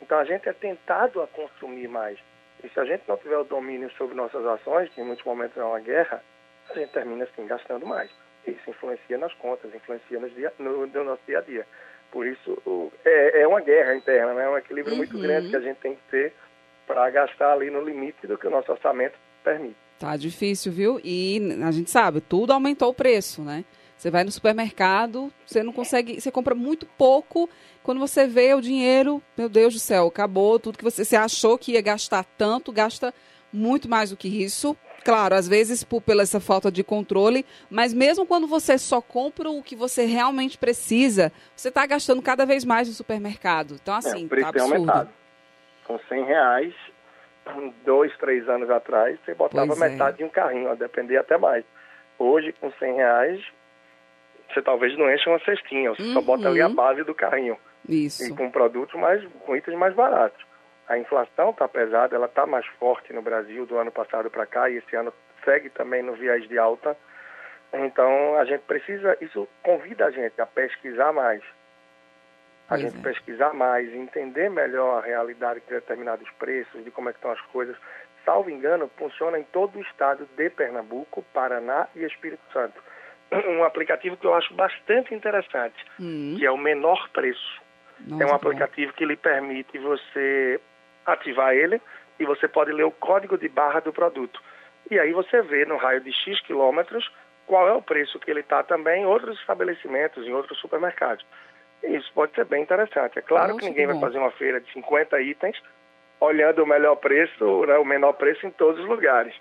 Então 0.00 0.18
a 0.18 0.24
gente 0.24 0.48
é 0.48 0.52
tentado 0.52 1.20
a 1.22 1.26
consumir 1.26 1.88
mais. 1.88 2.18
E 2.62 2.68
se 2.68 2.80
a 2.80 2.84
gente 2.84 3.02
não 3.06 3.16
tiver 3.16 3.38
o 3.38 3.44
domínio 3.44 3.90
sobre 3.92 4.14
nossas 4.14 4.44
ações, 4.44 4.90
que 4.90 5.00
em 5.00 5.04
muitos 5.04 5.24
momentos 5.24 5.56
é 5.56 5.62
uma 5.62 5.80
guerra, 5.80 6.22
a 6.70 6.74
gente 6.74 6.90
termina 6.90 7.24
assim 7.24 7.46
gastando 7.46 7.86
mais. 7.86 8.10
Isso 8.46 8.70
influencia 8.70 9.18
nas 9.18 9.32
contas, 9.34 9.74
influencia 9.74 10.18
no, 10.18 10.30
dia, 10.30 10.52
no, 10.58 10.86
no 10.86 11.04
nosso 11.04 11.22
dia 11.26 11.38
a 11.38 11.42
dia. 11.42 11.66
Por 12.10 12.26
isso, 12.26 12.58
o, 12.64 12.90
é, 13.04 13.42
é, 13.42 13.46
uma 13.46 13.60
guerra 13.60 13.94
interna, 13.94 14.32
né? 14.34 14.44
é 14.44 14.48
um 14.48 14.58
equilíbrio 14.58 14.92
uhum. 14.92 14.98
muito 14.98 15.18
grande 15.18 15.50
que 15.50 15.56
a 15.56 15.60
gente 15.60 15.76
tem 15.78 15.94
que 15.94 16.02
ter 16.10 16.32
para 16.86 17.08
gastar 17.10 17.52
ali 17.52 17.70
no 17.70 17.82
limite 17.82 18.26
do 18.26 18.38
que 18.38 18.46
o 18.46 18.50
nosso 18.50 18.72
orçamento 18.72 19.18
permite. 19.44 19.76
Tá 19.98 20.16
difícil, 20.16 20.72
viu? 20.72 21.00
E 21.04 21.40
a 21.62 21.70
gente 21.70 21.90
sabe, 21.90 22.20
tudo 22.20 22.52
aumentou 22.52 22.90
o 22.90 22.94
preço, 22.94 23.42
né? 23.42 23.64
Você 23.98 24.12
vai 24.12 24.22
no 24.22 24.30
supermercado, 24.30 25.32
você 25.44 25.60
não 25.60 25.72
consegue, 25.72 26.20
você 26.20 26.30
compra 26.30 26.54
muito 26.54 26.86
pouco. 26.86 27.50
Quando 27.82 27.98
você 27.98 28.28
vê 28.28 28.54
o 28.54 28.60
dinheiro, 28.60 29.20
meu 29.36 29.48
Deus 29.48 29.74
do 29.74 29.80
céu, 29.80 30.06
acabou 30.06 30.60
tudo 30.60 30.78
que 30.78 30.84
você, 30.84 31.04
você 31.04 31.16
achou 31.16 31.58
que 31.58 31.72
ia 31.72 31.82
gastar 31.82 32.24
tanto, 32.36 32.70
gasta 32.70 33.12
muito 33.52 33.88
mais 33.88 34.10
do 34.10 34.16
que 34.16 34.28
isso. 34.28 34.76
Claro, 35.04 35.34
às 35.34 35.48
vezes 35.48 35.82
por, 35.82 36.00
pela 36.00 36.22
essa 36.22 36.38
falta 36.38 36.70
de 36.70 36.84
controle, 36.84 37.44
mas 37.68 37.92
mesmo 37.92 38.24
quando 38.24 38.46
você 38.46 38.78
só 38.78 39.00
compra 39.00 39.50
o 39.50 39.64
que 39.64 39.74
você 39.74 40.04
realmente 40.04 40.56
precisa, 40.56 41.32
você 41.56 41.68
está 41.68 41.84
gastando 41.84 42.22
cada 42.22 42.46
vez 42.46 42.64
mais 42.64 42.86
no 42.86 42.94
supermercado. 42.94 43.74
Então, 43.82 43.94
é, 43.94 43.98
assim, 43.98 44.28
é, 44.30 44.40
tá 44.40 44.48
absurdo. 44.48 44.74
Aumentado. 44.74 45.10
Com 45.84 45.98
100 46.08 46.24
reais, 46.24 46.74
dois, 47.84 48.16
três 48.18 48.48
anos 48.48 48.70
atrás, 48.70 49.18
você 49.24 49.34
botava 49.34 49.66
pois 49.66 49.82
é. 49.82 49.88
metade 49.88 50.14
é. 50.14 50.18
de 50.18 50.24
um 50.24 50.28
carrinho, 50.28 50.70
a 50.70 50.76
depender 50.76 51.16
até 51.16 51.36
mais. 51.36 51.64
Hoje, 52.16 52.52
com 52.60 52.70
100 52.70 52.94
reais, 52.94 53.58
você 54.48 54.62
talvez 54.62 54.96
não 54.96 55.12
enche 55.12 55.28
uma 55.28 55.38
cestinha, 55.40 55.90
você 55.90 56.02
uhum. 56.02 56.14
só 56.14 56.22
bota 56.22 56.48
ali 56.48 56.60
a 56.60 56.68
uhum. 56.68 56.74
base 56.74 57.04
do 57.04 57.14
carrinho. 57.14 57.56
Isso. 57.88 58.24
E 58.24 58.34
com 58.34 58.50
produtos 58.50 58.98
mais, 58.98 59.24
com 59.44 59.56
itens 59.56 59.76
mais 59.76 59.94
baratos. 59.94 60.44
A 60.88 60.98
inflação 60.98 61.50
está 61.50 61.68
pesada, 61.68 62.16
ela 62.16 62.26
está 62.26 62.46
mais 62.46 62.66
forte 62.78 63.12
no 63.12 63.20
Brasil 63.20 63.66
do 63.66 63.76
ano 63.76 63.92
passado 63.92 64.30
para 64.30 64.46
cá 64.46 64.70
e 64.70 64.76
esse 64.76 64.96
ano 64.96 65.12
segue 65.44 65.68
também 65.68 66.02
no 66.02 66.14
viés 66.14 66.48
de 66.48 66.58
alta. 66.58 66.96
Então 67.72 68.38
a 68.38 68.44
gente 68.46 68.62
precisa, 68.62 69.16
isso 69.20 69.46
convida 69.62 70.06
a 70.06 70.10
gente 70.10 70.40
a 70.40 70.46
pesquisar 70.46 71.12
mais. 71.12 71.42
A 72.66 72.70
pois 72.70 72.80
gente 72.80 72.98
é. 72.98 73.02
pesquisar 73.02 73.52
mais, 73.52 73.92
entender 73.94 74.48
melhor 74.48 74.98
a 74.98 75.06
realidade 75.06 75.60
de 75.60 75.74
determinados 75.74 76.28
preços, 76.38 76.82
de 76.82 76.90
como 76.90 77.10
é 77.10 77.12
que 77.12 77.18
estão 77.18 77.32
as 77.32 77.40
coisas. 77.42 77.76
Salvo 78.24 78.50
engano, 78.50 78.90
funciona 78.96 79.38
em 79.38 79.44
todo 79.44 79.78
o 79.78 79.82
estado 79.82 80.26
de 80.36 80.50
Pernambuco, 80.50 81.22
Paraná 81.34 81.88
e 81.94 82.04
Espírito 82.04 82.42
Santo 82.52 82.82
um 83.30 83.64
aplicativo 83.64 84.16
que 84.16 84.26
eu 84.26 84.34
acho 84.34 84.52
bastante 84.54 85.14
interessante, 85.14 85.76
hum. 86.00 86.36
que 86.38 86.46
é 86.46 86.50
o 86.50 86.56
Menor 86.56 87.08
Preço. 87.10 87.60
Nossa, 88.00 88.22
é 88.22 88.26
um 88.26 88.34
aplicativo 88.34 88.92
que 88.92 89.04
lhe 89.04 89.16
permite 89.16 89.76
você 89.78 90.60
ativar 91.04 91.54
ele 91.54 91.80
e 92.18 92.24
você 92.24 92.46
pode 92.46 92.72
ler 92.72 92.84
o 92.84 92.90
código 92.90 93.36
de 93.36 93.48
barra 93.48 93.80
do 93.80 93.92
produto. 93.92 94.40
E 94.90 94.98
aí 94.98 95.12
você 95.12 95.42
vê 95.42 95.64
no 95.64 95.76
raio 95.76 96.00
de 96.00 96.12
X 96.12 96.40
quilômetros 96.42 97.10
qual 97.46 97.66
é 97.68 97.72
o 97.72 97.82
preço 97.82 98.18
que 98.18 98.30
ele 98.30 98.40
está 98.40 98.62
também 98.62 99.02
em 99.02 99.06
outros 99.06 99.38
estabelecimentos, 99.40 100.26
em 100.26 100.32
outros 100.32 100.58
supermercados. 100.58 101.24
E 101.82 101.96
isso 101.96 102.10
pode 102.14 102.34
ser 102.34 102.44
bem 102.44 102.62
interessante. 102.62 103.18
É 103.18 103.22
claro 103.22 103.48
Nossa, 103.48 103.60
que 103.60 103.66
ninguém 103.66 103.86
que 103.86 103.92
vai 103.92 104.00
fazer 104.00 104.18
uma 104.18 104.30
feira 104.32 104.60
de 104.60 104.72
50 104.72 105.20
itens 105.20 105.60
olhando 106.20 106.62
o 106.62 106.66
melhor 106.66 106.96
preço, 106.96 107.66
né, 107.66 107.78
o 107.78 107.84
menor 107.84 108.12
preço 108.14 108.46
em 108.46 108.50
todos 108.50 108.80
os 108.80 108.88
lugares 108.88 109.34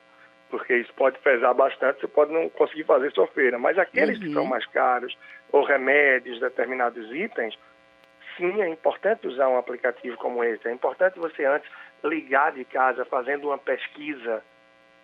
porque 0.49 0.75
isso 0.75 0.93
pode 0.93 1.17
pesar 1.19 1.53
bastante, 1.53 2.01
você 2.01 2.07
pode 2.07 2.31
não 2.31 2.49
conseguir 2.49 2.83
fazer 2.83 3.11
sua 3.11 3.27
feira. 3.27 3.57
Mas 3.57 3.77
aqueles 3.77 4.17
uhum. 4.17 4.23
que 4.23 4.33
são 4.33 4.45
mais 4.45 4.65
caros, 4.67 5.17
ou 5.51 5.63
remédios, 5.63 6.39
determinados 6.39 7.11
itens, 7.13 7.57
sim, 8.35 8.61
é 8.61 8.69
importante 8.69 9.27
usar 9.27 9.49
um 9.49 9.57
aplicativo 9.57 10.17
como 10.17 10.43
esse. 10.43 10.67
É 10.67 10.71
importante 10.71 11.19
você 11.19 11.45
antes 11.45 11.69
ligar 12.03 12.51
de 12.51 12.63
casa 12.65 13.03
fazendo 13.05 13.47
uma 13.47 13.57
pesquisa 13.57 14.43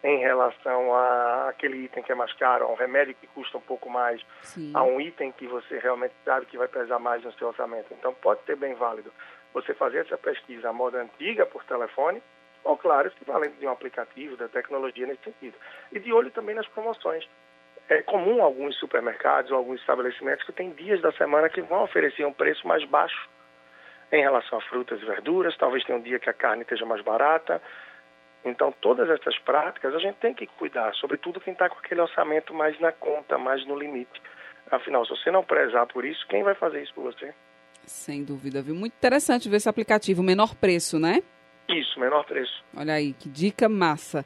em 0.03 0.19
relação 0.19 0.93
a 0.93 1.49
aquele 1.49 1.85
item 1.85 2.03
que 2.03 2.11
é 2.11 2.15
mais 2.15 2.33
caro, 2.33 2.65
a 2.65 2.71
um 2.71 2.75
remédio 2.75 3.15
que 3.15 3.27
custa 3.27 3.57
um 3.57 3.61
pouco 3.61 3.89
mais, 3.89 4.21
sim. 4.41 4.71
a 4.73 4.83
um 4.83 4.99
item 4.99 5.31
que 5.31 5.47
você 5.47 5.79
realmente 5.79 6.13
sabe 6.25 6.45
que 6.45 6.57
vai 6.57 6.67
pesar 6.67 6.99
mais 6.99 7.23
no 7.23 7.31
seu 7.33 7.47
orçamento. 7.47 7.87
Então 7.93 8.13
pode 8.13 8.43
ser 8.43 8.57
bem 8.57 8.73
válido 8.73 9.11
você 9.53 9.73
fazer 9.73 9.99
essa 9.99 10.17
pesquisa 10.17 10.69
à 10.69 10.73
moda 10.73 11.01
antiga 11.01 11.45
por 11.45 11.63
telefone, 11.63 12.21
ou, 12.63 12.77
claro, 12.77 13.07
equivalente 13.07 13.57
de 13.59 13.67
um 13.67 13.71
aplicativo, 13.71 14.37
da 14.37 14.47
tecnologia 14.47 15.05
nesse 15.05 15.23
sentido. 15.23 15.55
E 15.91 15.99
de 15.99 16.13
olho 16.13 16.31
também 16.31 16.55
nas 16.55 16.67
promoções. 16.67 17.27
É 17.89 18.01
comum 18.01 18.41
alguns 18.41 18.77
supermercados 18.77 19.51
ou 19.51 19.57
alguns 19.57 19.79
estabelecimentos 19.81 20.45
que 20.45 20.53
têm 20.53 20.71
dias 20.71 21.01
da 21.01 21.11
semana 21.11 21.49
que 21.49 21.61
vão 21.61 21.83
oferecer 21.83 22.25
um 22.25 22.33
preço 22.33 22.65
mais 22.67 22.83
baixo 22.85 23.29
em 24.11 24.21
relação 24.21 24.59
a 24.59 24.61
frutas 24.61 25.01
e 25.01 25.05
verduras. 25.05 25.57
Talvez 25.57 25.83
tenha 25.83 25.97
um 25.97 26.01
dia 26.01 26.19
que 26.19 26.29
a 26.29 26.33
carne 26.33 26.61
esteja 26.61 26.85
mais 26.85 27.01
barata. 27.01 27.61
Então, 28.45 28.73
todas 28.81 29.09
essas 29.09 29.37
práticas 29.39 29.93
a 29.93 29.99
gente 29.99 30.15
tem 30.15 30.33
que 30.33 30.47
cuidar, 30.47 30.93
sobretudo 30.95 31.39
quem 31.39 31.53
está 31.53 31.69
com 31.69 31.79
aquele 31.79 32.01
orçamento 32.01 32.53
mais 32.53 32.77
na 32.79 32.91
conta, 32.91 33.37
mais 33.37 33.65
no 33.65 33.77
limite. 33.77 34.21
Afinal, 34.69 35.05
se 35.05 35.11
você 35.11 35.31
não 35.31 35.43
prezar 35.43 35.87
por 35.87 36.03
isso, 36.03 36.25
quem 36.27 36.43
vai 36.43 36.55
fazer 36.55 36.83
isso 36.83 36.93
por 36.93 37.03
você? 37.03 37.33
Sem 37.85 38.23
dúvida, 38.23 38.61
viu? 38.61 38.75
Muito 38.75 38.93
interessante 38.93 39.49
ver 39.49 39.57
esse 39.57 39.69
aplicativo, 39.69 40.23
menor 40.23 40.55
preço, 40.55 40.99
né? 40.99 41.21
Isso, 41.69 41.99
menor 41.99 42.25
preço. 42.25 42.63
Olha 42.75 42.93
aí, 42.93 43.13
que 43.13 43.29
dica 43.29 43.69
massa. 43.69 44.25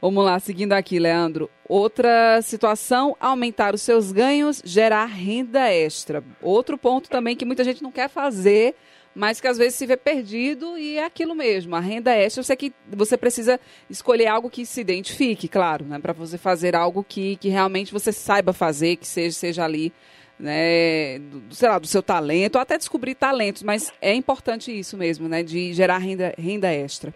Vamos 0.00 0.24
lá, 0.24 0.38
seguindo 0.40 0.72
aqui, 0.72 0.98
Leandro. 0.98 1.48
Outra 1.68 2.42
situação, 2.42 3.16
aumentar 3.20 3.72
os 3.72 3.82
seus 3.82 4.10
ganhos, 4.10 4.60
gerar 4.64 5.04
renda 5.04 5.72
extra. 5.72 6.24
Outro 6.42 6.76
ponto 6.76 7.08
também 7.08 7.36
que 7.36 7.44
muita 7.44 7.62
gente 7.62 7.84
não 7.84 7.92
quer 7.92 8.08
fazer, 8.08 8.74
mas 9.14 9.40
que 9.40 9.46
às 9.46 9.58
vezes 9.58 9.76
se 9.76 9.86
vê 9.86 9.96
perdido 9.96 10.76
e 10.76 10.98
é 10.98 11.04
aquilo 11.04 11.36
mesmo. 11.36 11.76
A 11.76 11.80
renda 11.80 12.10
extra, 12.16 12.42
sei 12.42 12.56
que 12.56 12.72
você 12.88 13.16
precisa 13.16 13.60
escolher 13.88 14.26
algo 14.26 14.50
que 14.50 14.66
se 14.66 14.80
identifique, 14.80 15.46
claro, 15.46 15.84
né? 15.84 16.00
Para 16.00 16.12
você 16.12 16.36
fazer 16.36 16.74
algo 16.74 17.04
que, 17.04 17.36
que 17.36 17.48
realmente 17.48 17.92
você 17.92 18.10
saiba 18.12 18.52
fazer, 18.52 18.96
que 18.96 19.06
seja, 19.06 19.36
seja 19.36 19.64
ali 19.64 19.92
né, 20.42 21.20
do, 21.20 21.54
sei 21.54 21.68
lá, 21.68 21.78
do 21.78 21.86
seu 21.86 22.02
talento, 22.02 22.56
ou 22.56 22.60
até 22.60 22.76
descobrir 22.76 23.14
talentos, 23.14 23.62
mas 23.62 23.92
é 24.02 24.12
importante 24.12 24.76
isso 24.76 24.98
mesmo, 24.98 25.28
né, 25.28 25.42
de 25.42 25.72
gerar 25.72 25.98
renda, 25.98 26.34
renda 26.36 26.72
extra. 26.72 27.14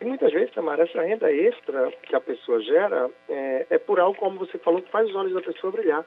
E 0.00 0.04
muitas 0.04 0.32
vezes, 0.32 0.54
Tamara, 0.54 0.84
essa 0.84 1.02
renda 1.02 1.32
extra 1.32 1.90
que 2.02 2.14
a 2.14 2.20
pessoa 2.20 2.60
gera 2.62 3.10
é, 3.28 3.66
é 3.70 3.78
por 3.78 3.98
algo, 3.98 4.16
como 4.16 4.38
você 4.38 4.56
falou, 4.58 4.80
que 4.80 4.90
faz 4.90 5.08
os 5.08 5.16
olhos 5.16 5.34
da 5.34 5.40
pessoa 5.40 5.72
brilhar. 5.72 6.04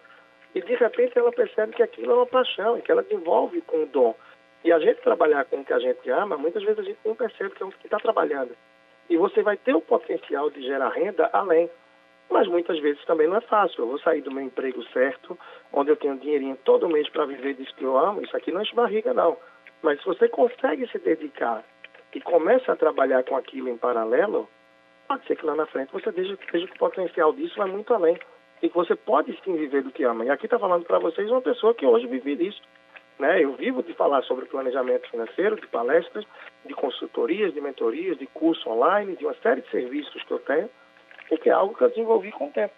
E 0.56 0.62
de 0.62 0.76
repente 0.76 1.18
ela 1.18 1.32
percebe 1.32 1.74
que 1.74 1.84
aquilo 1.84 2.12
é 2.12 2.16
uma 2.16 2.26
paixão, 2.26 2.80
que 2.80 2.92
ela 2.92 3.04
desenvolve 3.04 3.62
com 3.62 3.84
o 3.84 3.86
dom. 3.86 4.16
E 4.64 4.72
a 4.72 4.80
gente 4.80 5.02
trabalhar 5.02 5.46
com 5.46 5.58
o 5.58 5.66
que 5.66 5.74
a 5.74 5.80
gente 5.80 6.10
ama, 6.10 6.38
muitas 6.38 6.64
vezes 6.64 6.80
a 6.80 6.84
gente 6.84 7.00
não 7.06 7.16
percebe 7.16 7.52
que 7.52 7.62
é 7.62 7.66
o 7.66 7.70
que 7.70 7.86
está 7.86 7.98
trabalhando. 7.98 8.56
E 9.10 9.18
você 9.18 9.42
vai 9.42 9.58
ter 9.58 9.76
o 9.76 9.82
potencial 9.82 10.50
de 10.50 10.62
gerar 10.62 10.90
renda 10.90 11.30
além. 11.34 11.70
Mas 12.30 12.48
muitas 12.48 12.78
vezes 12.80 13.04
também 13.06 13.28
não 13.28 13.38
é 13.38 13.42
fácil. 13.42 13.84
Eu 13.84 13.88
vou 13.88 14.00
sair 14.00 14.22
do 14.22 14.32
meu 14.32 14.44
emprego 14.44 14.84
certo, 14.92 15.38
onde 15.72 15.92
eu 15.92 15.96
tenho 15.96 16.18
dinheirinho 16.18 16.58
todo 16.64 16.90
mês 16.90 17.08
para 17.10 17.26
viver 17.26 17.54
disso 17.54 17.74
que 17.76 17.84
eu 17.84 17.98
amo. 17.98 18.22
Isso 18.22 18.36
aqui 18.36 18.52
não 18.52 18.62
é 18.62 18.66
barriga, 18.74 19.14
não. 19.14 19.38
Mas 19.82 20.00
se 20.00 20.06
você 20.06 20.28
consegue 20.28 20.88
se 20.88 21.00
dedicar 21.00 21.64
e 22.14 22.22
começa 22.22 22.72
a 22.72 22.76
trabalhar 22.76 23.24
com 23.24 23.38
aquilo 23.38 23.70
em 23.70 23.78
paralelo, 23.78 24.50
pode 25.08 25.26
ser 25.26 25.38
que 25.38 25.46
lá 25.46 25.56
na 25.56 25.68
frente 25.68 25.94
você 25.94 26.12
veja, 26.12 26.38
veja 26.52 26.68
que 26.68 26.76
o 26.76 26.80
potencial 26.80 27.32
disso 27.32 27.56
vai 27.58 27.70
muito 27.70 27.94
além. 27.94 28.18
E 28.62 28.70
que 28.70 28.76
você 28.76 28.96
pode 28.96 29.40
sim 29.44 29.56
viver 29.56 29.84
do 29.84 29.92
que 29.92 30.04
ama. 30.04 30.26
E 30.26 30.32
aqui 30.32 30.48
está 30.48 30.58
falando 30.58 30.84
para 30.84 30.98
vocês 30.98 31.30
uma 31.30 31.42
pessoa 31.42 31.76
que 31.76 31.86
hoje 31.86 32.08
vive 32.08 32.36
disso. 32.36 32.62
Né? 33.20 33.44
Eu 33.44 33.54
vivo 33.54 33.84
de 33.84 33.94
falar 33.94 34.24
sobre 34.24 34.46
planejamento 34.46 35.10
financeiro, 35.10 35.56
de 35.56 35.68
palestras, 35.68 36.26
de 36.66 36.74
consultorias, 36.74 37.54
de 37.54 37.62
mentorias, 37.62 38.18
de 38.18 38.26
curso 38.28 38.68
online, 38.70 39.16
de 39.16 39.26
uma 39.26 39.36
série 39.36 39.62
de 39.62 39.70
serviços 39.70 40.24
que 40.24 40.32
eu 40.32 40.40
tenho 40.40 40.70
porque 41.28 41.50
é 41.50 41.54
algo 41.54 41.76
que 41.76 41.84
eu 41.84 41.90
desenvolvi 41.90 42.32
com 42.32 42.48
o 42.48 42.52
tempo. 42.52 42.74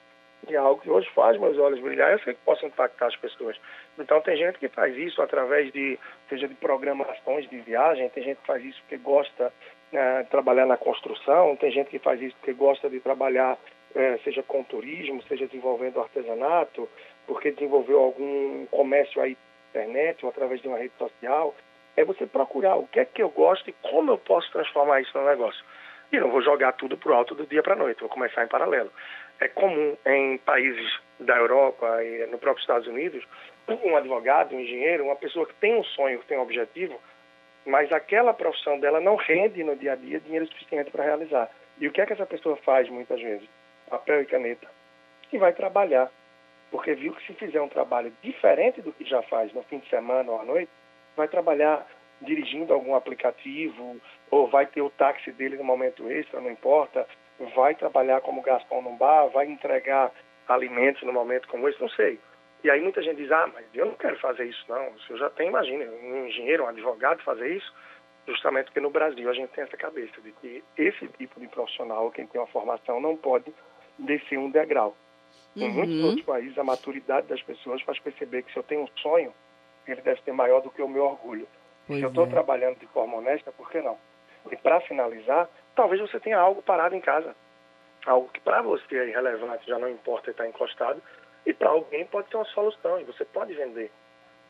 E 0.48 0.56
é 0.56 0.58
algo 0.58 0.82
que 0.82 0.90
hoje 0.90 1.10
faz 1.14 1.38
meus 1.38 1.58
olhos 1.58 1.82
brilhar, 1.82 2.12
eu 2.12 2.20
sei 2.20 2.34
que 2.34 2.40
posso 2.46 2.66
impactar 2.66 3.08
as 3.08 3.16
pessoas. 3.18 3.58
Então 3.98 4.22
tem 4.22 4.38
gente 4.38 4.58
que 4.58 4.70
faz 4.70 4.96
isso 4.96 5.22
através 5.22 5.72
de, 5.74 6.00
seja 6.30 6.48
de 6.48 6.56
programações 6.56 7.50
de 7.50 7.60
viagem, 7.60 8.10
tem 8.10 8.24
gente 8.24 8.38
que 8.38 8.48
faz 8.48 8.64
isso 8.64 8.80
porque 8.82 8.98
gosta 8.98 9.52
é, 9.92 10.24
de 10.24 10.30
trabalhar 10.30 10.66
na 10.66 10.78
construção, 10.78 11.56
tem 11.58 11.72
gente 11.72 11.90
que 11.90 12.00
faz 12.00 12.22
isso 12.22 12.36
porque 12.38 12.54
gosta 12.54 12.90
de 12.90 13.00
trabalhar, 13.02 13.58
é, 13.94 14.18
seja 14.24 14.42
com 14.42 14.64
turismo, 14.64 15.22
seja 15.24 15.46
desenvolvendo 15.46 16.00
artesanato, 16.00 16.88
porque 17.28 17.52
desenvolveu 17.52 18.00
algum 18.00 18.66
comércio 18.68 19.22
aí 19.22 19.38
na 19.74 19.82
internet 19.82 20.24
ou 20.24 20.30
através 20.30 20.62
de 20.62 20.68
uma 20.68 20.78
rede 20.78 20.94
social. 20.98 21.54
É 21.98 22.06
você 22.06 22.26
procurar 22.26 22.78
o 22.78 22.88
que 22.88 23.02
é 23.02 23.06
que 23.06 23.22
eu 23.22 23.30
gosto 23.30 23.70
e 23.70 23.76
como 23.82 24.12
eu 24.12 24.18
posso 24.18 24.50
transformar 24.54 25.02
isso 25.02 25.18
no 25.18 25.26
negócio. 25.26 25.64
E 26.12 26.20
não 26.20 26.32
vou 26.32 26.42
jogar 26.42 26.74
tudo 26.74 26.98
para 26.98 27.12
o 27.12 27.16
alto 27.16 27.36
do 27.36 27.46
dia 27.46 27.62
para 27.62 27.74
a 27.74 27.78
noite, 27.78 28.00
vou 28.00 28.10
começar 28.10 28.44
em 28.44 28.48
paralelo. 28.48 28.92
É 29.40 29.48
comum 29.48 29.96
em 30.06 30.38
países 30.40 31.00
da 31.20 31.36
Europa 31.38 32.04
e 32.04 32.26
no 32.28 32.38
próprio 32.38 32.62
Estados 32.62 32.88
Unidos, 32.88 33.24
um 33.68 33.96
advogado, 33.96 34.56
um 34.56 34.60
engenheiro, 34.60 35.06
uma 35.06 35.16
pessoa 35.16 35.46
que 35.46 35.54
tem 35.56 35.76
um 35.76 35.84
sonho, 35.84 36.20
que 36.20 36.26
tem 36.26 36.38
um 36.38 36.42
objetivo, 36.42 37.00
mas 37.66 37.92
aquela 37.92 38.34
profissão 38.34 38.80
dela 38.80 39.00
não 39.00 39.16
rende 39.16 39.64
no 39.64 39.76
dia 39.76 39.94
a 39.94 39.96
dia 39.96 40.20
dinheiro 40.20 40.48
suficiente 40.48 40.90
para 40.90 41.04
realizar. 41.04 41.50
E 41.80 41.88
o 41.88 41.92
que 41.92 42.02
é 42.02 42.06
que 42.06 42.14
essa 42.14 42.26
pessoa 42.26 42.58
faz 42.58 42.90
muitas 42.90 43.22
vezes? 43.22 43.48
Papel 43.90 44.22
e 44.22 44.26
caneta. 44.26 44.68
E 45.32 45.38
vai 45.38 45.54
trabalhar. 45.54 46.10
Porque 46.72 46.94
viu 46.94 47.14
que 47.14 47.26
se 47.26 47.34
fizer 47.34 47.62
um 47.62 47.70
trabalho 47.70 48.12
diferente 48.22 48.82
do 48.82 48.92
que 48.92 49.06
já 49.06 49.22
faz 49.24 49.54
no 49.54 49.64
fim 49.64 49.80
de 49.80 49.90
semana 49.90 50.32
ou 50.32 50.42
à 50.42 50.46
noite, 50.46 50.70
vai 51.16 51.28
trabalhar 51.28 51.86
dirigindo 52.22 52.74
algum 52.74 52.96
aplicativo, 52.96 54.00
ou 54.30 54.48
vai 54.48 54.66
ter 54.66 54.82
o 54.82 54.90
táxi 54.90 55.32
dele 55.32 55.58
no 55.58 55.64
momento 55.64 56.10
extra, 56.10 56.42
não 56.42 56.52
importa, 56.52 57.08
vai 57.56 57.76
trabalhar 57.76 58.22
como 58.22 58.42
garçom 58.42 58.82
num 58.82 58.98
bar, 58.98 59.28
vai 59.28 59.48
entregar 59.48 60.12
alimentos 60.48 61.04
no 61.04 61.14
momento 61.14 61.48
como 61.48 61.68
esse, 61.68 61.80
não 61.80 61.90
sei. 61.90 62.20
E 62.64 62.70
aí 62.70 62.82
muita 62.82 63.02
gente 63.02 63.18
diz, 63.18 63.32
ah, 63.32 63.50
mas 63.54 63.66
eu 63.74 63.86
não 63.86 63.94
quero 63.94 64.20
fazer 64.20 64.46
isso 64.46 64.66
não. 64.68 64.98
Se 65.00 65.12
eu 65.12 65.18
já 65.18 65.30
tenho, 65.30 65.50
imagina, 65.50 65.86
um 65.86 66.28
engenheiro, 66.28 66.66
um 66.66 66.68
advogado 66.68 67.24
fazer 67.24 67.56
isso, 67.56 67.74
justamente 68.28 68.66
porque 68.66 68.82
no 68.82 68.90
Brasil 68.90 69.30
a 69.30 69.34
gente 69.34 69.50
tem 69.50 69.64
essa 69.64 69.78
cabeça 69.78 70.20
de 70.22 70.32
que 70.34 70.64
esse 70.78 71.08
tipo 71.18 71.40
de 71.40 71.48
profissional, 71.48 72.12
quem 72.12 72.28
tem 72.28 72.42
uma 72.42 72.48
formação, 72.48 73.00
não 73.00 73.16
pode 73.16 73.54
descer 73.98 74.38
um 74.38 74.50
degrau. 74.50 74.96
Uhum. 75.56 75.64
Em 75.64 75.70
muitos 75.70 76.04
outros 76.04 76.26
países, 76.26 76.58
a 76.58 76.64
maturidade 76.64 77.28
das 77.28 77.42
pessoas 77.42 77.82
faz 77.84 77.98
perceber 78.00 78.44
que 78.44 78.52
se 78.52 78.58
eu 78.58 78.64
tenho 78.64 78.82
um 78.82 78.88
sonho, 78.98 79.34
ele 79.88 80.02
deve 80.02 80.22
ser 80.22 80.34
maior 80.34 80.62
do 80.62 80.70
que 80.70 80.82
o 80.82 80.88
meu 80.88 81.06
orgulho. 81.06 81.48
Pois 81.90 81.98
se 81.98 82.06
eu 82.06 82.10
estou 82.10 82.26
é. 82.26 82.30
trabalhando 82.30 82.78
de 82.78 82.86
forma 82.88 83.18
honesta, 83.18 83.52
por 83.52 83.68
que 83.72 83.82
não? 83.82 83.98
E 84.52 84.56
para 84.56 84.80
finalizar, 84.82 85.50
talvez 85.76 86.00
você 86.00 86.20
tenha 86.20 86.38
algo 86.38 86.62
parado 86.62 86.96
em 86.96 87.02
casa. 87.02 87.36
Algo 88.06 88.30
que 88.30 88.40
para 88.40 88.62
você 88.62 88.96
é 88.96 89.08
irrelevante, 89.08 89.68
já 89.68 89.80
não 89.80 89.90
importa 89.90 90.30
estar 90.30 90.48
encostado, 90.48 91.02
e 91.48 91.52
para 91.52 91.70
alguém 91.70 92.06
pode 92.06 92.30
ser 92.30 92.36
uma 92.36 92.46
solução, 92.46 93.02
e 93.02 93.06
você 93.06 93.26
pode 93.26 93.56
vender. 93.56 93.92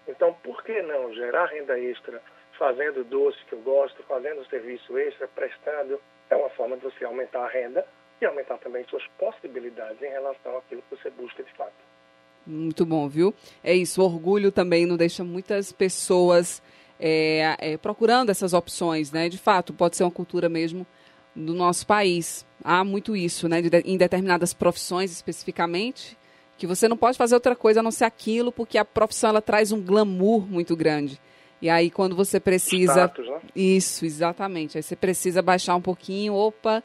Então, 0.06 0.34
por 0.44 0.62
que 0.64 0.82
não 0.82 1.14
gerar 1.14 1.46
renda 1.46 1.80
extra, 1.80 2.22
fazendo 2.58 3.06
doce 3.06 3.38
que 3.46 3.54
eu 3.54 3.62
gosto, 3.62 4.04
fazendo 4.04 4.46
serviço 4.50 4.98
extra, 4.98 5.26
prestando? 5.30 5.98
É 6.30 6.36
uma 6.36 6.50
forma 6.50 6.76
de 6.76 6.84
você 6.84 7.06
aumentar 7.06 7.46
a 7.46 7.48
renda 7.48 7.88
e 8.22 8.26
aumentar 8.26 8.58
também 8.58 8.84
suas 8.90 9.08
possibilidades 9.18 10.02
em 10.02 10.10
relação 10.10 10.58
àquilo 10.58 10.82
que 10.82 10.98
você 10.98 11.10
busca 11.10 11.42
de 11.42 11.54
fato. 11.54 11.72
Muito 12.46 12.86
bom, 12.86 13.08
viu? 13.08 13.34
É 13.64 13.74
isso, 13.74 14.02
o 14.02 14.06
orgulho 14.06 14.52
também 14.52 14.86
não 14.86 14.98
deixa 14.98 15.24
muitas 15.24 15.72
pessoas 15.72 16.62
é, 17.00 17.56
é, 17.60 17.78
procurando 17.78 18.30
essas 18.30 18.54
opções, 18.54 19.12
né? 19.12 19.30
De 19.30 19.38
fato, 19.38 19.74
pode 19.74 19.96
ser 19.96 20.04
uma 20.04 20.12
cultura 20.12 20.50
mesmo 20.50 20.86
do 21.36 21.54
nosso 21.54 21.88
país. 21.88 22.46
Há 22.64 22.84
muito 22.84 23.16
isso, 23.16 23.48
né? 23.48 23.62
De, 23.62 23.70
em 23.86 23.98
determinadas 23.98 24.54
profissões 24.54 25.12
especificamente, 25.12 26.18
que 26.58 26.68
você 26.68 26.88
não 26.88 26.98
pode 26.98 27.18
fazer 27.18 27.36
outra 27.36 27.56
coisa 27.56 27.80
a 27.80 27.84
não 27.84 27.92
ser 27.92 28.06
aquilo, 28.06 28.52
porque 28.52 28.78
a 28.78 28.84
profissão 28.84 29.30
ela 29.30 29.42
traz 29.42 29.72
um 29.72 29.82
glamour 29.82 30.46
muito 30.46 30.76
grande. 30.76 31.20
E 31.62 31.70
aí 31.70 31.90
quando 31.90 32.16
você 32.16 32.40
precisa. 32.40 33.06
Status, 33.06 33.28
né? 33.28 33.40
Isso, 33.56 34.06
exatamente. 34.06 34.78
Aí 34.78 34.84
você 34.84 34.96
precisa 34.96 35.42
baixar 35.42 35.76
um 35.76 35.82
pouquinho, 35.82 36.34
opa. 36.34 36.84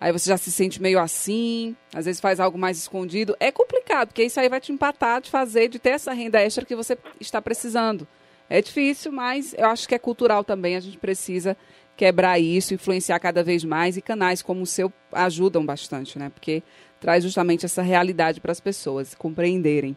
Aí 0.00 0.10
você 0.10 0.30
já 0.30 0.36
se 0.36 0.50
sente 0.50 0.82
meio 0.82 0.98
assim, 0.98 1.76
às 1.94 2.06
vezes 2.06 2.20
faz 2.20 2.40
algo 2.40 2.58
mais 2.58 2.76
escondido. 2.76 3.36
É 3.38 3.52
complicado, 3.52 4.08
porque 4.08 4.24
isso 4.24 4.40
aí 4.40 4.48
vai 4.48 4.60
te 4.60 4.72
empatar 4.72 5.20
de 5.20 5.30
fazer, 5.30 5.68
de 5.68 5.78
ter 5.78 5.90
essa 5.90 6.12
renda 6.12 6.40
extra 6.40 6.64
que 6.64 6.74
você 6.74 6.98
está 7.20 7.40
precisando. 7.40 8.04
É 8.52 8.60
difícil, 8.60 9.10
mas 9.10 9.54
eu 9.56 9.64
acho 9.64 9.88
que 9.88 9.94
é 9.94 9.98
cultural 9.98 10.44
também. 10.44 10.76
A 10.76 10.80
gente 10.80 10.98
precisa 10.98 11.56
quebrar 11.96 12.38
isso, 12.38 12.74
influenciar 12.74 13.18
cada 13.18 13.42
vez 13.42 13.64
mais 13.64 13.96
e 13.96 14.02
canais 14.02 14.42
como 14.42 14.60
o 14.60 14.66
seu 14.66 14.92
ajudam 15.10 15.64
bastante, 15.64 16.18
né? 16.18 16.28
Porque 16.28 16.62
traz 17.00 17.24
justamente 17.24 17.64
essa 17.64 17.80
realidade 17.80 18.42
para 18.42 18.52
as 18.52 18.60
pessoas 18.60 19.14
compreenderem. 19.14 19.96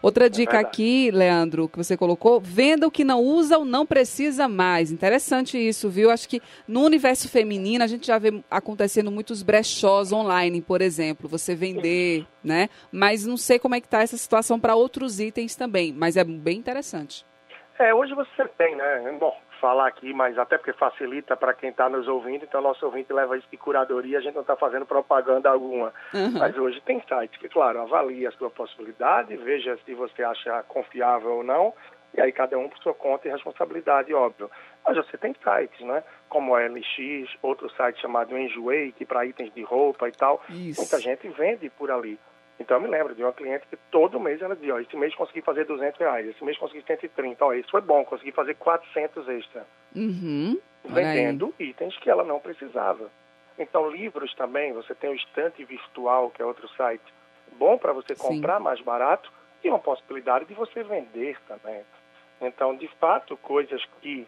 Outra 0.00 0.26
é 0.26 0.28
dica 0.30 0.56
é 0.56 0.60
aqui, 0.60 1.10
Leandro, 1.10 1.68
que 1.68 1.76
você 1.76 1.94
colocou, 1.94 2.40
venda 2.40 2.86
o 2.86 2.90
que 2.90 3.04
não 3.04 3.22
usa 3.22 3.58
ou 3.58 3.66
não 3.66 3.84
precisa 3.84 4.48
mais. 4.48 4.90
Interessante 4.90 5.58
isso, 5.58 5.90
viu? 5.90 6.10
Acho 6.10 6.26
que 6.26 6.40
no 6.66 6.82
universo 6.82 7.28
feminino 7.28 7.84
a 7.84 7.86
gente 7.86 8.06
já 8.06 8.18
vê 8.18 8.42
acontecendo 8.50 9.10
muitos 9.10 9.42
brechós 9.42 10.10
online, 10.10 10.62
por 10.62 10.80
exemplo, 10.80 11.28
você 11.28 11.54
vender, 11.54 12.26
né? 12.42 12.70
Mas 12.90 13.26
não 13.26 13.36
sei 13.36 13.58
como 13.58 13.74
é 13.74 13.80
que 13.80 13.86
está 13.86 14.00
essa 14.00 14.16
situação 14.16 14.58
para 14.58 14.74
outros 14.74 15.20
itens 15.20 15.54
também, 15.54 15.92
mas 15.92 16.16
é 16.16 16.24
bem 16.24 16.56
interessante. 16.56 17.28
É, 17.80 17.94
hoje 17.94 18.12
você 18.14 18.46
tem, 18.58 18.76
né? 18.76 19.16
Bom, 19.18 19.34
falar 19.58 19.86
aqui, 19.86 20.12
mas 20.12 20.36
até 20.36 20.58
porque 20.58 20.74
facilita 20.74 21.34
para 21.34 21.54
quem 21.54 21.70
está 21.70 21.88
nos 21.88 22.06
ouvindo, 22.06 22.44
então 22.44 22.60
nosso 22.60 22.84
ouvinte 22.84 23.10
leva 23.10 23.38
isso 23.38 23.48
de 23.50 23.56
curadoria, 23.56 24.18
a 24.18 24.20
gente 24.20 24.34
não 24.34 24.42
está 24.42 24.54
fazendo 24.54 24.84
propaganda 24.84 25.48
alguma. 25.48 25.90
Uhum. 26.12 26.32
Mas 26.38 26.54
hoje 26.58 26.78
tem 26.82 27.00
sites 27.00 27.40
que, 27.40 27.48
claro, 27.48 27.80
avalia 27.80 28.28
a 28.28 28.32
sua 28.32 28.50
possibilidade, 28.50 29.34
veja 29.34 29.78
se 29.86 29.94
você 29.94 30.22
acha 30.22 30.62
confiável 30.64 31.36
ou 31.36 31.42
não, 31.42 31.72
e 32.12 32.20
aí 32.20 32.30
cada 32.32 32.58
um 32.58 32.68
por 32.68 32.76
sua 32.80 32.92
conta 32.92 33.28
e 33.28 33.30
responsabilidade, 33.30 34.12
óbvio. 34.12 34.50
Mas 34.84 34.98
você 34.98 35.16
tem 35.16 35.34
sites, 35.42 35.80
né? 35.86 36.04
Como 36.28 36.54
a 36.54 36.60
LX, 36.60 37.34
outro 37.40 37.70
site 37.70 37.98
chamado 38.02 38.36
Enjoei, 38.36 38.92
que 38.92 39.06
para 39.06 39.24
itens 39.24 39.54
de 39.54 39.62
roupa 39.62 40.06
e 40.06 40.12
tal, 40.12 40.42
isso. 40.50 40.82
muita 40.82 41.00
gente 41.00 41.26
vende 41.28 41.70
por 41.70 41.90
ali. 41.90 42.18
Então 42.60 42.76
eu 42.76 42.82
me 42.82 42.88
lembro 42.88 43.14
de 43.14 43.22
uma 43.22 43.32
cliente 43.32 43.66
que 43.68 43.76
todo 43.90 44.20
mês 44.20 44.42
ela 44.42 44.54
dizia, 44.54 44.74
ó, 44.74 44.78
esse 44.78 44.94
mês 44.94 45.14
consegui 45.14 45.40
fazer 45.40 45.64
200 45.64 45.98
reais, 45.98 46.28
esse 46.28 46.44
mês 46.44 46.58
consegui 46.58 46.84
130, 46.86 47.42
ó, 47.42 47.54
isso 47.54 47.70
foi 47.70 47.80
bom, 47.80 48.04
consegui 48.04 48.32
fazer 48.32 48.54
400 48.54 49.28
extra. 49.30 49.66
Uhum. 49.96 50.60
Vendendo 50.84 51.54
itens 51.58 51.96
que 51.96 52.10
ela 52.10 52.22
não 52.22 52.38
precisava. 52.38 53.10
Então 53.58 53.90
livros 53.90 54.34
também, 54.34 54.74
você 54.74 54.94
tem 54.94 55.10
o 55.10 55.14
Estante 55.14 55.64
Virtual, 55.64 56.30
que 56.30 56.42
é 56.42 56.44
outro 56.44 56.68
site, 56.76 57.02
bom 57.58 57.78
para 57.78 57.94
você 57.94 58.14
comprar 58.14 58.58
Sim. 58.58 58.64
mais 58.64 58.80
barato 58.82 59.32
e 59.64 59.68
uma 59.70 59.78
possibilidade 59.78 60.44
de 60.44 60.54
você 60.54 60.82
vender 60.82 61.38
também. 61.48 61.82
Então, 62.42 62.76
de 62.76 62.88
fato, 62.98 63.36
coisas 63.38 63.82
que 64.00 64.26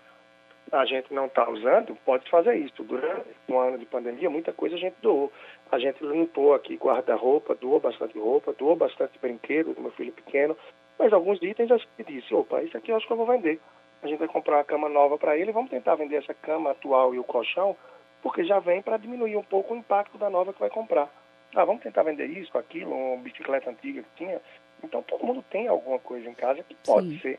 a 0.73 0.87
gente 0.87 1.13
não 1.13 1.27
está 1.27 1.49
usando, 1.49 1.95
pode 2.05 2.29
fazer 2.31 2.57
isso. 2.57 2.83
Durante 2.83 3.29
um 3.47 3.59
ano 3.59 3.77
de 3.77 3.85
pandemia, 3.85 4.31
muita 4.31 4.53
coisa 4.53 4.75
a 4.75 4.79
gente 4.79 4.97
doou. 5.03 5.31
A 5.71 5.79
gente 5.79 6.03
limpou 6.03 6.55
aqui 6.55 6.77
guarda-roupa, 6.77 7.55
doou 7.55 7.79
bastante 7.79 8.19
roupa, 8.19 8.55
doou 8.55 8.75
bastante 8.75 9.19
brinquedo 9.19 9.75
do 9.75 9.83
meu 9.83 9.91
filho 9.93 10.13
pequeno, 10.13 10.57
mas 10.99 11.13
alguns 11.13 11.43
itens 11.43 11.71
a 11.71 11.77
gente 11.77 12.05
disse, 12.07 12.35
opa, 12.35 12.63
isso 12.63 12.77
aqui 12.77 12.91
eu 12.91 12.97
acho 12.97 13.07
que 13.07 13.13
eu 13.13 13.19
vou 13.19 13.27
vender. 13.27 13.61
A 14.03 14.09
gente 14.09 14.19
vai 14.19 14.29
comprar 14.29 14.57
uma 14.57 14.65
cama 14.65 14.89
nova 14.89 15.19
para 15.19 15.37
ele, 15.37 15.53
vamos 15.53 15.71
tentar 15.71 15.95
vender 15.95 16.17
essa 16.17 16.35
cama 16.35 16.71
atual 16.71 17.15
e 17.15 17.19
o 17.19 17.25
colchão, 17.25 17.77
porque 18.23 18.43
já 18.43 18.59
vem 18.59 18.81
para 18.81 18.97
diminuir 18.97 19.37
um 19.37 19.45
pouco 19.45 19.75
o 19.75 19.77
impacto 19.77 20.17
da 20.17 20.31
nova 20.31 20.53
que 20.53 20.61
vai 20.61 20.71
comprar. 20.71 21.09
Ah, 21.55 21.67
vamos 21.67 21.83
tentar 21.83 22.03
vender 22.03 22.27
isso, 22.27 22.57
aquilo, 22.57 22.95
uma 22.95 23.23
bicicleta 23.23 23.69
antiga 23.69 24.03
que 24.03 24.25
tinha. 24.25 24.41
Então 24.83 25.03
todo 25.03 25.25
mundo 25.25 25.45
tem 25.51 25.69
alguma 25.69 25.99
coisa 25.99 26.29
em 26.29 26.35
casa 26.35 26.63
que 26.63 26.75
pode 26.87 27.11
Sim. 27.11 27.19
ser 27.21 27.39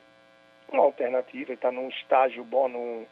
uma 0.72 0.84
alternativa 0.84 1.52
e 1.52 1.56
está 1.56 1.72
num 1.72 1.90
estágio 1.90 2.44
bom, 2.44 2.68
num, 2.68 3.06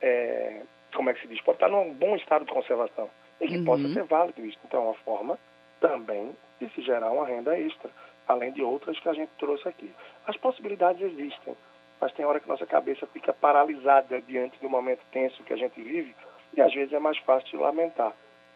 é, 0.00 0.62
como 0.94 1.10
é 1.10 1.14
que 1.14 1.20
se 1.20 1.28
diz, 1.28 1.40
pode 1.42 1.56
estar 1.56 1.68
num 1.68 1.92
bom 1.92 2.16
estado 2.16 2.44
de 2.44 2.52
conservação 2.52 3.10
e 3.40 3.48
que 3.48 3.58
uhum. 3.58 3.64
possa 3.64 3.88
ser 3.88 4.04
válido 4.04 4.44
isso. 4.44 4.58
Então, 4.64 4.80
é 4.80 4.84
uma 4.86 4.94
forma 4.94 5.38
também 5.80 6.34
de 6.60 6.68
se 6.70 6.82
gerar 6.82 7.10
uma 7.10 7.26
renda 7.26 7.58
extra, 7.58 7.90
além 8.26 8.52
de 8.52 8.62
outras 8.62 8.98
que 8.98 9.08
a 9.08 9.12
gente 9.12 9.30
trouxe 9.38 9.68
aqui. 9.68 9.92
As 10.26 10.36
possibilidades 10.36 11.02
existem, 11.02 11.56
mas 12.00 12.12
tem 12.12 12.24
hora 12.24 12.40
que 12.40 12.48
nossa 12.48 12.66
cabeça 12.66 13.06
fica 13.08 13.32
paralisada 13.32 14.20
diante 14.22 14.58
do 14.60 14.68
momento 14.68 15.00
tenso 15.12 15.42
que 15.44 15.52
a 15.52 15.56
gente 15.56 15.80
vive 15.80 16.14
e 16.54 16.60
às 16.60 16.72
vezes 16.72 16.92
é 16.92 16.98
mais 16.98 17.18
fácil 17.18 17.48
de 17.50 17.56
lamentar. 17.56 18.12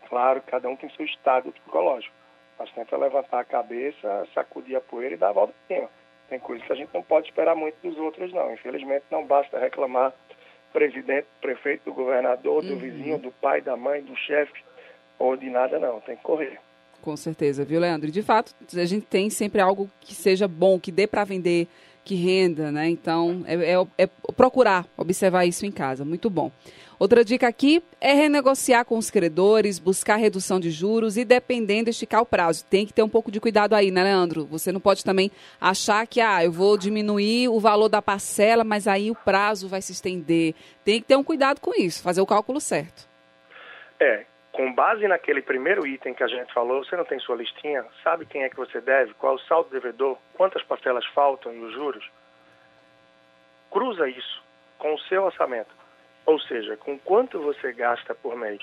Claro, 0.08 0.42
cada 0.46 0.68
um 0.68 0.76
tem 0.76 0.90
seu 0.90 1.04
estado 1.04 1.52
psicológico, 1.52 2.14
mas 2.58 2.70
tenta 2.72 2.96
levantar 2.96 3.40
a 3.40 3.44
cabeça, 3.44 4.26
sacudir 4.34 4.76
a 4.76 4.80
poeira 4.80 5.14
e 5.14 5.18
dar 5.18 5.28
a 5.28 5.32
volta 5.32 5.52
por 5.52 5.74
cima. 5.74 5.88
Tem 6.28 6.38
coisas 6.38 6.66
que 6.66 6.72
a 6.72 6.76
gente 6.76 6.92
não 6.94 7.02
pode 7.02 7.28
esperar 7.28 7.54
muito 7.54 7.76
dos 7.82 7.96
outros, 7.98 8.32
não. 8.32 8.52
Infelizmente, 8.52 9.04
não 9.10 9.26
basta 9.26 9.58
reclamar 9.58 10.12
presidente, 10.72 11.26
prefeito, 11.40 11.84
do 11.84 11.92
governador, 11.92 12.62
do 12.62 12.74
uhum. 12.74 12.78
vizinho, 12.78 13.18
do 13.18 13.30
pai, 13.30 13.60
da 13.60 13.76
mãe, 13.76 14.02
do 14.02 14.16
chefe, 14.16 14.62
ou 15.18 15.36
de 15.36 15.50
nada 15.50 15.78
não, 15.78 16.00
tem 16.00 16.16
que 16.16 16.22
correr. 16.22 16.58
Com 17.02 17.16
certeza, 17.16 17.64
viu, 17.64 17.80
Leandro? 17.80 18.08
E 18.08 18.12
de 18.12 18.22
fato, 18.22 18.54
a 18.74 18.84
gente 18.84 19.06
tem 19.06 19.30
sempre 19.30 19.60
algo 19.60 19.90
que 20.00 20.14
seja 20.14 20.46
bom, 20.46 20.78
que 20.78 20.92
dê 20.92 21.06
para 21.06 21.24
vender, 21.24 21.66
que 22.10 22.16
renda, 22.16 22.72
né? 22.72 22.88
Então, 22.88 23.44
é, 23.46 23.54
é, 23.54 23.86
é, 23.98 24.06
procurar 24.36 24.84
observar 24.96 25.44
isso 25.44 25.64
em 25.64 25.70
casa. 25.70 26.04
Muito 26.04 26.28
bom. 26.28 26.50
Outra 26.98 27.24
dica 27.24 27.46
aqui 27.46 27.80
é 28.00 28.12
renegociar 28.12 28.84
com 28.84 28.98
os 28.98 29.12
credores, 29.12 29.78
buscar 29.78 30.16
redução 30.16 30.58
de 30.58 30.72
juros 30.72 31.16
e, 31.16 31.24
dependendo, 31.24 31.88
esticar 31.88 32.20
o 32.20 32.26
prazo. 32.26 32.64
Tem 32.68 32.84
que 32.84 32.92
ter 32.92 33.04
um 33.04 33.08
pouco 33.08 33.30
de 33.30 33.38
cuidado 33.38 33.74
aí, 33.74 33.92
né, 33.92 34.02
Leandro? 34.02 34.44
Você 34.46 34.72
não 34.72 34.80
pode 34.80 35.04
também 35.04 35.30
achar 35.60 36.04
que, 36.04 36.20
ah, 36.20 36.44
eu 36.44 36.50
vou 36.50 36.76
diminuir 36.76 37.48
o 37.48 37.60
valor 37.60 37.88
da 37.88 38.02
parcela, 38.02 38.64
mas 38.64 38.88
aí 38.88 39.08
o 39.08 39.14
prazo 39.14 39.68
vai 39.68 39.80
se 39.80 39.92
estender. 39.92 40.56
Tem 40.84 41.00
que 41.00 41.06
ter 41.06 41.16
um 41.16 41.22
cuidado 41.22 41.60
com 41.60 41.80
isso, 41.80 42.02
fazer 42.02 42.20
o 42.20 42.26
cálculo 42.26 42.60
certo. 42.60 43.08
É, 44.00 44.26
com 44.52 44.72
base 44.72 45.06
naquele 45.06 45.42
primeiro 45.42 45.86
item 45.86 46.12
que 46.12 46.24
a 46.24 46.28
gente 46.28 46.52
falou, 46.52 46.84
você 46.84 46.96
não 46.96 47.04
tem 47.04 47.18
sua 47.20 47.36
listinha, 47.36 47.84
sabe 48.02 48.26
quem 48.26 48.42
é 48.42 48.50
que 48.50 48.56
você 48.56 48.80
deve, 48.80 49.14
qual 49.14 49.34
o 49.34 49.40
saldo 49.40 49.70
devedor, 49.70 50.18
quantas 50.34 50.62
parcelas 50.62 51.06
faltam 51.06 51.52
e 51.54 51.58
os 51.58 51.72
juros? 51.72 52.10
Cruza 53.70 54.08
isso 54.08 54.42
com 54.78 54.94
o 54.94 54.98
seu 55.00 55.24
orçamento 55.24 55.80
ou 56.26 56.38
seja, 56.38 56.76
com 56.76 56.98
quanto 56.98 57.40
você 57.40 57.72
gasta 57.72 58.14
por 58.14 58.36
mês, 58.36 58.60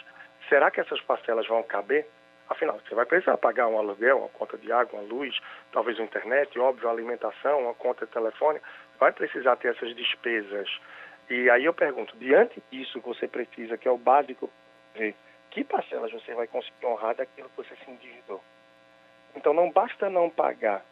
será 0.48 0.72
que 0.72 0.80
essas 0.80 1.02
parcelas 1.02 1.48
vão 1.48 1.62
caber? 1.64 2.08
Afinal, 2.50 2.80
você 2.80 2.96
vai 2.96 3.06
precisar 3.06 3.38
pagar 3.38 3.68
um 3.68 3.78
aluguel, 3.78 4.20
uma 4.20 4.30
conta 4.30 4.58
de 4.58 4.72
água, 4.72 5.00
uma 5.00 5.10
luz, 5.10 5.38
talvez 5.74 6.00
uma 6.00 6.06
internet, 6.06 6.58
óbvio, 6.58 6.90
alimentação, 6.90 7.64
uma 7.64 7.74
conta 7.74 8.06
de 8.06 8.12
telefone. 8.14 8.62
Vai 8.98 9.12
precisar 9.12 9.58
ter 9.58 9.76
essas 9.76 9.94
despesas. 9.94 10.70
E 11.30 11.50
aí 11.50 11.66
eu 11.66 11.74
pergunto, 11.74 12.16
diante 12.16 12.64
disso 12.72 13.02
que 13.02 13.08
você 13.08 13.28
precisa, 13.28 13.78
que 13.78 13.86
é 13.86 13.92
o 13.92 13.98
básico, 13.98 14.50
que 15.58 15.64
parcelas 15.64 16.12
você 16.12 16.36
vai 16.36 16.48
conseguir 16.48 16.86
honrar 16.86 17.16
daquilo 17.16 17.50
que 17.50 17.58
você 17.58 17.76
se 17.84 17.90
endividou? 17.90 18.42
Então 19.36 19.54
não 19.54 19.72
basta 19.72 20.10
não 20.10 20.30
pagar, 20.30 20.86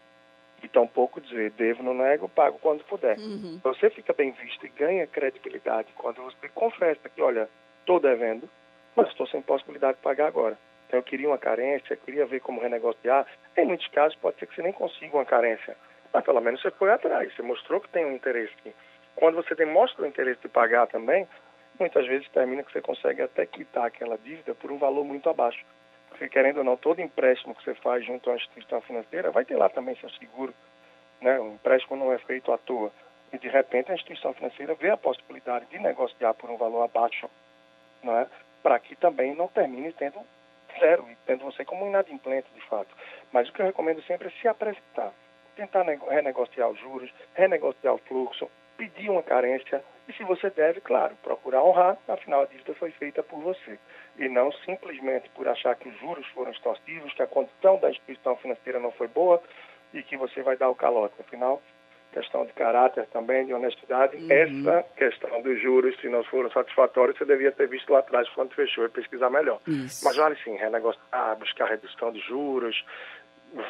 e 0.63 0.67
tampouco 0.67 1.21
dizer 1.21 1.51
devo, 1.51 1.83
não 1.83 1.93
nego, 1.93 2.27
pago 2.27 2.57
quando 2.59 2.83
puder. 2.85 3.17
Uhum. 3.19 3.59
Você 3.63 3.89
fica 3.91 4.11
bem 4.13 4.31
visto 4.31 4.65
e 4.65 4.69
ganha 4.69 5.05
credibilidade 5.05 5.93
quando 5.95 6.23
você 6.23 6.49
confessa 6.49 7.07
que, 7.09 7.21
olha, 7.21 7.47
estou 7.79 7.99
devendo, 7.99 8.49
mas 8.95 9.07
estou 9.09 9.27
sem 9.27 9.41
possibilidade 9.41 9.97
de 9.97 10.03
pagar 10.03 10.27
agora. 10.27 10.57
Então 10.87 10.99
eu 10.99 11.03
queria 11.03 11.27
uma 11.27 11.37
carência, 11.37 11.95
queria 11.97 12.25
ver 12.25 12.39
como 12.39 12.61
renegociar. 12.61 13.27
Em 13.55 13.65
muitos 13.65 13.87
casos 13.89 14.17
pode 14.17 14.39
ser 14.39 14.47
que 14.47 14.55
você 14.55 14.63
nem 14.63 14.73
consiga 14.73 15.15
uma 15.15 15.25
carência, 15.25 15.77
mas 16.11 16.23
pelo 16.23 16.41
menos 16.41 16.61
você 16.61 16.71
foi 16.71 16.91
atrás, 16.91 17.35
você 17.35 17.43
mostrou 17.43 17.79
que 17.79 17.89
tem 17.89 18.05
um 18.05 18.13
interesse. 18.15 18.55
Quando 19.15 19.35
você 19.35 19.53
demonstra 19.53 20.03
o 20.03 20.07
interesse 20.07 20.41
de 20.41 20.49
pagar 20.49 20.87
também, 20.87 21.27
muitas 21.79 22.05
vezes 22.07 22.27
termina 22.29 22.63
que 22.63 22.71
você 22.71 22.81
consegue 22.81 23.21
até 23.21 23.45
quitar 23.45 23.85
aquela 23.85 24.17
dívida 24.17 24.55
por 24.55 24.71
um 24.71 24.77
valor 24.77 25.03
muito 25.03 25.29
abaixo. 25.29 25.65
Porque, 26.09 26.29
querendo 26.29 26.57
ou 26.57 26.63
não, 26.63 26.77
todo 26.77 27.01
empréstimo 27.01 27.53
que 27.55 27.63
você 27.63 27.75
faz 27.75 28.05
junto 28.05 28.29
à 28.29 28.35
instituição 28.35 28.79
financeira 28.81 29.31
vai 29.31 29.43
ter 29.43 29.57
lá 29.57 29.67
também 29.69 29.95
seu 29.97 30.09
seguro. 30.11 30.53
Né? 31.21 31.39
O 31.39 31.53
empréstimo 31.53 31.97
não 31.97 32.13
é 32.13 32.17
feito 32.19 32.51
à 32.51 32.57
toa. 32.57 32.91
E, 33.33 33.37
de 33.37 33.49
repente, 33.49 33.91
a 33.91 33.95
instituição 33.95 34.33
financeira 34.33 34.75
vê 34.75 34.89
a 34.89 34.97
possibilidade 34.97 35.65
de 35.65 35.79
negociar 35.79 36.33
por 36.33 36.49
um 36.49 36.57
valor 36.57 36.83
abaixo, 36.83 37.29
não 38.01 38.17
é? 38.17 38.27
para 38.63 38.79
que 38.79 38.95
também 38.95 39.35
não 39.35 39.47
termine 39.47 39.93
tendo 39.93 40.19
zero, 40.79 41.05
e 41.09 41.15
tendo 41.25 41.43
você 41.43 41.63
como 41.63 41.85
inadimplente, 41.85 42.47
de 42.53 42.61
fato. 42.61 42.95
Mas 43.31 43.47
o 43.47 43.53
que 43.53 43.61
eu 43.61 43.65
recomendo 43.65 44.01
sempre 44.03 44.29
é 44.29 44.31
se 44.41 44.47
apresentar, 44.47 45.13
tentar 45.55 45.83
renegociar 45.83 46.69
os 46.69 46.79
juros, 46.79 47.13
renegociar 47.33 47.93
o 47.93 47.99
fluxo, 47.99 48.49
pedir 48.77 49.09
uma 49.09 49.21
carência 49.21 49.83
e, 50.07 50.13
se 50.13 50.23
você 50.23 50.49
deve, 50.49 50.81
claro, 50.81 51.15
procurar 51.23 51.63
honrar, 51.63 51.97
afinal 52.07 52.43
a 52.43 52.45
dívida 52.45 52.73
foi 52.75 52.91
feita 52.91 53.23
por 53.23 53.39
você. 53.39 53.79
E 54.17 54.29
não 54.29 54.51
simplesmente 54.51 55.29
por 55.29 55.47
achar 55.47 55.75
que 55.75 55.89
os 55.89 55.99
juros 55.99 56.25
foram 56.27 56.51
extorsivos, 56.51 57.13
que 57.13 57.23
a 57.23 57.27
condição 57.27 57.77
da 57.79 57.89
instituição 57.89 58.35
financeira 58.37 58.79
não 58.79 58.91
foi 58.91 59.07
boa 59.07 59.41
e 59.93 60.03
que 60.03 60.15
você 60.15 60.43
vai 60.43 60.57
dar 60.57 60.69
o 60.69 60.75
calote. 60.75 61.15
Afinal, 61.19 61.61
questão 62.13 62.45
de 62.45 62.53
caráter 62.53 63.07
também, 63.07 63.45
de 63.45 63.53
honestidade. 63.53 64.15
Uhum. 64.15 64.31
Essa 64.31 64.83
questão 64.95 65.41
dos 65.41 65.59
juros, 65.61 65.99
se 65.99 66.07
não 66.07 66.23
foram 66.25 66.49
satisfatórios, 66.51 67.17
você 67.17 67.25
devia 67.25 67.51
ter 67.51 67.67
visto 67.67 67.91
lá 67.91 67.99
atrás 67.99 68.29
quando 68.29 68.53
fechou 68.53 68.85
e 68.85 68.89
pesquisar 68.89 69.29
melhor. 69.29 69.59
Isso. 69.67 70.05
Mas 70.05 70.15
vale 70.15 70.35
sim, 70.43 70.55
renegociar, 70.55 71.35
buscar 71.37 71.65
redução 71.65 72.11
de 72.11 72.19
juros, 72.19 72.85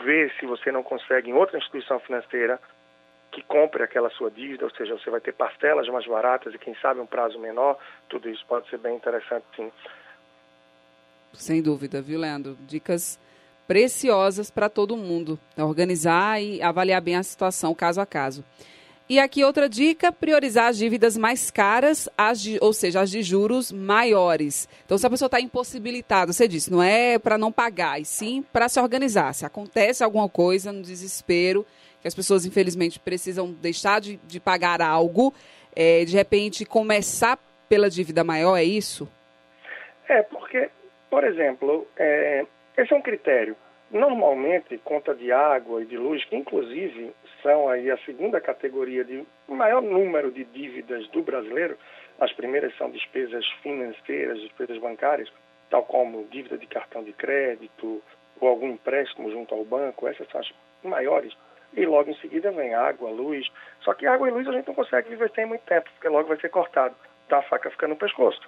ver 0.03 0.31
se 0.39 0.45
você 0.45 0.71
não 0.71 0.83
consegue 0.83 1.29
em 1.29 1.33
outra 1.33 1.57
instituição 1.57 1.99
financeira 1.99 2.59
que 3.35 3.43
compre 3.43 3.83
aquela 3.83 4.09
sua 4.11 4.31
dívida, 4.31 4.63
ou 4.63 4.71
seja, 4.71 4.97
você 4.97 5.09
vai 5.09 5.19
ter 5.19 5.33
parcelas 5.33 5.89
mais 5.89 6.07
baratas 6.07 6.53
e 6.53 6.57
quem 6.57 6.73
sabe 6.75 7.01
um 7.01 7.05
prazo 7.05 7.37
menor, 7.37 7.77
tudo 8.07 8.29
isso 8.29 8.45
pode 8.47 8.69
ser 8.69 8.77
bem 8.77 8.95
interessante 8.95 9.43
sim. 9.57 9.69
Sem 11.33 11.61
dúvida, 11.61 12.01
viu, 12.01 12.17
Leandro? 12.17 12.57
Dicas 12.65 13.19
preciosas 13.67 14.49
para 14.49 14.69
todo 14.69 14.95
mundo. 14.95 15.37
Organizar 15.57 16.41
e 16.41 16.61
avaliar 16.61 17.01
bem 17.01 17.17
a 17.17 17.23
situação 17.23 17.75
caso 17.75 17.99
a 17.99 18.05
caso. 18.05 18.41
E 19.09 19.19
aqui 19.19 19.43
outra 19.43 19.67
dica: 19.67 20.13
priorizar 20.13 20.69
as 20.69 20.77
dívidas 20.77 21.17
mais 21.17 21.51
caras, 21.51 22.07
as 22.17 22.39
de, 22.39 22.57
ou 22.61 22.71
seja, 22.71 23.01
as 23.01 23.11
de 23.11 23.21
juros 23.21 23.69
maiores. 23.69 24.69
Então, 24.85 24.97
se 24.97 25.05
a 25.05 25.09
pessoa 25.09 25.27
está 25.27 25.41
impossibilitada, 25.41 26.31
você 26.31 26.47
disse, 26.47 26.71
não 26.71 26.81
é 26.81 27.19
para 27.19 27.37
não 27.37 27.51
pagar, 27.51 27.99
e 27.99 28.05
sim 28.05 28.45
para 28.53 28.69
se 28.69 28.79
organizar. 28.79 29.33
Se 29.33 29.45
acontece 29.45 30.05
alguma 30.05 30.29
coisa 30.29 30.71
no 30.71 30.81
desespero, 30.81 31.65
que 32.05 32.07
as 32.07 32.13
pessoas, 32.13 32.45
infelizmente, 32.45 32.99
precisam 32.99 33.51
deixar 33.51 33.99
de, 33.99 34.17
de 34.17 34.39
pagar 34.39 34.79
algo, 34.79 35.33
é, 35.75 36.05
de 36.05 36.15
repente 36.15 36.63
começar 36.63 37.35
pela 37.67 37.89
dívida 37.89 38.23
maior, 38.23 38.55
é 38.55 38.63
isso? 38.63 39.09
É, 40.07 40.21
porque, 40.21 40.69
por 41.09 41.23
exemplo, 41.23 41.87
é, 41.97 42.45
esse 42.77 42.93
é 42.93 42.95
um 42.95 43.01
critério. 43.01 43.55
Normalmente, 43.89 44.77
conta 44.83 45.15
de 45.15 45.31
água 45.31 45.81
e 45.81 45.85
de 45.87 45.97
luz, 45.97 46.23
que 46.25 46.35
inclusive 46.35 47.11
são 47.41 47.67
aí 47.69 47.89
a 47.89 47.97
segunda 48.05 48.39
categoria 48.39 49.03
de 49.03 49.25
maior 49.47 49.81
número 49.81 50.31
de 50.31 50.43
dívidas 50.43 51.07
do 51.07 51.23
brasileiro, 51.23 51.75
as 52.19 52.31
primeiras 52.33 52.77
são 52.77 52.91
despesas 52.91 53.43
financeiras, 53.63 54.39
despesas 54.41 54.77
bancárias, 54.77 55.33
tal 55.71 55.81
como 55.83 56.27
dívida 56.29 56.55
de 56.55 56.67
cartão 56.67 57.03
de 57.03 57.13
crédito 57.13 57.99
ou 58.39 58.47
algum 58.47 58.69
empréstimo 58.69 59.31
junto 59.31 59.55
ao 59.55 59.65
banco, 59.65 60.07
essas 60.07 60.27
são 60.29 60.39
as 60.39 60.53
maiores 60.83 61.33
e 61.75 61.85
logo 61.85 62.09
em 62.09 62.15
seguida 62.15 62.51
vem 62.51 62.73
água, 62.73 63.09
luz. 63.09 63.47
Só 63.81 63.93
que 63.93 64.07
água 64.07 64.27
e 64.27 64.31
luz 64.31 64.47
a 64.47 64.51
gente 64.51 64.67
não 64.67 64.75
consegue 64.75 65.09
viver 65.09 65.31
sem 65.31 65.45
muito 65.45 65.65
tempo, 65.65 65.89
porque 65.91 66.07
logo 66.07 66.29
vai 66.29 66.39
ser 66.39 66.49
cortado. 66.49 66.95
Então 67.25 67.39
a 67.39 67.43
faca 67.43 67.69
fica 67.69 67.87
no 67.87 67.95
pescoço. 67.95 68.41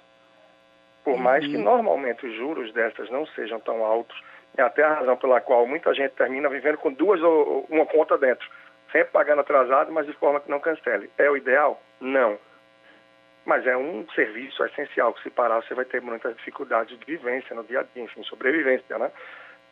Por 1.04 1.14
uhum. 1.14 1.18
mais 1.18 1.44
que 1.44 1.56
normalmente 1.56 2.26
os 2.26 2.34
juros 2.34 2.72
dessas 2.72 3.10
não 3.10 3.26
sejam 3.28 3.60
tão 3.60 3.84
altos, 3.84 4.18
é 4.56 4.62
até 4.62 4.82
a 4.82 4.94
razão 4.94 5.16
pela 5.16 5.40
qual 5.40 5.66
muita 5.66 5.94
gente 5.94 6.12
termina 6.12 6.48
vivendo 6.48 6.78
com 6.78 6.92
duas 6.92 7.20
ou 7.22 7.66
uma 7.70 7.86
conta 7.86 8.16
dentro, 8.16 8.48
sempre 8.90 9.12
pagando 9.12 9.40
atrasado, 9.40 9.92
mas 9.92 10.06
de 10.06 10.12
forma 10.14 10.40
que 10.40 10.50
não 10.50 10.60
cancele. 10.60 11.10
É 11.18 11.30
o 11.30 11.36
ideal? 11.36 11.80
Não. 12.00 12.38
Mas 13.44 13.66
é 13.66 13.76
um 13.76 14.06
serviço 14.14 14.62
essencial 14.64 15.12
que 15.14 15.22
se 15.22 15.30
parar 15.30 15.62
você 15.62 15.74
vai 15.74 15.84
ter 15.84 16.02
muitas 16.02 16.36
dificuldades 16.36 16.98
de 16.98 17.04
vivência 17.04 17.54
no 17.54 17.64
dia 17.64 17.80
a 17.80 17.82
dia, 17.82 18.02
enfim, 18.02 18.22
sobrevivência, 18.24 18.98
né? 18.98 19.10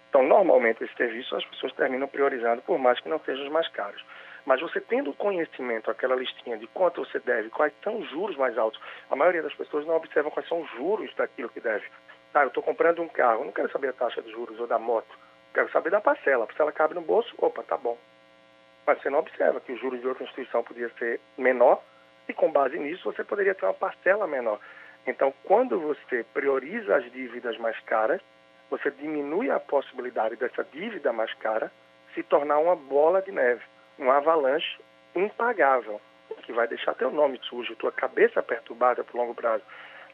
Então, 0.09 0.23
normalmente, 0.23 0.83
esse 0.83 0.95
serviço 0.95 1.37
as 1.37 1.45
pessoas 1.45 1.73
terminam 1.75 2.09
priorizando, 2.09 2.63
por 2.63 2.79
mais 2.79 2.99
que 3.01 3.09
não 3.09 3.19
sejam 3.21 3.45
os 3.45 3.53
mais 3.53 3.69
caros. 3.69 4.03
Mas 4.47 4.61
você 4.61 4.81
tendo 4.81 5.13
conhecimento, 5.13 5.91
aquela 5.91 6.15
listinha 6.15 6.57
de 6.57 6.67
quanto 6.69 7.05
você 7.05 7.19
deve, 7.19 7.51
quais 7.51 7.73
são 7.83 7.99
os 7.99 8.09
juros 8.09 8.37
mais 8.37 8.57
altos, 8.57 8.81
a 9.11 9.17
maioria 9.17 9.43
das 9.43 9.55
pessoas 9.55 9.85
não 9.85 9.97
observam 9.97 10.31
quais 10.31 10.49
são 10.49 10.61
os 10.61 10.71
juros 10.71 11.13
daquilo 11.17 11.49
que 11.49 11.61
deve. 11.61 11.85
Ah, 12.33 12.43
eu 12.43 12.49
estou 12.49 12.63
comprando 12.63 13.03
um 13.03 13.09
carro, 13.09 13.45
não 13.45 13.53
quero 13.53 13.71
saber 13.73 13.89
a 13.89 13.93
taxa 13.93 14.23
de 14.23 14.31
juros 14.31 14.61
ou 14.61 14.67
da 14.67 14.79
moto, 14.79 15.19
quero 15.53 15.71
saber 15.73 15.91
da 15.91 16.01
parcela. 16.01 16.45
A 16.45 16.47
parcela 16.47 16.71
cabe 16.71 16.95
no 16.95 17.01
bolso, 17.01 17.35
opa, 17.39 17.63
tá 17.63 17.77
bom. 17.77 17.99
Mas 18.87 19.03
você 19.03 19.11
não 19.11 19.19
observa 19.19 19.61
que 19.61 19.73
o 19.73 19.77
juros 19.79 20.01
de 20.01 20.07
outra 20.07 20.23
instituição 20.23 20.63
podia 20.63 20.91
ser 20.99 21.21
menor 21.37 21.83
e 22.29 22.33
com 22.33 22.53
base 22.53 22.79
nisso 22.79 23.11
você 23.11 23.25
poderia 23.25 23.55
ter 23.55 23.67
uma 23.67 23.75
parcela 23.75 24.27
menor. 24.27 24.61
Então, 25.07 25.33
quando 25.45 25.81
você 25.81 26.25
prioriza 26.35 26.97
as 26.97 27.11
dívidas 27.11 27.57
mais 27.59 27.79
caras, 27.81 28.21
você 28.71 28.91
diminui 28.91 29.51
a 29.51 29.61
possibilidade 29.61 30.37
dessa 30.37 30.65
dívida 30.65 31.13
mais 31.13 31.33
cara 31.35 31.71
se 32.15 32.23
tornar 32.23 32.59
uma 32.59 32.75
bola 32.75 33.23
de 33.23 33.31
neve, 33.31 33.63
um 33.99 34.11
avalanche 34.11 34.81
impagável, 35.15 36.01
que 36.43 36.53
vai 36.53 36.67
deixar 36.67 36.95
teu 36.95 37.11
nome 37.11 37.39
sujo, 37.45 37.77
tua 37.77 37.93
cabeça 37.93 38.43
perturbada 38.43 39.05
por 39.05 39.17
longo 39.17 39.35
prazo. 39.35 39.63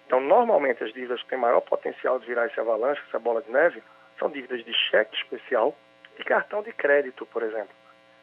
Então, 0.07 0.21
normalmente, 0.21 0.83
as 0.83 0.93
dívidas 0.93 1.23
que 1.23 1.29
têm 1.29 1.39
maior 1.39 1.61
potencial 1.61 2.19
de 2.19 2.27
virar 2.27 2.47
esse 2.47 2.59
avalanche, 2.59 3.01
essa 3.09 3.19
bola 3.19 3.43
de 3.43 3.51
neve, 3.51 3.83
são 4.19 4.31
dívidas 4.31 4.65
de 4.65 4.73
cheque 4.75 5.17
especial 5.17 5.75
e 6.19 6.25
cartão 6.25 6.63
de 6.63 6.73
crédito, 6.73 7.25
por 7.27 7.43
exemplo. 7.43 7.75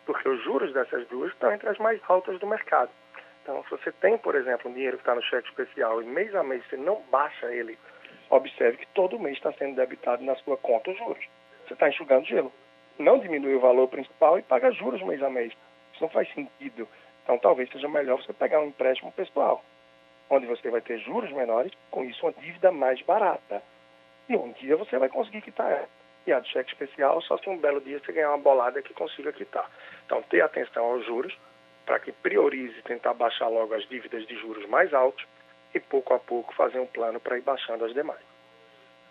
Porque 0.05 0.27
os 0.27 0.43
juros 0.43 0.73
dessas 0.73 1.07
duas 1.07 1.31
estão 1.31 1.51
entre 1.51 1.69
as 1.69 1.77
mais 1.77 1.99
altas 2.07 2.39
do 2.39 2.47
mercado. 2.47 2.91
Então, 3.43 3.63
se 3.63 3.69
você 3.71 3.91
tem, 3.91 4.17
por 4.17 4.35
exemplo, 4.35 4.69
um 4.69 4.73
dinheiro 4.73 4.97
que 4.97 5.01
está 5.01 5.15
no 5.15 5.23
cheque 5.23 5.49
especial 5.49 6.01
e 6.01 6.05
mês 6.05 6.33
a 6.35 6.43
mês 6.43 6.63
você 6.67 6.77
não 6.77 7.01
baixa 7.11 7.51
ele 7.51 7.77
observe 8.29 8.77
que 8.77 8.87
todo 8.87 9.19
mês 9.19 9.37
está 9.37 9.51
sendo 9.53 9.75
debitado 9.75 10.23
na 10.23 10.35
sua 10.37 10.57
conta 10.57 10.91
os 10.91 10.97
juros. 10.97 11.25
Você 11.67 11.73
está 11.73 11.89
enxugando 11.89 12.25
gelo. 12.25 12.51
Não 12.97 13.19
diminui 13.19 13.55
o 13.55 13.59
valor 13.59 13.87
principal 13.87 14.37
e 14.37 14.41
paga 14.41 14.71
juros 14.71 15.01
mês 15.01 15.21
a 15.23 15.29
mês. 15.29 15.53
Isso 15.93 16.03
não 16.03 16.09
faz 16.09 16.31
sentido. 16.33 16.87
Então, 17.23 17.37
talvez 17.37 17.69
seja 17.69 17.87
melhor 17.87 18.21
você 18.21 18.33
pegar 18.33 18.59
um 18.59 18.67
empréstimo 18.67 19.11
pessoal, 19.11 19.63
onde 20.29 20.45
você 20.45 20.69
vai 20.69 20.81
ter 20.81 20.99
juros 20.99 21.31
menores, 21.31 21.71
com 21.91 22.03
isso 22.03 22.25
uma 22.25 22.33
dívida 22.33 22.71
mais 22.71 23.01
barata. 23.03 23.61
E 24.27 24.35
um 24.35 24.51
dia 24.53 24.75
você 24.75 24.97
vai 24.97 25.09
conseguir 25.09 25.41
quitar 25.41 25.71
ela. 25.71 25.89
E 26.27 26.33
a 26.33 26.39
de 26.39 26.49
cheque 26.49 26.71
especial, 26.71 27.21
só 27.21 27.37
se 27.37 27.49
um 27.49 27.57
belo 27.57 27.81
dia 27.81 27.99
você 27.99 28.11
ganhar 28.11 28.29
uma 28.29 28.37
bolada 28.37 28.81
que 28.81 28.93
consiga 28.93 29.31
quitar. 29.31 29.69
Então, 30.05 30.21
ter 30.23 30.41
atenção 30.41 30.85
aos 30.85 31.05
juros, 31.05 31.35
para 31.85 31.99
que 31.99 32.11
priorize 32.11 32.81
tentar 32.83 33.13
baixar 33.13 33.47
logo 33.47 33.73
as 33.73 33.87
dívidas 33.87 34.27
de 34.27 34.35
juros 34.35 34.67
mais 34.67 34.93
altos 34.93 35.25
e 35.73 35.79
pouco 35.79 36.13
a 36.13 36.19
pouco 36.19 36.53
fazer 36.55 36.79
um 36.79 36.87
plano 36.87 37.19
para 37.19 37.37
ir 37.37 37.41
baixando 37.41 37.85
as 37.85 37.93
demais. 37.93 38.19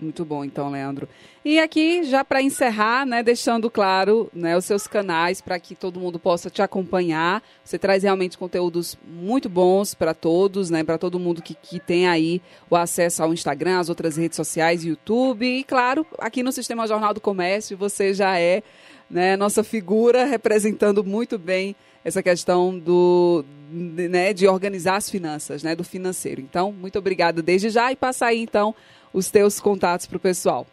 Muito 0.01 0.25
bom, 0.25 0.45
então, 0.45 0.71
Leandro. 0.71 1.09
E 1.45 1.59
aqui, 1.59 2.05
já 2.05 2.25
para 2.25 2.41
encerrar, 2.41 3.05
né, 3.05 3.21
deixando 3.21 3.69
claro 3.69 4.31
né, 4.33 4.57
os 4.57 4.65
seus 4.65 4.87
canais 4.87 5.41
para 5.41 5.59
que 5.59 5.75
todo 5.75 5.99
mundo 5.99 6.21
possa 6.21 6.49
te 6.49 6.63
acompanhar. 6.63 7.43
Você 7.65 7.77
traz 7.77 8.05
realmente 8.05 8.39
conteúdos 8.39 8.97
muito 9.05 9.49
bons 9.49 9.95
para 9.95 10.15
todos, 10.15 10.71
né, 10.71 10.85
para 10.85 10.99
todo 10.99 11.19
mundo 11.19 11.43
que, 11.43 11.53
que 11.53 11.81
tem 11.81 12.07
aí 12.07 12.41
o 12.71 12.77
acesso 12.77 13.25
ao 13.25 13.33
Instagram, 13.33 13.81
às 13.81 13.89
outras 13.89 14.17
redes 14.17 14.37
sociais, 14.37 14.85
YouTube. 14.85 15.45
E, 15.45 15.65
claro, 15.65 16.07
aqui 16.19 16.45
no 16.45 16.53
Sistema 16.53 16.87
Jornal 16.87 17.13
do 17.13 17.21
Comércio, 17.21 17.77
você 17.77 18.15
já 18.15 18.39
é 18.39 18.63
né, 19.11 19.37
nossa 19.37 19.65
figura 19.65 20.27
representando 20.27 21.03
muito 21.03 21.39
bem 21.39 21.75
essa 22.05 22.23
questão 22.23 22.79
do, 22.79 23.45
né, 23.71 24.33
de 24.33 24.47
organizar 24.47 24.97
as 24.97 25.11
finanças, 25.11 25.63
né, 25.63 25.75
do 25.75 25.85
financeiro. 25.85 26.41
Então, 26.41 26.73
muito 26.73 26.99
obrigada 26.99 27.43
desde 27.43 27.69
já 27.71 27.93
e 27.93 27.97
passa 27.97 28.27
aí, 28.27 28.41
então, 28.41 28.75
os 29.13 29.31
teus 29.31 29.61
contatos 29.61 30.07
para 30.07 30.17
o 30.17 30.21
pessoal. 30.21 30.67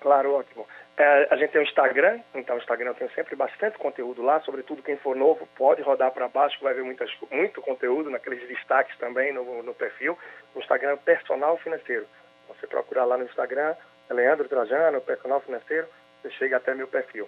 Claro, 0.00 0.34
ótimo. 0.34 0.66
É, 0.96 1.28
a 1.30 1.36
gente 1.36 1.50
tem 1.50 1.60
o 1.62 1.64
Instagram, 1.64 2.20
então 2.34 2.56
o 2.56 2.58
Instagram 2.58 2.92
tem 2.92 3.08
sempre 3.14 3.34
bastante 3.34 3.78
conteúdo 3.78 4.20
lá, 4.20 4.38
sobretudo 4.40 4.82
quem 4.82 4.98
for 4.98 5.16
novo 5.16 5.48
pode 5.56 5.80
rodar 5.80 6.10
para 6.12 6.28
baixo, 6.28 6.58
vai 6.60 6.74
ver 6.74 6.84
muitas, 6.84 7.10
muito 7.30 7.62
conteúdo 7.62 8.10
naqueles 8.10 8.46
destaques 8.46 8.98
também 8.98 9.32
no, 9.32 9.62
no 9.62 9.72
perfil. 9.72 10.18
O 10.54 10.58
Instagram 10.58 10.98
Personal 10.98 11.56
Financeiro. 11.56 12.06
Você 12.48 12.66
procurar 12.66 13.06
lá 13.06 13.16
no 13.16 13.24
Instagram, 13.24 13.74
Leandro 14.10 14.46
Trajano, 14.46 15.00
Personal 15.00 15.40
Financeiro, 15.40 15.86
você 16.20 16.30
chega 16.32 16.58
até 16.58 16.74
meu 16.74 16.86
perfil. 16.86 17.26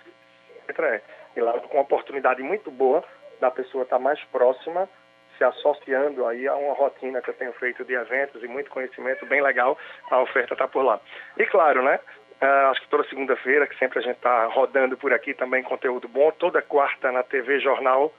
E 1.35 1.41
lá 1.41 1.53
com 1.61 1.77
uma 1.77 1.83
oportunidade 1.83 2.43
muito 2.43 2.71
boa 2.71 3.03
da 3.41 3.51
pessoa 3.51 3.83
estar 3.83 3.99
mais 3.99 4.23
próxima, 4.27 4.89
se 5.37 5.45
associando 5.45 6.27
aí 6.27 6.47
a 6.47 6.55
uma 6.55 6.75
rotina 6.75 7.21
que 7.21 7.31
eu 7.31 7.35
tenho 7.35 7.53
feito 7.55 7.85
de 7.85 7.95
eventos 7.95 8.43
e 8.43 8.47
muito 8.47 8.71
conhecimento 8.71 9.27
bem 9.27 9.43
legal, 9.43 9.77
a 10.11 10.21
oferta 10.21 10.55
está 10.55 10.69
por 10.69 10.83
lá. 10.83 11.01
E 11.37 11.45
claro, 11.47 11.83
né? 11.83 11.99
Uh, 12.41 12.71
acho 12.71 12.81
que 12.83 12.89
toda 12.89 13.09
segunda-feira, 13.09 13.67
que 13.67 13.79
sempre 13.79 14.01
a 14.01 14.03
gente 14.03 14.17
está 14.17 14.47
rodando 14.47 14.97
por 14.97 15.13
aqui 15.13 15.33
também 15.33 15.63
conteúdo 15.63 16.09
bom, 16.09 16.31
toda 16.33 16.61
quarta 16.61 17.13
na 17.13 17.23
TV 17.23 17.61
Jornal 17.61 18.13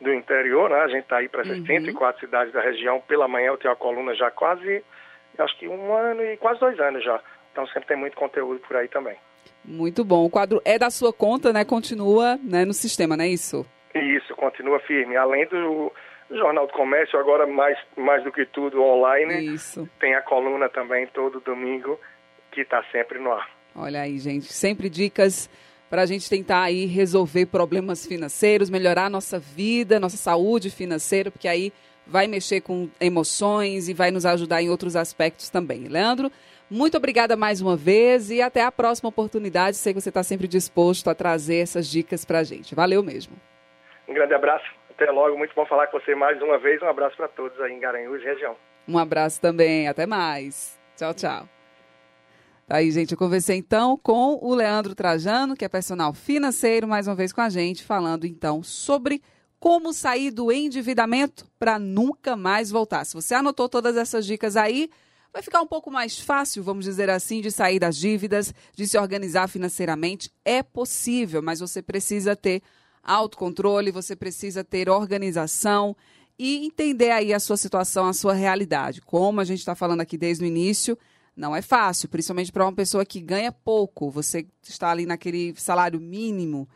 do 0.00 0.12
Interior, 0.12 0.70
né? 0.70 0.80
A 0.80 0.88
gente 0.88 1.02
está 1.02 1.18
aí 1.18 1.28
para 1.28 1.42
as 1.42 1.48
uhum. 1.48 1.66
104 1.66 2.20
cidades 2.20 2.52
da 2.52 2.60
região. 2.60 3.00
Pela 3.00 3.26
manhã 3.26 3.48
eu 3.48 3.56
tenho 3.56 3.72
a 3.72 3.76
coluna 3.76 4.14
já 4.14 4.30
quase, 4.30 4.84
acho 5.38 5.58
que 5.58 5.66
um 5.68 5.92
ano 5.92 6.22
e 6.22 6.36
quase 6.36 6.60
dois 6.60 6.78
anos 6.80 7.02
já 7.02 7.20
então 7.56 7.66
sempre 7.68 7.88
tem 7.88 7.96
muito 7.96 8.16
conteúdo 8.18 8.60
por 8.60 8.76
aí 8.76 8.86
também. 8.86 9.16
Muito 9.64 10.04
bom. 10.04 10.26
O 10.26 10.30
quadro 10.30 10.60
é 10.62 10.78
da 10.78 10.90
sua 10.90 11.10
conta, 11.10 11.54
né? 11.54 11.64
Continua 11.64 12.38
né, 12.42 12.66
no 12.66 12.74
sistema, 12.74 13.16
não 13.16 13.24
é 13.24 13.28
isso? 13.28 13.64
Isso, 13.94 14.36
continua 14.36 14.78
firme. 14.80 15.16
Além 15.16 15.46
do 15.46 15.90
Jornal 16.30 16.66
do 16.66 16.72
Comércio, 16.74 17.18
agora 17.18 17.46
mais, 17.46 17.78
mais 17.96 18.22
do 18.22 18.30
que 18.30 18.44
tudo 18.44 18.82
online. 18.82 19.54
Isso. 19.54 19.88
Tem 19.98 20.14
a 20.14 20.20
coluna 20.20 20.68
também 20.68 21.06
todo 21.06 21.40
domingo, 21.40 21.98
que 22.52 22.60
está 22.60 22.84
sempre 22.92 23.18
no 23.18 23.32
ar. 23.32 23.48
Olha 23.74 24.02
aí, 24.02 24.18
gente. 24.18 24.52
Sempre 24.52 24.90
dicas 24.90 25.48
para 25.88 26.02
a 26.02 26.06
gente 26.06 26.28
tentar 26.28 26.62
aí 26.62 26.84
resolver 26.84 27.46
problemas 27.46 28.04
financeiros, 28.04 28.68
melhorar 28.68 29.08
nossa 29.08 29.38
vida, 29.38 29.98
nossa 29.98 30.18
saúde 30.18 30.68
financeira, 30.68 31.30
porque 31.30 31.48
aí 31.48 31.72
vai 32.06 32.26
mexer 32.26 32.60
com 32.60 32.88
emoções 33.00 33.88
e 33.88 33.94
vai 33.94 34.10
nos 34.10 34.26
ajudar 34.26 34.62
em 34.62 34.68
outros 34.68 34.94
aspectos 34.94 35.48
também. 35.48 35.88
Leandro, 35.88 36.30
muito 36.70 36.96
obrigada 36.96 37.36
mais 37.36 37.60
uma 37.60 37.76
vez 37.76 38.30
e 38.30 38.42
até 38.42 38.62
a 38.62 38.72
próxima 38.72 39.08
oportunidade. 39.08 39.76
Sei 39.76 39.94
que 39.94 40.00
você 40.00 40.08
está 40.08 40.22
sempre 40.22 40.48
disposto 40.48 41.08
a 41.08 41.14
trazer 41.14 41.58
essas 41.58 41.86
dicas 41.88 42.24
para 42.24 42.40
a 42.40 42.44
gente. 42.44 42.74
Valeu 42.74 43.02
mesmo. 43.02 43.36
Um 44.08 44.14
grande 44.14 44.34
abraço. 44.34 44.66
Até 44.90 45.10
logo. 45.10 45.36
Muito 45.36 45.54
bom 45.54 45.66
falar 45.66 45.86
com 45.88 46.00
você 46.00 46.14
mais 46.14 46.40
uma 46.42 46.58
vez. 46.58 46.82
Um 46.82 46.88
abraço 46.88 47.16
para 47.16 47.28
todos 47.28 47.60
aí 47.60 47.72
em 47.72 47.80
Garanhuns 47.80 48.22
região. 48.22 48.56
Um 48.88 48.98
abraço 48.98 49.40
também. 49.40 49.88
Até 49.88 50.06
mais. 50.06 50.78
Tchau, 50.96 51.14
tchau. 51.14 51.48
Tá 52.66 52.78
aí, 52.78 52.90
gente, 52.90 53.12
eu 53.12 53.18
conversei 53.18 53.56
então 53.56 53.96
com 53.96 54.40
o 54.42 54.52
Leandro 54.52 54.92
Trajano, 54.92 55.54
que 55.54 55.64
é 55.64 55.68
personal 55.68 56.12
financeiro, 56.12 56.88
mais 56.88 57.06
uma 57.06 57.14
vez 57.14 57.32
com 57.32 57.40
a 57.40 57.48
gente, 57.48 57.84
falando 57.84 58.26
então 58.26 58.60
sobre 58.60 59.22
como 59.60 59.92
sair 59.92 60.32
do 60.32 60.50
endividamento 60.50 61.46
para 61.60 61.78
nunca 61.78 62.34
mais 62.34 62.68
voltar. 62.68 63.04
Se 63.04 63.14
você 63.14 63.34
anotou 63.34 63.68
todas 63.68 63.96
essas 63.96 64.26
dicas 64.26 64.56
aí, 64.56 64.90
vai 65.36 65.42
ficar 65.42 65.60
um 65.60 65.66
pouco 65.66 65.90
mais 65.90 66.18
fácil, 66.18 66.62
vamos 66.62 66.86
dizer 66.86 67.10
assim, 67.10 67.42
de 67.42 67.50
sair 67.50 67.78
das 67.78 67.94
dívidas, 67.94 68.54
de 68.74 68.88
se 68.88 68.96
organizar 68.96 69.48
financeiramente. 69.48 70.32
É 70.42 70.62
possível, 70.62 71.42
mas 71.42 71.60
você 71.60 71.82
precisa 71.82 72.34
ter 72.34 72.62
autocontrole, 73.02 73.90
você 73.90 74.16
precisa 74.16 74.64
ter 74.64 74.88
organização 74.88 75.94
e 76.38 76.64
entender 76.64 77.10
aí 77.10 77.34
a 77.34 77.38
sua 77.38 77.58
situação, 77.58 78.06
a 78.06 78.14
sua 78.14 78.32
realidade. 78.32 79.02
Como 79.02 79.38
a 79.38 79.44
gente 79.44 79.58
está 79.58 79.74
falando 79.74 80.00
aqui 80.00 80.16
desde 80.16 80.42
o 80.42 80.46
início, 80.46 80.98
não 81.36 81.54
é 81.54 81.60
fácil, 81.60 82.08
principalmente 82.08 82.50
para 82.50 82.64
uma 82.64 82.72
pessoa 82.72 83.04
que 83.04 83.20
ganha 83.20 83.52
pouco. 83.52 84.10
Você 84.10 84.46
está 84.62 84.90
ali 84.90 85.04
naquele 85.04 85.54
salário 85.58 86.00
mínimo 86.00 86.66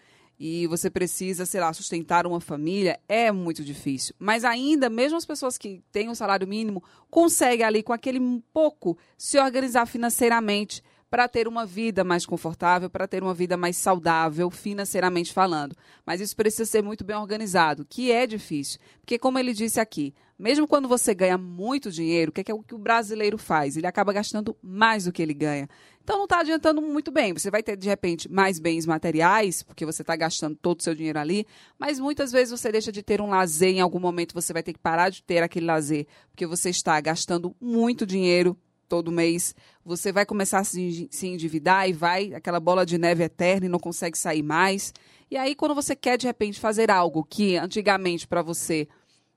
e 0.42 0.66
você 0.66 0.88
precisa, 0.88 1.44
sei 1.44 1.60
lá, 1.60 1.70
sustentar 1.70 2.26
uma 2.26 2.40
família, 2.40 2.98
é 3.06 3.30
muito 3.30 3.62
difícil. 3.62 4.14
Mas 4.18 4.42
ainda, 4.42 4.88
mesmo 4.88 5.18
as 5.18 5.26
pessoas 5.26 5.58
que 5.58 5.82
têm 5.92 6.08
um 6.08 6.14
salário 6.14 6.48
mínimo, 6.48 6.82
conseguem 7.10 7.66
ali, 7.66 7.82
com 7.82 7.92
aquele 7.92 8.18
pouco, 8.50 8.96
se 9.18 9.38
organizar 9.38 9.84
financeiramente 9.84 10.82
para 11.10 11.28
ter 11.28 11.46
uma 11.46 11.66
vida 11.66 12.04
mais 12.04 12.24
confortável, 12.24 12.88
para 12.88 13.06
ter 13.06 13.22
uma 13.22 13.34
vida 13.34 13.54
mais 13.54 13.76
saudável, 13.76 14.48
financeiramente 14.48 15.30
falando. 15.30 15.76
Mas 16.06 16.22
isso 16.22 16.34
precisa 16.34 16.64
ser 16.64 16.82
muito 16.82 17.04
bem 17.04 17.16
organizado, 17.16 17.84
que 17.84 18.10
é 18.10 18.26
difícil. 18.26 18.80
Porque, 19.00 19.18
como 19.18 19.38
ele 19.38 19.52
disse 19.52 19.78
aqui, 19.78 20.14
mesmo 20.38 20.66
quando 20.66 20.88
você 20.88 21.12
ganha 21.12 21.36
muito 21.36 21.90
dinheiro, 21.90 22.30
o 22.30 22.32
que 22.32 22.40
é, 22.40 22.44
que 22.44 22.50
é 22.50 22.54
o 22.54 22.62
que 22.62 22.74
o 22.74 22.78
brasileiro 22.78 23.36
faz? 23.36 23.76
Ele 23.76 23.86
acaba 23.86 24.10
gastando 24.10 24.56
mais 24.62 25.04
do 25.04 25.12
que 25.12 25.20
ele 25.20 25.34
ganha. 25.34 25.68
Então 26.02 26.16
não 26.16 26.24
está 26.24 26.40
adiantando 26.40 26.80
muito 26.82 27.10
bem. 27.10 27.32
Você 27.32 27.50
vai 27.50 27.62
ter, 27.62 27.76
de 27.76 27.88
repente, 27.88 28.30
mais 28.30 28.58
bens 28.58 28.86
materiais, 28.86 29.62
porque 29.62 29.86
você 29.86 30.02
está 30.02 30.16
gastando 30.16 30.56
todo 30.56 30.80
o 30.80 30.82
seu 30.82 30.94
dinheiro 30.94 31.18
ali, 31.18 31.46
mas 31.78 32.00
muitas 32.00 32.32
vezes 32.32 32.50
você 32.50 32.72
deixa 32.72 32.90
de 32.90 33.02
ter 33.02 33.20
um 33.20 33.28
lazer, 33.28 33.74
em 33.74 33.80
algum 33.80 34.00
momento 34.00 34.34
você 34.34 34.52
vai 34.52 34.62
ter 34.62 34.72
que 34.72 34.78
parar 34.78 35.10
de 35.10 35.22
ter 35.22 35.42
aquele 35.42 35.66
lazer, 35.66 36.06
porque 36.30 36.46
você 36.46 36.70
está 36.70 37.00
gastando 37.00 37.54
muito 37.60 38.06
dinheiro 38.06 38.56
todo 38.88 39.12
mês, 39.12 39.54
você 39.84 40.10
vai 40.10 40.26
começar 40.26 40.58
a 40.58 40.64
se, 40.64 41.08
endividar 41.22 41.88
e 41.88 41.92
vai 41.92 42.34
aquela 42.34 42.58
bola 42.58 42.84
de 42.84 42.98
neve 42.98 43.22
eterna 43.22 43.66
e 43.66 43.68
não 43.68 43.78
consegue 43.78 44.18
sair 44.18 44.42
mais. 44.42 44.92
E 45.30 45.36
aí, 45.36 45.54
quando 45.54 45.76
você 45.76 45.94
quer 45.94 46.18
de 46.18 46.26
repente 46.26 46.58
fazer 46.58 46.90
algo 46.90 47.22
que 47.22 47.56
antigamente 47.56 48.26
para 48.26 48.42
você, 48.42 48.88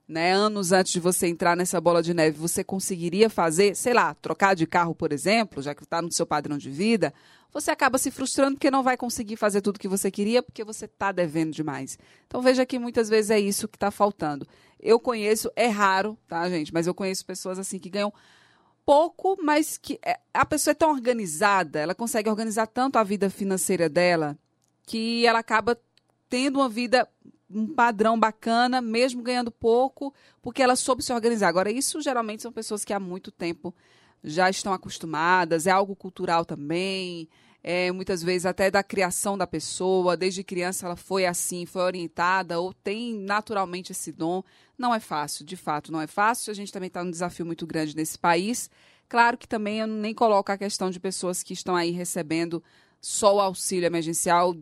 né, 0.08 0.34
anos 0.34 0.72
antes 0.72 0.92
de 0.92 1.00
você 1.00 1.28
entrar 1.28 1.56
nessa 1.56 1.80
bola 1.80 2.04
de 2.04 2.14
neve, 2.14 2.38
você 2.38 2.64
conseguiria 2.64 3.30
fazer, 3.30 3.76
sei 3.76 3.94
lá, 3.94 4.14
trocar 4.16 4.56
de 4.56 4.68
carro, 4.68 4.94
por 4.94 5.12
exemplo, 5.12 5.62
já 5.62 5.74
que 5.74 5.84
está 5.84 6.02
no 6.02 6.12
seu 6.12 6.26
padrão 6.26 6.58
de 6.58 6.70
vida, 6.70 7.14
você 7.52 7.72
acaba 7.72 7.98
se 7.98 8.10
frustrando 8.12 8.56
porque 8.56 8.72
não 8.72 8.84
vai 8.84 8.98
conseguir 8.98 9.36
fazer 9.36 9.62
tudo 9.62 9.80
que 9.80 9.88
você 9.88 10.10
queria 10.10 10.42
porque 10.42 10.64
você 10.64 10.86
está 10.86 11.12
devendo 11.12 11.52
demais. 11.52 11.98
Então 12.28 12.42
veja 12.42 12.66
que 12.66 12.80
muitas 12.80 13.08
vezes 13.08 13.32
é 13.32 13.40
isso 13.40 13.68
que 13.68 13.78
está 13.78 13.92
faltando. 13.92 14.48
Eu 14.80 15.00
conheço, 15.00 15.52
é 15.56 15.68
raro, 15.68 16.18
tá, 16.28 16.50
gente? 16.50 16.74
Mas 16.74 16.88
eu 16.88 16.94
conheço 16.94 17.26
pessoas 17.26 17.60
assim 17.60 17.80
que 17.80 17.90
ganham 17.90 18.12
pouco, 18.86 19.38
mas 19.42 19.78
que 19.78 20.00
é, 20.06 20.20
a 20.34 20.46
pessoa 20.46 20.72
é 20.72 20.76
tão 20.76 20.92
organizada, 20.92 21.80
ela 21.80 21.96
consegue 21.96 22.30
organizar 22.30 22.68
tanto 22.68 22.98
a 22.98 23.04
vida 23.04 23.30
financeira 23.30 23.88
dela, 23.88 24.38
que 24.86 25.26
ela 25.26 25.40
acaba 25.40 25.80
tendo 26.30 26.60
uma 26.60 26.68
vida, 26.68 27.08
um 27.54 27.68
padrão 27.68 28.20
bacana, 28.20 28.82
mesmo 28.82 29.22
ganhando 29.22 29.52
pouco, 29.52 30.14
porque 30.42 30.62
ela 30.62 30.76
soube 30.76 31.04
se 31.04 31.14
organizar. 31.14 31.48
Agora, 31.48 31.72
isso 31.72 32.02
geralmente 32.02 32.42
são 32.42 32.52
pessoas 32.52 32.84
que 32.84 32.94
há 32.94 33.00
muito 33.00 33.32
tempo 33.32 33.74
já 34.24 34.50
estão 34.50 34.74
acostumadas, 34.74 35.68
é 35.68 35.72
algo 35.72 35.96
cultural 35.96 36.46
também, 36.46 37.28
é, 37.64 37.92
muitas 37.94 38.22
vezes 38.22 38.46
até 38.46 38.70
da 38.70 38.84
criação 38.84 39.38
da 39.38 39.48
pessoa, 39.48 40.18
desde 40.18 40.44
criança 40.44 40.86
ela 40.86 40.98
foi 40.98 41.26
assim, 41.26 41.66
foi 41.66 41.82
orientada 41.82 42.60
ou 42.60 42.74
tem 42.74 43.18
naturalmente 43.18 43.94
esse 43.94 44.12
dom. 44.12 44.44
Não 44.78 44.94
é 44.94 45.00
fácil, 45.00 45.46
de 45.46 45.56
fato, 45.56 45.92
não 45.92 46.02
é 46.02 46.08
fácil. 46.08 46.52
A 46.52 46.54
gente 46.54 46.74
também 46.74 46.88
está 46.88 47.02
num 47.02 47.12
desafio 47.12 47.46
muito 47.46 47.66
grande 47.66 47.96
nesse 47.96 48.20
país. 48.20 48.70
Claro 49.08 49.38
que 49.38 49.48
também 49.48 49.80
eu 49.80 49.88
nem 49.88 50.14
coloco 50.14 50.52
a 50.52 50.58
questão 50.58 50.90
de 50.90 51.00
pessoas 51.00 51.42
que 51.42 51.54
estão 51.54 51.76
aí 51.76 51.92
recebendo 51.92 52.62
só 53.06 53.36
o 53.36 53.42
auxílio 53.42 53.86
emergencial, 53.86 54.56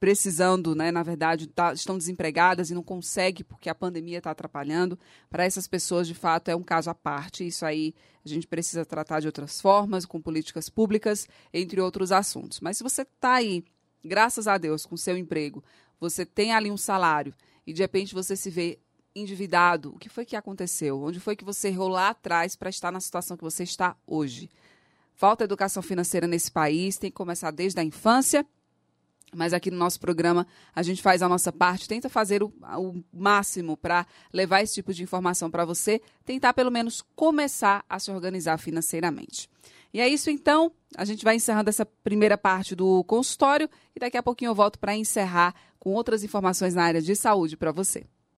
precisando, 0.00 0.74
né, 0.74 0.90
na 0.90 1.02
verdade, 1.02 1.46
tá, 1.46 1.74
estão 1.74 1.98
desempregadas 1.98 2.70
e 2.70 2.74
não 2.74 2.82
conseguem 2.82 3.44
porque 3.44 3.68
a 3.68 3.74
pandemia 3.74 4.16
está 4.16 4.30
atrapalhando. 4.30 4.98
Para 5.28 5.44
essas 5.44 5.68
pessoas, 5.68 6.08
de 6.08 6.14
fato, 6.14 6.48
é 6.48 6.56
um 6.56 6.62
caso 6.62 6.88
à 6.88 6.94
parte. 6.94 7.46
Isso 7.46 7.66
aí 7.66 7.94
a 8.24 8.28
gente 8.30 8.46
precisa 8.46 8.82
tratar 8.86 9.20
de 9.20 9.26
outras 9.26 9.60
formas, 9.60 10.06
com 10.06 10.22
políticas 10.22 10.70
públicas, 10.70 11.28
entre 11.52 11.78
outros 11.78 12.12
assuntos. 12.12 12.60
Mas 12.60 12.78
se 12.78 12.82
você 12.82 13.02
está 13.02 13.34
aí, 13.34 13.62
graças 14.02 14.48
a 14.48 14.56
Deus, 14.56 14.86
com 14.86 14.96
seu 14.96 15.14
emprego, 15.14 15.62
você 16.00 16.24
tem 16.24 16.54
ali 16.54 16.70
um 16.70 16.78
salário 16.78 17.34
e 17.66 17.74
de 17.74 17.82
repente 17.82 18.14
você 18.14 18.34
se 18.34 18.48
vê 18.48 18.78
endividado, 19.14 19.94
o 19.94 19.98
que 19.98 20.08
foi 20.08 20.24
que 20.24 20.34
aconteceu? 20.34 21.02
Onde 21.02 21.20
foi 21.20 21.36
que 21.36 21.44
você 21.44 21.68
errou 21.68 21.88
lá 21.88 22.08
atrás 22.08 22.56
para 22.56 22.70
estar 22.70 22.90
na 22.90 23.00
situação 23.00 23.36
que 23.36 23.44
você 23.44 23.64
está 23.64 23.94
hoje? 24.06 24.48
Falta 25.16 25.44
educação 25.44 25.82
financeira 25.82 26.26
nesse 26.26 26.52
país, 26.52 26.98
tem 26.98 27.10
que 27.10 27.16
começar 27.16 27.50
desde 27.50 27.80
a 27.80 27.82
infância. 27.82 28.46
Mas 29.34 29.54
aqui 29.54 29.70
no 29.70 29.76
nosso 29.78 29.98
programa 29.98 30.46
a 30.74 30.82
gente 30.82 31.02
faz 31.02 31.22
a 31.22 31.28
nossa 31.28 31.50
parte, 31.50 31.88
tenta 31.88 32.08
fazer 32.08 32.42
o, 32.42 32.52
o 32.78 33.02
máximo 33.12 33.76
para 33.76 34.06
levar 34.32 34.62
esse 34.62 34.74
tipo 34.74 34.92
de 34.92 35.02
informação 35.02 35.50
para 35.50 35.64
você, 35.64 36.00
tentar 36.24 36.52
pelo 36.52 36.70
menos 36.70 37.02
começar 37.16 37.82
a 37.88 37.98
se 37.98 38.10
organizar 38.10 38.58
financeiramente. 38.58 39.48
E 39.92 40.00
é 40.00 40.08
isso 40.08 40.30
então, 40.30 40.70
a 40.94 41.04
gente 41.04 41.24
vai 41.24 41.36
encerrando 41.36 41.70
essa 41.70 41.86
primeira 41.86 42.36
parte 42.36 42.76
do 42.76 43.02
consultório 43.04 43.68
e 43.94 43.98
daqui 43.98 44.18
a 44.18 44.22
pouquinho 44.22 44.50
eu 44.50 44.54
volto 44.54 44.78
para 44.78 44.94
encerrar 44.94 45.54
com 45.78 45.94
outras 45.94 46.22
informações 46.22 46.74
na 46.74 46.84
área 46.84 47.00
de 47.00 47.16
saúde 47.16 47.56
para 47.56 47.72
você. 47.72 48.04